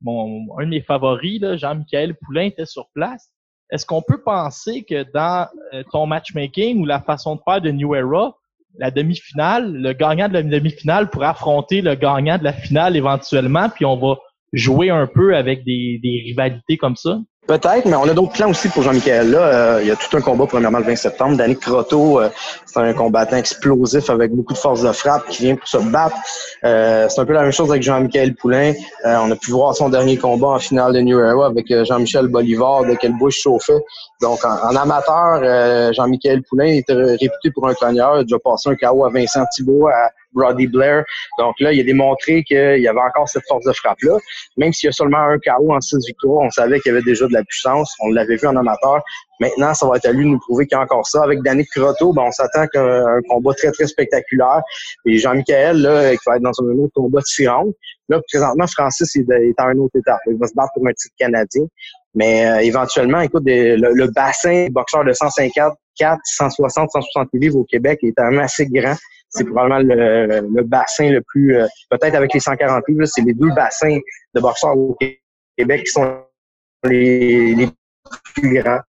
mon 0.00 0.46
un 0.58 0.64
de 0.64 0.70
mes 0.70 0.80
favoris, 0.80 1.40
Jean-Michel 1.56 2.14
Poulain, 2.16 2.46
était 2.46 2.66
sur 2.66 2.88
place. 2.94 3.30
Est-ce 3.70 3.86
qu'on 3.86 4.02
peut 4.02 4.20
penser 4.22 4.82
que 4.82 5.04
dans 5.14 5.48
ton 5.92 6.06
matchmaking 6.06 6.82
ou 6.82 6.84
la 6.84 7.00
façon 7.00 7.36
de 7.36 7.40
faire 7.42 7.60
de 7.60 7.70
New 7.70 7.94
Era, 7.94 8.36
la 8.78 8.90
demi-finale, 8.90 9.72
le 9.72 9.92
gagnant 9.92 10.28
de 10.28 10.34
la 10.34 10.42
demi-finale 10.42 11.08
pourrait 11.08 11.28
affronter 11.28 11.80
le 11.80 11.94
gagnant 11.94 12.36
de 12.36 12.44
la 12.44 12.52
finale 12.52 12.96
éventuellement, 12.96 13.70
puis 13.70 13.86
on 13.86 13.96
va 13.96 14.18
jouer 14.52 14.90
un 14.90 15.06
peu 15.06 15.36
avec 15.36 15.64
des 15.64 16.22
rivalités 16.26 16.76
comme 16.76 16.96
ça? 16.96 17.18
Peut-être, 17.44 17.86
mais 17.86 17.96
on 17.96 18.04
a 18.04 18.14
d'autres 18.14 18.34
plans 18.34 18.50
aussi 18.50 18.68
pour 18.68 18.84
Jean-Michel. 18.84 19.32
Là, 19.32 19.38
euh, 19.40 19.78
il 19.82 19.88
y 19.88 19.90
a 19.90 19.96
tout 19.96 20.16
un 20.16 20.20
combat 20.20 20.46
premièrement 20.46 20.78
le 20.78 20.84
20 20.84 20.94
septembre. 20.94 21.36
Danick 21.36 21.58
Crotto, 21.58 22.20
euh, 22.20 22.28
c'est 22.66 22.78
un 22.78 22.92
combattant 22.92 23.36
explosif 23.36 24.08
avec 24.10 24.30
beaucoup 24.30 24.52
de 24.52 24.58
force 24.58 24.82
de 24.82 24.92
frappe 24.92 25.26
qui 25.26 25.42
vient 25.42 25.56
pour 25.56 25.66
se 25.66 25.78
battre. 25.78 26.14
Euh, 26.62 27.08
c'est 27.08 27.20
un 27.20 27.24
peu 27.24 27.32
la 27.32 27.42
même 27.42 27.50
chose 27.50 27.68
avec 27.68 27.82
Jean-Michel 27.82 28.36
Poulain. 28.36 28.74
on 29.04 29.28
a 29.28 29.34
pu 29.34 29.50
voir 29.50 29.74
son 29.74 29.88
dernier 29.88 30.16
combat 30.16 30.50
en 30.50 30.58
finale 30.60 30.92
de 30.92 31.00
New 31.00 31.18
Era 31.18 31.46
avec 31.46 31.66
Jean-Michel 31.84 32.28
Bolivar 32.28 32.84
de 32.84 32.94
quelle 32.94 33.18
bouche 33.18 33.40
chauffait. 33.40 33.82
Donc 34.20 34.44
en, 34.44 34.76
amateur, 34.76 35.92
Jean-Michel 35.94 36.42
Poulain 36.44 36.66
était 36.66 36.94
réputé 36.94 37.50
pour 37.52 37.66
un 37.66 37.74
cogneur. 37.74 38.18
Il 38.18 38.20
a 38.20 38.22
déjà 38.22 38.38
passé 38.38 38.70
un 38.70 38.76
KO 38.76 39.04
à 39.04 39.10
Vincent 39.10 39.44
Thibault, 39.52 39.88
à 39.88 40.10
Brody 40.32 40.66
Blair. 40.66 41.04
Donc 41.38 41.54
là, 41.60 41.72
il 41.72 41.80
a 41.80 41.84
démontré 41.84 42.42
qu'il 42.44 42.78
y 42.80 42.88
avait 42.88 43.00
encore 43.00 43.28
cette 43.28 43.44
force 43.48 43.64
de 43.64 43.72
frappe-là. 43.72 44.18
Même 44.56 44.72
s'il 44.72 44.88
y 44.88 44.90
a 44.90 44.92
seulement 44.92 45.18
un 45.18 45.38
KO 45.38 45.72
en 45.72 45.80
six 45.80 45.98
victoires, 46.06 46.44
on 46.44 46.50
savait 46.50 46.80
qu'il 46.80 46.92
y 46.92 46.94
avait 46.94 47.04
déjà 47.04 47.26
de 47.26 47.32
la 47.32 47.44
puissance. 47.44 47.94
On 48.00 48.10
l'avait 48.10 48.36
vu 48.36 48.46
en 48.46 48.56
amateur. 48.56 49.02
Maintenant, 49.40 49.74
ça 49.74 49.86
va 49.86 49.96
être 49.96 50.06
à 50.06 50.12
lui 50.12 50.24
de 50.24 50.30
nous 50.30 50.38
prouver 50.38 50.66
qu'il 50.66 50.76
y 50.76 50.80
a 50.80 50.84
encore 50.84 51.06
ça. 51.06 51.22
Avec 51.24 51.42
Danny 51.42 51.66
Crotto, 51.66 52.12
ben, 52.12 52.22
on 52.22 52.30
s'attend 52.30 52.66
qu'un 52.68 53.06
un 53.06 53.20
combat 53.28 53.52
très, 53.54 53.72
très 53.72 53.86
spectaculaire. 53.86 54.62
Et 55.04 55.18
Jean-Michel, 55.18 55.78
là, 55.78 56.12
qui 56.12 56.22
va 56.26 56.36
être 56.36 56.42
dans 56.42 56.52
un 56.62 56.78
autre 56.78 56.92
combat 56.94 57.20
différent. 57.20 57.66
Là, 58.08 58.20
présentement, 58.28 58.66
Francis 58.66 59.16
est, 59.16 59.26
est 59.28 59.60
en 59.60 59.70
une 59.70 59.80
autre 59.80 59.96
étape. 59.98 60.20
Il 60.26 60.38
va 60.38 60.46
se 60.46 60.54
battre 60.54 60.70
pour 60.74 60.86
un 60.86 60.92
titre 60.92 61.14
canadien. 61.18 61.64
Mais 62.14 62.46
euh, 62.46 62.58
éventuellement, 62.58 63.20
écoute, 63.20 63.44
le, 63.46 64.06
bassin 64.08 64.66
boxeur 64.70 65.04
de 65.04 65.12
154, 65.12 66.20
160, 66.24 66.90
160 66.90 67.28
livres 67.34 67.58
au 67.58 67.64
Québec 67.64 68.00
est 68.02 68.12
quand 68.16 68.30
même 68.30 68.40
assez 68.40 68.66
grand 68.66 68.94
c'est 69.32 69.44
probablement 69.44 69.78
le, 69.78 70.40
le, 70.54 70.62
bassin 70.62 71.10
le 71.10 71.22
plus, 71.22 71.56
euh, 71.56 71.66
peut-être 71.90 72.14
avec 72.14 72.32
les 72.34 72.40
140 72.40 72.84
livres, 72.88 73.04
c'est 73.06 73.22
les 73.22 73.32
deux 73.32 73.50
bassins 73.54 73.98
de 74.34 74.40
boxeurs 74.40 74.76
au 74.76 74.96
Québec 75.56 75.84
qui 75.84 75.90
sont 75.90 76.18
les, 76.84 77.54
les 77.54 77.68
plus 78.34 78.60
grands. 78.60 78.80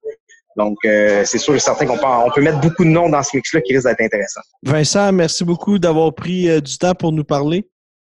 Donc, 0.56 0.78
euh, 0.86 1.24
c'est 1.26 1.40
sûr 1.40 1.56
et 1.56 1.60
certain 1.60 1.86
qu'on 1.86 1.98
peut, 1.98 2.06
on 2.06 2.30
peut 2.30 2.42
mettre 2.42 2.60
beaucoup 2.60 2.84
de 2.84 2.90
noms 2.90 3.10
dans 3.10 3.24
ce 3.24 3.36
mix-là 3.36 3.62
qui 3.62 3.74
risque 3.74 3.88
d'être 3.88 4.02
intéressant. 4.02 4.42
Vincent, 4.62 5.12
merci 5.12 5.44
beaucoup 5.44 5.80
d'avoir 5.80 6.14
pris 6.14 6.50
euh, 6.50 6.60
du 6.60 6.78
temps 6.78 6.94
pour 6.94 7.12
nous 7.12 7.24
parler. 7.24 7.68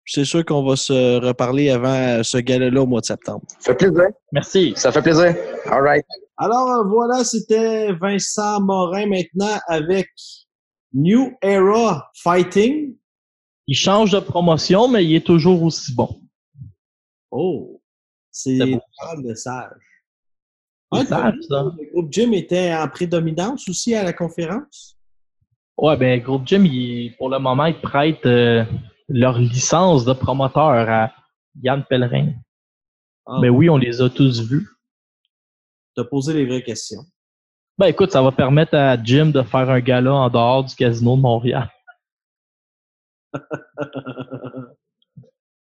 C'est 0.05 0.25
sûr 0.25 0.45
qu'on 0.45 0.63
va 0.63 0.75
se 0.75 1.23
reparler 1.23 1.69
avant 1.69 2.23
ce 2.23 2.37
gala-là 2.37 2.81
au 2.81 2.87
mois 2.87 3.01
de 3.01 3.05
septembre. 3.05 3.41
Ça 3.59 3.73
fait 3.73 3.91
plaisir. 3.91 4.07
Merci. 4.31 4.73
Ça 4.75 4.91
fait 4.91 5.03
plaisir. 5.03 5.35
All 5.65 5.83
right. 5.83 6.05
Alors 6.37 6.87
voilà, 6.87 7.23
c'était 7.23 7.91
Vincent 7.93 8.61
Morin 8.61 9.05
maintenant 9.05 9.59
avec 9.67 10.07
New 10.93 11.37
Era 11.41 12.09
Fighting. 12.15 12.95
Il 13.67 13.75
change 13.75 14.11
de 14.11 14.19
promotion, 14.19 14.87
mais 14.87 15.05
il 15.05 15.15
est 15.15 15.25
toujours 15.25 15.61
aussi 15.63 15.93
bon. 15.93 16.21
Oh, 17.31 17.81
c'est 18.31 18.59
un 18.61 19.21
de 19.21 19.33
sage. 19.35 19.69
Ah, 20.91 21.05
sage, 21.05 21.35
ça. 21.47 21.71
Le 21.77 21.91
groupe 21.91 22.11
Jim 22.11 22.31
était 22.31 22.73
en 22.73 22.87
prédominance 22.87 23.69
aussi 23.69 23.93
à 23.93 24.03
la 24.03 24.13
conférence? 24.13 24.97
Ouais, 25.77 25.95
ben, 25.95 26.19
groupe 26.19 26.47
Jim, 26.47 26.63
il, 26.65 27.15
pour 27.17 27.29
le 27.29 27.37
moment, 27.37 27.65
ils 27.65 27.79
prêtent 27.79 28.25
euh, 28.25 28.65
leur 29.07 29.37
licence 29.37 30.03
de 30.03 30.13
promoteur 30.13 30.89
à 30.89 31.13
Yann 31.61 31.85
Pellerin. 31.87 32.33
Ah. 33.27 33.37
Mais 33.41 33.49
oui, 33.49 33.69
on 33.69 33.77
les 33.77 34.01
a 34.01 34.09
tous 34.09 34.41
vus. 34.41 34.67
T'as 35.95 36.05
posé 36.05 36.33
les 36.33 36.45
vraies 36.45 36.63
questions. 36.63 37.03
Ben 37.79 37.87
écoute, 37.87 38.11
ça 38.11 38.21
va 38.21 38.33
permettre 38.33 38.75
à 38.75 39.01
Jim 39.01 39.27
de 39.27 39.41
faire 39.41 39.69
un 39.69 39.79
gala 39.79 40.13
en 40.13 40.29
dehors 40.29 40.65
du 40.65 40.75
casino 40.75 41.15
de 41.15 41.21
Montréal. 41.21 41.69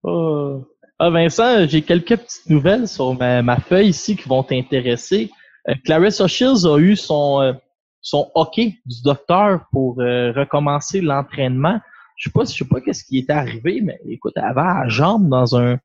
oh. 0.02 0.66
Ah 0.98 1.12
Vincent, 1.12 1.68
j'ai 1.68 1.84
quelques 1.84 2.18
petites 2.18 2.50
nouvelles 2.50 2.88
sur 2.88 3.14
ma, 3.14 3.44
ma 3.44 3.60
feuille 3.60 3.90
ici 3.90 4.16
qui 4.16 4.28
vont 4.28 4.42
t'intéresser. 4.42 5.30
Euh, 5.70 5.76
Clarissa 5.86 6.28
Shields 6.28 6.66
a 6.66 6.80
eu 6.80 6.96
son, 6.96 7.40
euh, 7.42 7.54
son 8.02 8.32
hockey 8.34 8.80
du 8.88 9.04
docteur 9.04 9.68
pour 9.72 10.02
euh, 10.02 10.32
recommencer 10.32 11.02
l'entraînement. 11.02 11.80
Je 12.16 12.30
sais 12.30 12.34
pas, 12.34 12.46
je 12.46 12.56
sais 12.56 12.66
pas 12.66 12.82
qu'est-ce 12.82 13.04
qui 13.04 13.20
était 13.20 13.34
arrivé, 13.34 13.80
mais 13.82 14.00
écoute, 14.08 14.34
elle 14.38 14.46
avait 14.46 14.62
la 14.62 14.88
jambe 14.88 15.30
dans 15.30 15.56
un, 15.56 15.78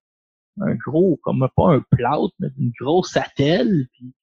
un 0.63 0.75
gros, 0.77 1.21
comme 1.23 1.47
pas 1.55 1.75
un 1.75 1.85
plâtre, 1.91 2.33
mais 2.39 2.49
une 2.59 2.73
grosse 2.81 3.19
attelle. 3.19 3.87
Puis 3.93 4.15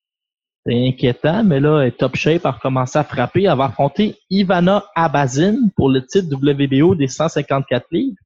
c'est 0.65 0.87
inquiétant, 0.87 1.43
mais 1.43 1.59
là, 1.59 1.89
top 1.91 2.15
shape, 2.15 2.45
a 2.45 2.51
recommencé 2.51 2.99
à 2.99 3.03
frapper. 3.03 3.43
Elle 3.43 3.57
va 3.57 3.65
affronter 3.65 4.17
Ivana 4.29 4.85
Abazin 4.95 5.55
pour 5.75 5.89
le 5.89 6.05
titre 6.05 6.35
WBO 6.35 6.95
des 6.95 7.07
154 7.07 7.87
livres. 7.91 8.17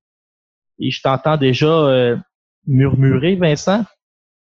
Et 0.80 0.90
je 0.90 1.02
t'entends 1.02 1.38
déjà 1.38 1.68
euh, 1.68 2.18
murmurer, 2.66 3.36
Vincent. 3.36 3.86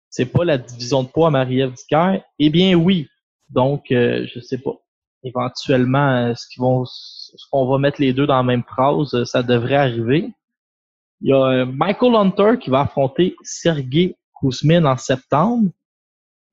C'est 0.09 0.33
pas 0.33 0.45
la 0.45 0.59
division 0.59 1.03
de 1.03 1.09
poids 1.09 1.29
à 1.29 1.31
Marie-Ève 1.31 1.75
Dicker. 1.75 2.23
Eh 2.39 2.51
bien, 2.51 2.75
oui. 2.75 3.09
Donc, 3.51 3.91
euh, 3.91 4.27
je 4.33 4.41
sais 4.41 4.59
pas. 4.59 4.73
Éventuellement, 5.23 6.35
ce 6.35 6.47
qu'ils 6.49 6.63
vont, 6.63 6.85
ce 6.87 7.45
qu'on 7.51 7.67
va 7.69 7.79
mettre 7.79 8.01
les 8.01 8.13
deux 8.13 8.27
dans 8.27 8.37
la 8.37 8.43
même 8.43 8.63
phrase, 8.63 9.15
euh, 9.15 9.25
ça 9.25 9.43
devrait 9.43 9.77
arriver. 9.77 10.31
Il 11.21 11.31
y 11.31 11.33
a 11.33 11.45
euh, 11.45 11.67
Michael 11.67 12.15
Hunter 12.15 12.59
qui 12.61 12.71
va 12.71 12.81
affronter 12.83 13.37
Sergey 13.43 14.17
Kuzmin 14.41 14.85
en 14.85 14.97
septembre. 14.97 15.71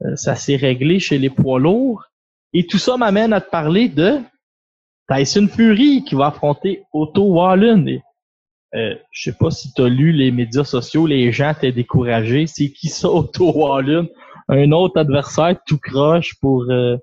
Euh, 0.06 0.16
ça 0.16 0.36
s'est 0.36 0.56
réglé 0.56 1.00
chez 1.00 1.18
les 1.18 1.30
poids 1.30 1.60
lourds. 1.60 2.06
Et 2.54 2.68
tout 2.68 2.78
ça 2.78 2.98
m'amène 2.98 3.34
à 3.34 3.42
te 3.42 3.50
parler 3.50 3.90
de 3.90 4.20
Tyson 5.12 5.48
Fury 5.48 6.04
qui 6.04 6.16
va 6.16 6.28
affronter 6.28 6.84
Otto 6.94 7.24
Wallen. 7.24 7.88
Et, 7.88 8.02
euh, 8.76 8.96
je 9.12 9.32
sais 9.32 9.38
pas 9.38 9.52
si 9.52 9.74
tu 9.74 9.82
as 9.82 9.90
lu 9.90 10.12
les 10.12 10.32
médias 10.32 10.64
sociaux, 10.64 11.08
les 11.08 11.32
gens 11.32 11.52
étaient 11.52 11.72
découragés. 11.72 12.48
C'est 12.48 12.72
qui 12.72 12.88
ça, 12.90 13.10
Otto 13.12 13.52
Wallen? 13.52 14.08
Un 14.50 14.72
autre 14.72 15.00
adversaire 15.00 15.58
tout 15.66 15.78
croche 15.78 16.36
pour 16.42 16.64
euh, 16.70 16.98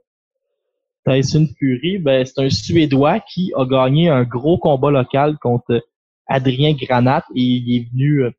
Tyson 1.07 1.49
Fury. 1.59 1.99
Ben, 1.99 2.25
c'est 2.25 2.41
un 2.41 2.51
Suédois 2.51 3.21
qui 3.21 3.53
a 3.57 3.65
gagné 3.65 4.09
un 4.09 4.25
gros 4.25 4.59
combat 4.59 4.91
local 4.91 5.39
contre 5.39 5.83
Adrien 6.27 6.75
Granat 6.75 7.25
et 7.35 7.41
il 7.41 7.77
est 7.77 7.91
venu 7.91 8.25
euh, 8.25 8.31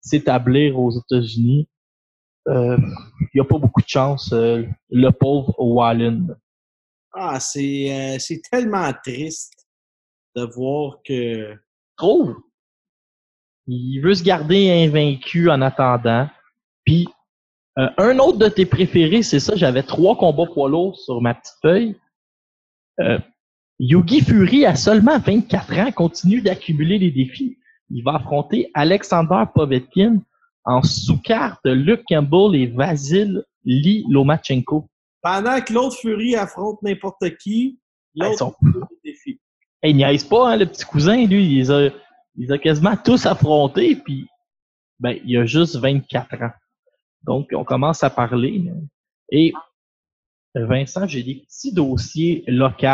s'établir 0.00 0.78
aux 0.78 0.90
États-Unis. 0.90 1.68
Euh, 2.48 2.78
il 3.20 3.28
n'y 3.34 3.40
a 3.40 3.44
pas 3.44 3.58
beaucoup 3.58 3.82
de 3.82 3.88
chance, 3.88 4.32
euh, 4.32 4.62
le 4.90 5.10
pauvre 5.10 5.54
Wallen. 5.58 6.36
Ah, 7.12 7.40
c'est 7.40 7.92
euh, 7.92 8.18
c'est 8.18 8.40
tellement 8.50 8.92
triste 9.04 9.66
de 10.36 10.44
voir 10.44 10.98
que. 11.04 11.54
Trop. 11.96 12.34
Il 13.66 14.00
veut 14.00 14.14
se 14.14 14.22
garder 14.22 14.70
invaincu 14.86 15.50
en 15.50 15.62
attendant. 15.62 16.28
Puis, 16.84 17.08
euh, 17.78 17.88
un 17.98 18.18
autre 18.18 18.38
de 18.38 18.48
tes 18.48 18.66
préférés, 18.66 19.22
c'est 19.22 19.40
ça, 19.40 19.54
j'avais 19.56 19.82
trois 19.82 20.16
combats 20.16 20.46
poids 20.46 20.68
lourds 20.68 20.98
sur 20.98 21.20
ma 21.20 21.34
petite 21.34 21.56
feuille. 21.62 21.96
Euh, 23.00 23.18
Yugi 23.78 24.22
Fury 24.22 24.64
a 24.64 24.74
seulement 24.74 25.18
24 25.18 25.78
ans, 25.78 25.92
continue 25.92 26.40
d'accumuler 26.40 26.98
les 26.98 27.10
défis. 27.10 27.58
Il 27.90 28.02
va 28.02 28.14
affronter 28.14 28.70
Alexander 28.74 29.44
Povetkin 29.54 30.22
en 30.66 30.82
sous-carte 30.82 31.64
Luke 31.64 32.02
Campbell 32.08 32.54
et 32.60 32.66
Vasil 32.66 33.42
Lee 33.64 34.04
Lomachenko. 34.10 34.88
Pendant 35.22 35.60
que 35.60 35.72
l'autre 35.72 35.96
Fury 35.96 36.36
affronte 36.36 36.82
n'importe 36.82 37.36
qui, 37.38 37.78
ils 38.14 38.22
l'autre 38.22 38.38
sont-. 38.38 38.54
Hey, 39.82 39.92
il 39.92 39.96
niaise 39.96 40.24
pas, 40.24 40.50
hein, 40.52 40.56
le 40.56 40.66
petit 40.66 40.84
cousin, 40.84 41.26
lui, 41.26 41.44
il 41.46 41.58
les 41.58 41.70
a, 41.70 41.86
il 41.86 41.92
les 42.36 42.52
a 42.52 42.58
quasiment 42.58 42.96
tous 42.96 43.26
affrontés, 43.26 43.96
puis 43.96 44.26
ben, 44.98 45.18
il 45.24 45.36
a 45.38 45.44
juste 45.46 45.76
24 45.76 46.42
ans. 46.42 46.50
Donc, 47.22 47.48
on 47.52 47.64
commence 47.64 48.02
à 48.02 48.10
parler. 48.10 48.70
Et 49.30 49.52
Vincent, 50.54 51.06
j'ai 51.06 51.22
des 51.22 51.42
petits 51.46 51.72
dossiers 51.72 52.44
locaux 52.46 52.86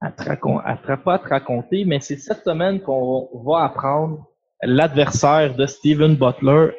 à 0.00 0.10
te, 0.12 0.28
à 0.30 0.76
te- 0.76 1.02
pas 1.02 1.14
à 1.14 1.18
te 1.18 1.28
raconter, 1.28 1.84
mais 1.84 2.00
c'est 2.00 2.18
cette 2.18 2.44
semaine 2.44 2.80
qu'on 2.80 3.42
va 3.46 3.64
apprendre 3.64 4.26
l'adversaire 4.64 5.54
de 5.54 5.66
Steven 5.66 6.16
Butler. 6.16 6.70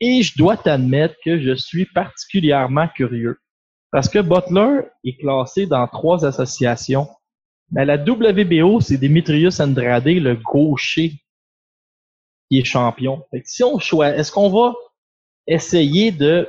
Et 0.00 0.22
je 0.22 0.36
dois 0.36 0.56
t'admettre 0.56 1.14
que 1.24 1.38
je 1.38 1.54
suis 1.54 1.86
particulièrement 1.86 2.88
curieux. 2.88 3.38
Parce 3.90 4.08
que 4.08 4.18
Butler 4.18 4.80
est 5.04 5.18
classé 5.18 5.66
dans 5.66 5.86
trois 5.86 6.24
associations. 6.26 7.08
Mais 7.70 7.84
la 7.84 7.96
WBO, 7.96 8.80
c'est 8.80 8.98
Demetrius 8.98 9.60
Andrade, 9.60 10.06
le 10.06 10.34
gaucher, 10.34 11.12
qui 12.50 12.58
est 12.58 12.64
champion. 12.64 13.24
Fait 13.30 13.40
que 13.40 13.48
si 13.48 13.62
on 13.62 13.78
choisit, 13.78 14.18
est-ce 14.18 14.32
qu'on 14.32 14.50
va 14.50 14.74
essayer 15.46 16.10
de 16.10 16.48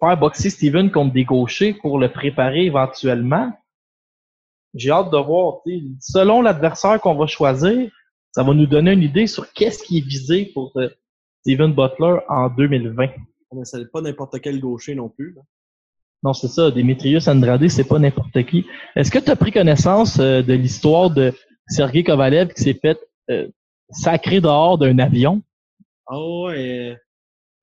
faire 0.00 0.16
boxer 0.16 0.50
Steven 0.50 0.90
contre 0.90 1.14
des 1.14 1.24
gauchers 1.24 1.74
pour 1.74 1.98
le 1.98 2.12
préparer 2.12 2.66
éventuellement? 2.66 3.52
J'ai 4.74 4.90
hâte 4.90 5.10
de 5.10 5.18
voir. 5.18 5.60
Selon 6.00 6.42
l'adversaire 6.42 7.00
qu'on 7.00 7.14
va 7.14 7.26
choisir, 7.26 7.90
ça 8.32 8.42
va 8.42 8.54
nous 8.54 8.66
donner 8.66 8.92
une 8.92 9.02
idée 9.02 9.26
sur 9.26 9.52
qu'est-ce 9.52 9.82
qui 9.82 9.98
est 9.98 10.06
visé 10.06 10.50
pour 10.54 10.72
euh, 10.76 10.88
Steven 11.40 11.72
Butler 11.74 12.18
en 12.28 12.48
2020. 12.50 13.06
Mais 13.54 13.64
c'est 13.64 13.90
pas 13.90 14.00
n'importe 14.00 14.40
quel 14.40 14.60
gaucher 14.60 14.94
non 14.94 15.08
plus. 15.08 15.32
là. 15.34 15.42
Non, 16.22 16.32
c'est 16.32 16.48
ça. 16.48 16.70
Demetrius 16.70 17.28
Andrade, 17.28 17.68
c'est 17.68 17.84
pas 17.88 17.98
n'importe 17.98 18.42
qui. 18.44 18.66
Est-ce 18.96 19.10
que 19.10 19.18
tu 19.20 19.30
as 19.30 19.36
pris 19.36 19.52
connaissance 19.52 20.18
euh, 20.18 20.42
de 20.42 20.52
l'histoire 20.52 21.10
de 21.10 21.32
Sergei 21.68 22.02
Kovalev 22.02 22.52
qui 22.54 22.62
s'est 22.62 22.78
fait 22.80 22.98
euh, 23.30 23.48
sacrer 23.90 24.40
dehors 24.40 24.78
d'un 24.78 24.98
avion? 24.98 25.40
Ah 26.06 26.18
ouais. 26.20 26.90
euh, 26.90 26.96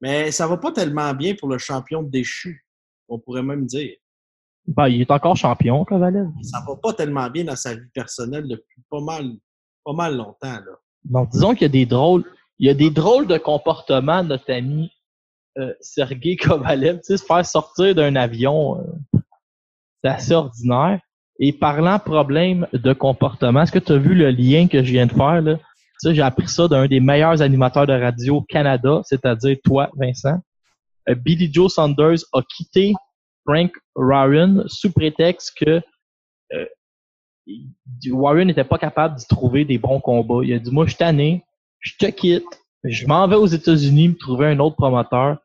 Mais 0.01 0.31
ça 0.31 0.47
va 0.47 0.57
pas 0.57 0.71
tellement 0.71 1.13
bien 1.13 1.35
pour 1.35 1.49
le 1.49 1.57
champion 1.57 2.01
déchu, 2.01 2.65
on 3.09 3.19
pourrait 3.19 3.43
même 3.43 3.65
dire. 3.65 3.95
Ben, 4.67 4.87
il 4.87 5.01
est 5.01 5.11
encore 5.11 5.35
champion, 5.35 5.83
Kovalev. 5.85 6.27
Ça 6.41 6.63
va 6.67 6.75
pas 6.77 6.93
tellement 6.93 7.29
bien 7.29 7.43
dans 7.43 7.55
sa 7.55 7.75
vie 7.75 7.89
personnelle 7.93 8.47
depuis 8.47 8.81
pas 8.89 9.01
mal, 9.01 9.33
pas 9.85 9.93
mal 9.93 10.17
longtemps. 10.17 10.35
Là. 10.41 10.79
Donc, 11.05 11.29
disons 11.29 11.53
qu'il 11.53 11.61
y 11.61 11.65
a 11.65 11.69
des 11.69 11.85
drôles, 11.85 12.25
il 12.59 12.67
y 12.67 12.69
a 12.69 12.73
des 12.73 12.89
drôles 12.89 13.27
de 13.27 13.37
comportements 13.37 14.23
notre 14.23 14.51
ami 14.51 14.91
euh, 15.57 15.73
Sergei 15.79 16.35
Kovalev. 16.35 16.97
Tu 16.97 17.03
sais, 17.03 17.17
se 17.17 17.25
faire 17.25 17.45
sortir 17.45 17.95
d'un 17.95 18.15
avion, 18.15 18.79
euh, 18.79 19.19
c'est 20.03 20.09
assez 20.09 20.33
ordinaire. 20.33 20.99
Et 21.39 21.53
parlant 21.53 21.99
problème 21.99 22.67
de 22.71 22.93
comportement, 22.93 23.61
est-ce 23.61 23.71
que 23.71 23.79
tu 23.79 23.91
as 23.91 23.97
vu 23.97 24.15
le 24.15 24.31
lien 24.31 24.67
que 24.67 24.83
je 24.83 24.91
viens 24.91 25.05
de 25.05 25.11
faire? 25.11 25.41
Là? 25.41 25.57
Ça, 25.99 26.13
j'ai 26.13 26.21
appris 26.21 26.47
ça 26.47 26.67
d'un 26.67 26.87
des 26.87 26.99
meilleurs 26.99 27.41
animateurs 27.41 27.87
de 27.87 27.93
radio 27.93 28.37
au 28.37 28.41
Canada, 28.41 29.01
c'est-à-dire 29.03 29.57
toi, 29.63 29.89
Vincent. 29.97 30.39
Euh, 31.09 31.15
Billy 31.15 31.53
Joe 31.53 31.73
Saunders 31.73 32.19
a 32.33 32.41
quitté 32.41 32.93
Frank 33.45 33.71
Warren 33.95 34.63
sous 34.67 34.91
prétexte 34.91 35.57
que 35.59 35.81
Warren 38.07 38.47
n'était 38.47 38.63
pas 38.63 38.77
capable 38.77 39.15
d'y 39.15 39.27
trouver 39.27 39.65
des 39.65 39.77
bons 39.77 39.99
combats. 39.99 40.43
Il 40.43 40.53
a 40.53 40.59
dit, 40.59 40.71
moi, 40.71 40.85
je 40.85 40.95
suis 40.95 41.41
je 41.79 41.93
te 41.99 42.05
quitte, 42.07 42.45
je 42.83 43.05
m'en 43.05 43.27
vais 43.27 43.35
aux 43.35 43.45
États-Unis 43.45 44.09
me 44.09 44.15
trouver 44.15 44.47
un 44.47 44.59
autre 44.59 44.75
promoteur 44.75 45.37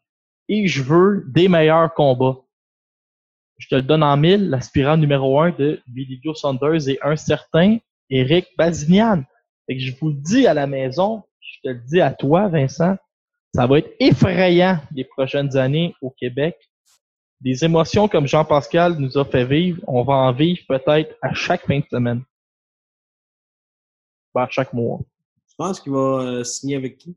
et 0.49 0.67
je 0.67 0.83
veux 0.83 1.25
des 1.29 1.49
meilleurs 1.49 1.93
combats. 1.95 2.39
Je 3.59 3.69
te 3.69 3.75
le 3.75 3.83
donne 3.83 4.03
en 4.03 4.17
mille, 4.17 4.49
l'aspirant 4.49 4.97
numéro 4.97 5.39
un 5.39 5.51
de 5.51 5.81
Billy 5.87 6.19
Joe 6.25 6.39
Saunders 6.39 6.89
est 6.89 6.99
un 7.03 7.17
certain 7.17 7.77
Eric 8.09 8.47
Bazinian. 8.57 9.23
Fait 9.67 9.77
que 9.77 9.83
je 9.83 9.93
vous 10.01 10.09
le 10.09 10.15
dis 10.15 10.47
à 10.47 10.55
la 10.55 10.67
maison, 10.67 11.23
je 11.41 11.61
te 11.63 11.69
le 11.75 11.83
dis 11.87 12.01
à 12.01 12.11
toi, 12.11 12.49
Vincent, 12.49 12.97
ça 13.55 13.67
va 13.67 13.79
être 13.79 13.95
effrayant 14.01 14.81
les 14.93 15.05
prochaines 15.05 15.57
années 15.57 15.95
au 16.01 16.11
Québec. 16.11 16.57
Des 17.41 17.65
émotions 17.65 18.07
comme 18.07 18.27
Jean-Pascal 18.27 18.97
nous 18.99 19.17
a 19.17 19.25
fait 19.25 19.45
vivre, 19.45 19.81
on 19.87 20.03
va 20.03 20.15
en 20.15 20.33
vivre 20.33 20.61
peut-être 20.69 21.17
à 21.23 21.33
chaque 21.33 21.67
fin 21.67 21.79
de 21.79 21.87
semaine. 21.91 22.23
Ben, 24.35 24.43
à 24.43 24.49
chaque 24.51 24.73
mois. 24.73 24.99
Tu 25.49 25.57
penses 25.57 25.81
qu'il 25.81 25.93
va 25.93 26.23
euh, 26.23 26.45
signer 26.45 26.77
avec 26.77 26.99
qui? 26.99 27.17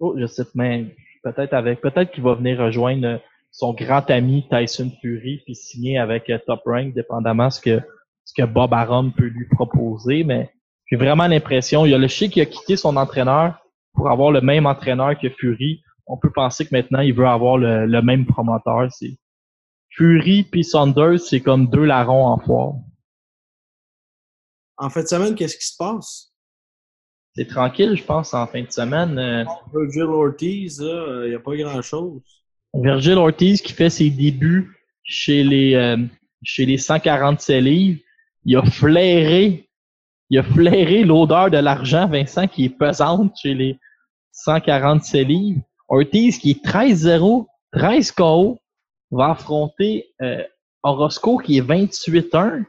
Oh, 0.00 0.14
je 0.18 0.26
sais 0.26 0.44
même. 0.54 0.90
Peut-être 1.22 1.54
avec, 1.54 1.80
peut-être 1.80 2.10
qu'il 2.10 2.24
va 2.24 2.34
venir 2.34 2.58
rejoindre 2.58 3.06
euh, 3.06 3.18
son 3.52 3.72
grand 3.72 4.10
ami 4.10 4.48
Tyson 4.50 4.90
Fury 5.00 5.42
puis 5.44 5.54
signer 5.54 5.98
avec 5.98 6.28
euh, 6.28 6.38
Top 6.46 6.62
Rank, 6.66 6.92
dépendamment 6.92 7.50
ce 7.50 7.60
que 7.60 7.80
ce 8.24 8.34
que 8.34 8.46
Bob 8.46 8.72
Arum 8.72 9.12
peut 9.12 9.26
lui 9.26 9.46
proposer. 9.48 10.24
Mais 10.24 10.50
j'ai 10.86 10.96
vraiment 10.96 11.26
l'impression, 11.26 11.86
il 11.86 11.90
y 11.90 11.94
a 11.94 11.98
le 11.98 12.08
chien 12.08 12.28
qui 12.28 12.40
a 12.40 12.46
quitté 12.46 12.76
son 12.76 12.96
entraîneur 12.96 13.58
pour 13.94 14.10
avoir 14.10 14.30
le 14.30 14.40
même 14.40 14.66
entraîneur 14.66 15.18
que 15.18 15.28
Fury. 15.28 15.82
On 16.12 16.18
peut 16.18 16.30
penser 16.30 16.66
que 16.66 16.74
maintenant 16.74 17.00
il 17.00 17.14
veut 17.14 17.26
avoir 17.26 17.56
le, 17.56 17.86
le 17.86 18.02
même 18.02 18.26
promoteur. 18.26 18.92
C'est 18.92 19.16
Fury 19.88 20.42
puis 20.44 20.62
Saunders, 20.62 21.18
c'est 21.18 21.40
comme 21.40 21.68
deux 21.68 21.84
larrons 21.84 22.26
en 22.26 22.38
foire. 22.38 22.74
En 24.76 24.90
fin 24.90 25.02
de 25.02 25.06
semaine, 25.06 25.34
qu'est-ce 25.34 25.56
qui 25.56 25.66
se 25.66 25.76
passe? 25.76 26.34
C'est 27.34 27.46
tranquille, 27.46 27.96
je 27.96 28.04
pense, 28.04 28.34
en 28.34 28.46
fin 28.46 28.62
de 28.62 28.70
semaine. 28.70 29.18
Euh, 29.18 29.44
Virgil 29.72 30.02
Ortiz, 30.02 30.78
il 30.82 31.30
n'y 31.30 31.34
a 31.34 31.40
pas 31.40 31.56
grand-chose. 31.56 32.20
Virgil 32.74 33.14
Ortiz 33.14 33.62
qui 33.62 33.72
fait 33.72 33.88
ses 33.88 34.10
débuts 34.10 34.70
chez 35.02 35.42
les 35.42 35.74
euh, 35.74 35.96
chez 36.42 36.66
les 36.66 36.76
147 36.76 37.62
livres, 37.62 38.00
il 38.44 38.56
a 38.56 38.64
flairé 38.64 39.66
il 40.28 40.38
a 40.38 40.42
flairé 40.42 41.04
l'odeur 41.04 41.50
de 41.50 41.58
l'argent, 41.58 42.06
Vincent, 42.06 42.48
qui 42.48 42.66
est 42.66 42.70
pesante 42.70 43.34
chez 43.40 43.54
les 43.54 43.78
147 44.32 45.26
livres. 45.26 45.60
Ortiz 45.92 46.38
qui 46.38 46.52
est 46.52 46.64
13-0, 46.64 47.46
13 47.72 48.12
KO, 48.12 48.58
va 49.10 49.32
affronter 49.32 50.06
euh, 50.22 50.42
Orozco 50.82 51.36
qui 51.36 51.58
est 51.58 51.62
28-1 51.62 52.64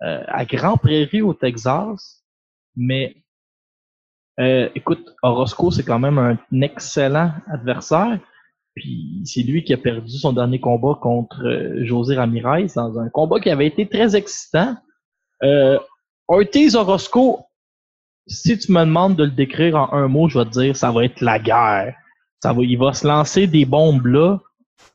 euh, 0.00 0.24
à 0.26 0.44
Grand 0.46 0.78
Prairie 0.78 1.20
au 1.20 1.34
Texas. 1.34 2.24
Mais 2.74 3.16
euh, 4.40 4.70
écoute, 4.74 5.14
Orozco, 5.22 5.70
c'est 5.70 5.84
quand 5.84 5.98
même 5.98 6.18
un 6.18 6.38
excellent 6.62 7.32
adversaire. 7.52 8.18
Puis 8.74 9.22
c'est 9.24 9.42
lui 9.42 9.62
qui 9.62 9.74
a 9.74 9.76
perdu 9.76 10.16
son 10.16 10.32
dernier 10.32 10.58
combat 10.58 10.98
contre 11.02 11.44
euh, 11.44 11.84
José 11.84 12.16
Ramirez 12.16 12.68
dans 12.76 12.98
un 12.98 13.10
combat 13.10 13.40
qui 13.40 13.50
avait 13.50 13.66
été 13.66 13.86
très 13.86 14.16
excitant. 14.16 14.74
Euh, 15.42 15.78
Ortiz 16.28 16.76
Orozco, 16.76 17.40
si 18.26 18.58
tu 18.58 18.72
me 18.72 18.80
demandes 18.80 19.16
de 19.16 19.24
le 19.24 19.32
décrire 19.32 19.76
en 19.76 19.92
un 19.92 20.08
mot, 20.08 20.30
je 20.30 20.38
vais 20.38 20.46
te 20.46 20.50
dire 20.50 20.76
ça 20.76 20.92
va 20.92 21.04
être 21.04 21.20
la 21.20 21.38
guerre. 21.38 21.94
Ça 22.42 22.52
va, 22.52 22.62
il 22.62 22.78
va 22.78 22.92
se 22.92 23.06
lancer 23.06 23.46
des 23.46 23.64
bombes 23.64 24.06
là. 24.06 24.38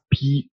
Puis 0.09 0.49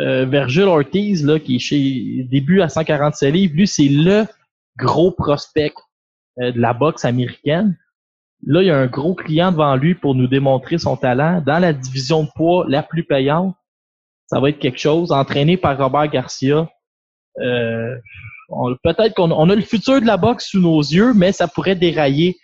euh, 0.00 0.24
Virgil 0.24 0.64
Ortiz, 0.64 1.24
là, 1.24 1.38
qui 1.38 1.56
est 1.56 1.58
chez 1.58 2.26
début 2.30 2.60
à 2.60 2.68
147 2.68 3.32
livres, 3.32 3.54
lui, 3.54 3.66
c'est 3.66 3.88
le 3.88 4.26
gros 4.76 5.10
prospect 5.12 5.74
euh, 6.40 6.52
de 6.52 6.60
la 6.60 6.72
boxe 6.72 7.04
américaine. 7.04 7.78
Là, 8.44 8.62
il 8.62 8.66
y 8.66 8.70
a 8.70 8.78
un 8.78 8.86
gros 8.86 9.14
client 9.14 9.52
devant 9.52 9.76
lui 9.76 9.94
pour 9.94 10.14
nous 10.14 10.26
démontrer 10.26 10.78
son 10.78 10.96
talent 10.96 11.40
dans 11.44 11.58
la 11.58 11.72
division 11.72 12.24
de 12.24 12.30
poids 12.34 12.64
la 12.68 12.82
plus 12.82 13.04
payante. 13.04 13.54
Ça 14.26 14.40
va 14.40 14.48
être 14.48 14.58
quelque 14.58 14.78
chose, 14.78 15.12
entraîné 15.12 15.56
par 15.56 15.78
Robert 15.78 16.08
Garcia. 16.08 16.68
Euh, 17.40 17.96
Peut-être 18.82 19.14
qu'on 19.14 19.30
on 19.30 19.48
a 19.48 19.54
le 19.54 19.62
futur 19.62 20.00
de 20.00 20.06
la 20.06 20.16
boxe 20.16 20.48
sous 20.48 20.60
nos 20.60 20.80
yeux, 20.80 21.14
mais 21.14 21.32
ça 21.32 21.48
pourrait 21.48 21.76
dérailler 21.76 22.36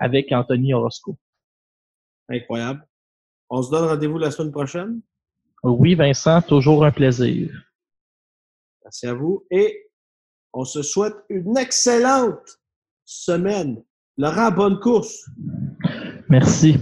avec 0.00 0.32
Anthony 0.32 0.72
Orozco. 0.72 1.18
Incroyable. 2.30 2.82
On 3.50 3.62
se 3.62 3.70
donne 3.70 3.86
rendez-vous 3.86 4.18
la 4.18 4.30
semaine 4.30 4.52
prochaine? 4.52 5.00
Oui, 5.62 5.94
Vincent, 5.94 6.42
toujours 6.42 6.84
un 6.84 6.90
plaisir. 6.90 7.50
Merci 8.82 9.06
à 9.06 9.14
vous. 9.14 9.44
Et 9.50 9.88
on 10.52 10.64
se 10.64 10.82
souhaite 10.82 11.16
une 11.28 11.56
excellente 11.56 12.60
semaine. 13.04 13.82
Laurent, 14.16 14.50
bonne 14.50 14.78
course. 14.78 15.28
Merci. 16.28 16.76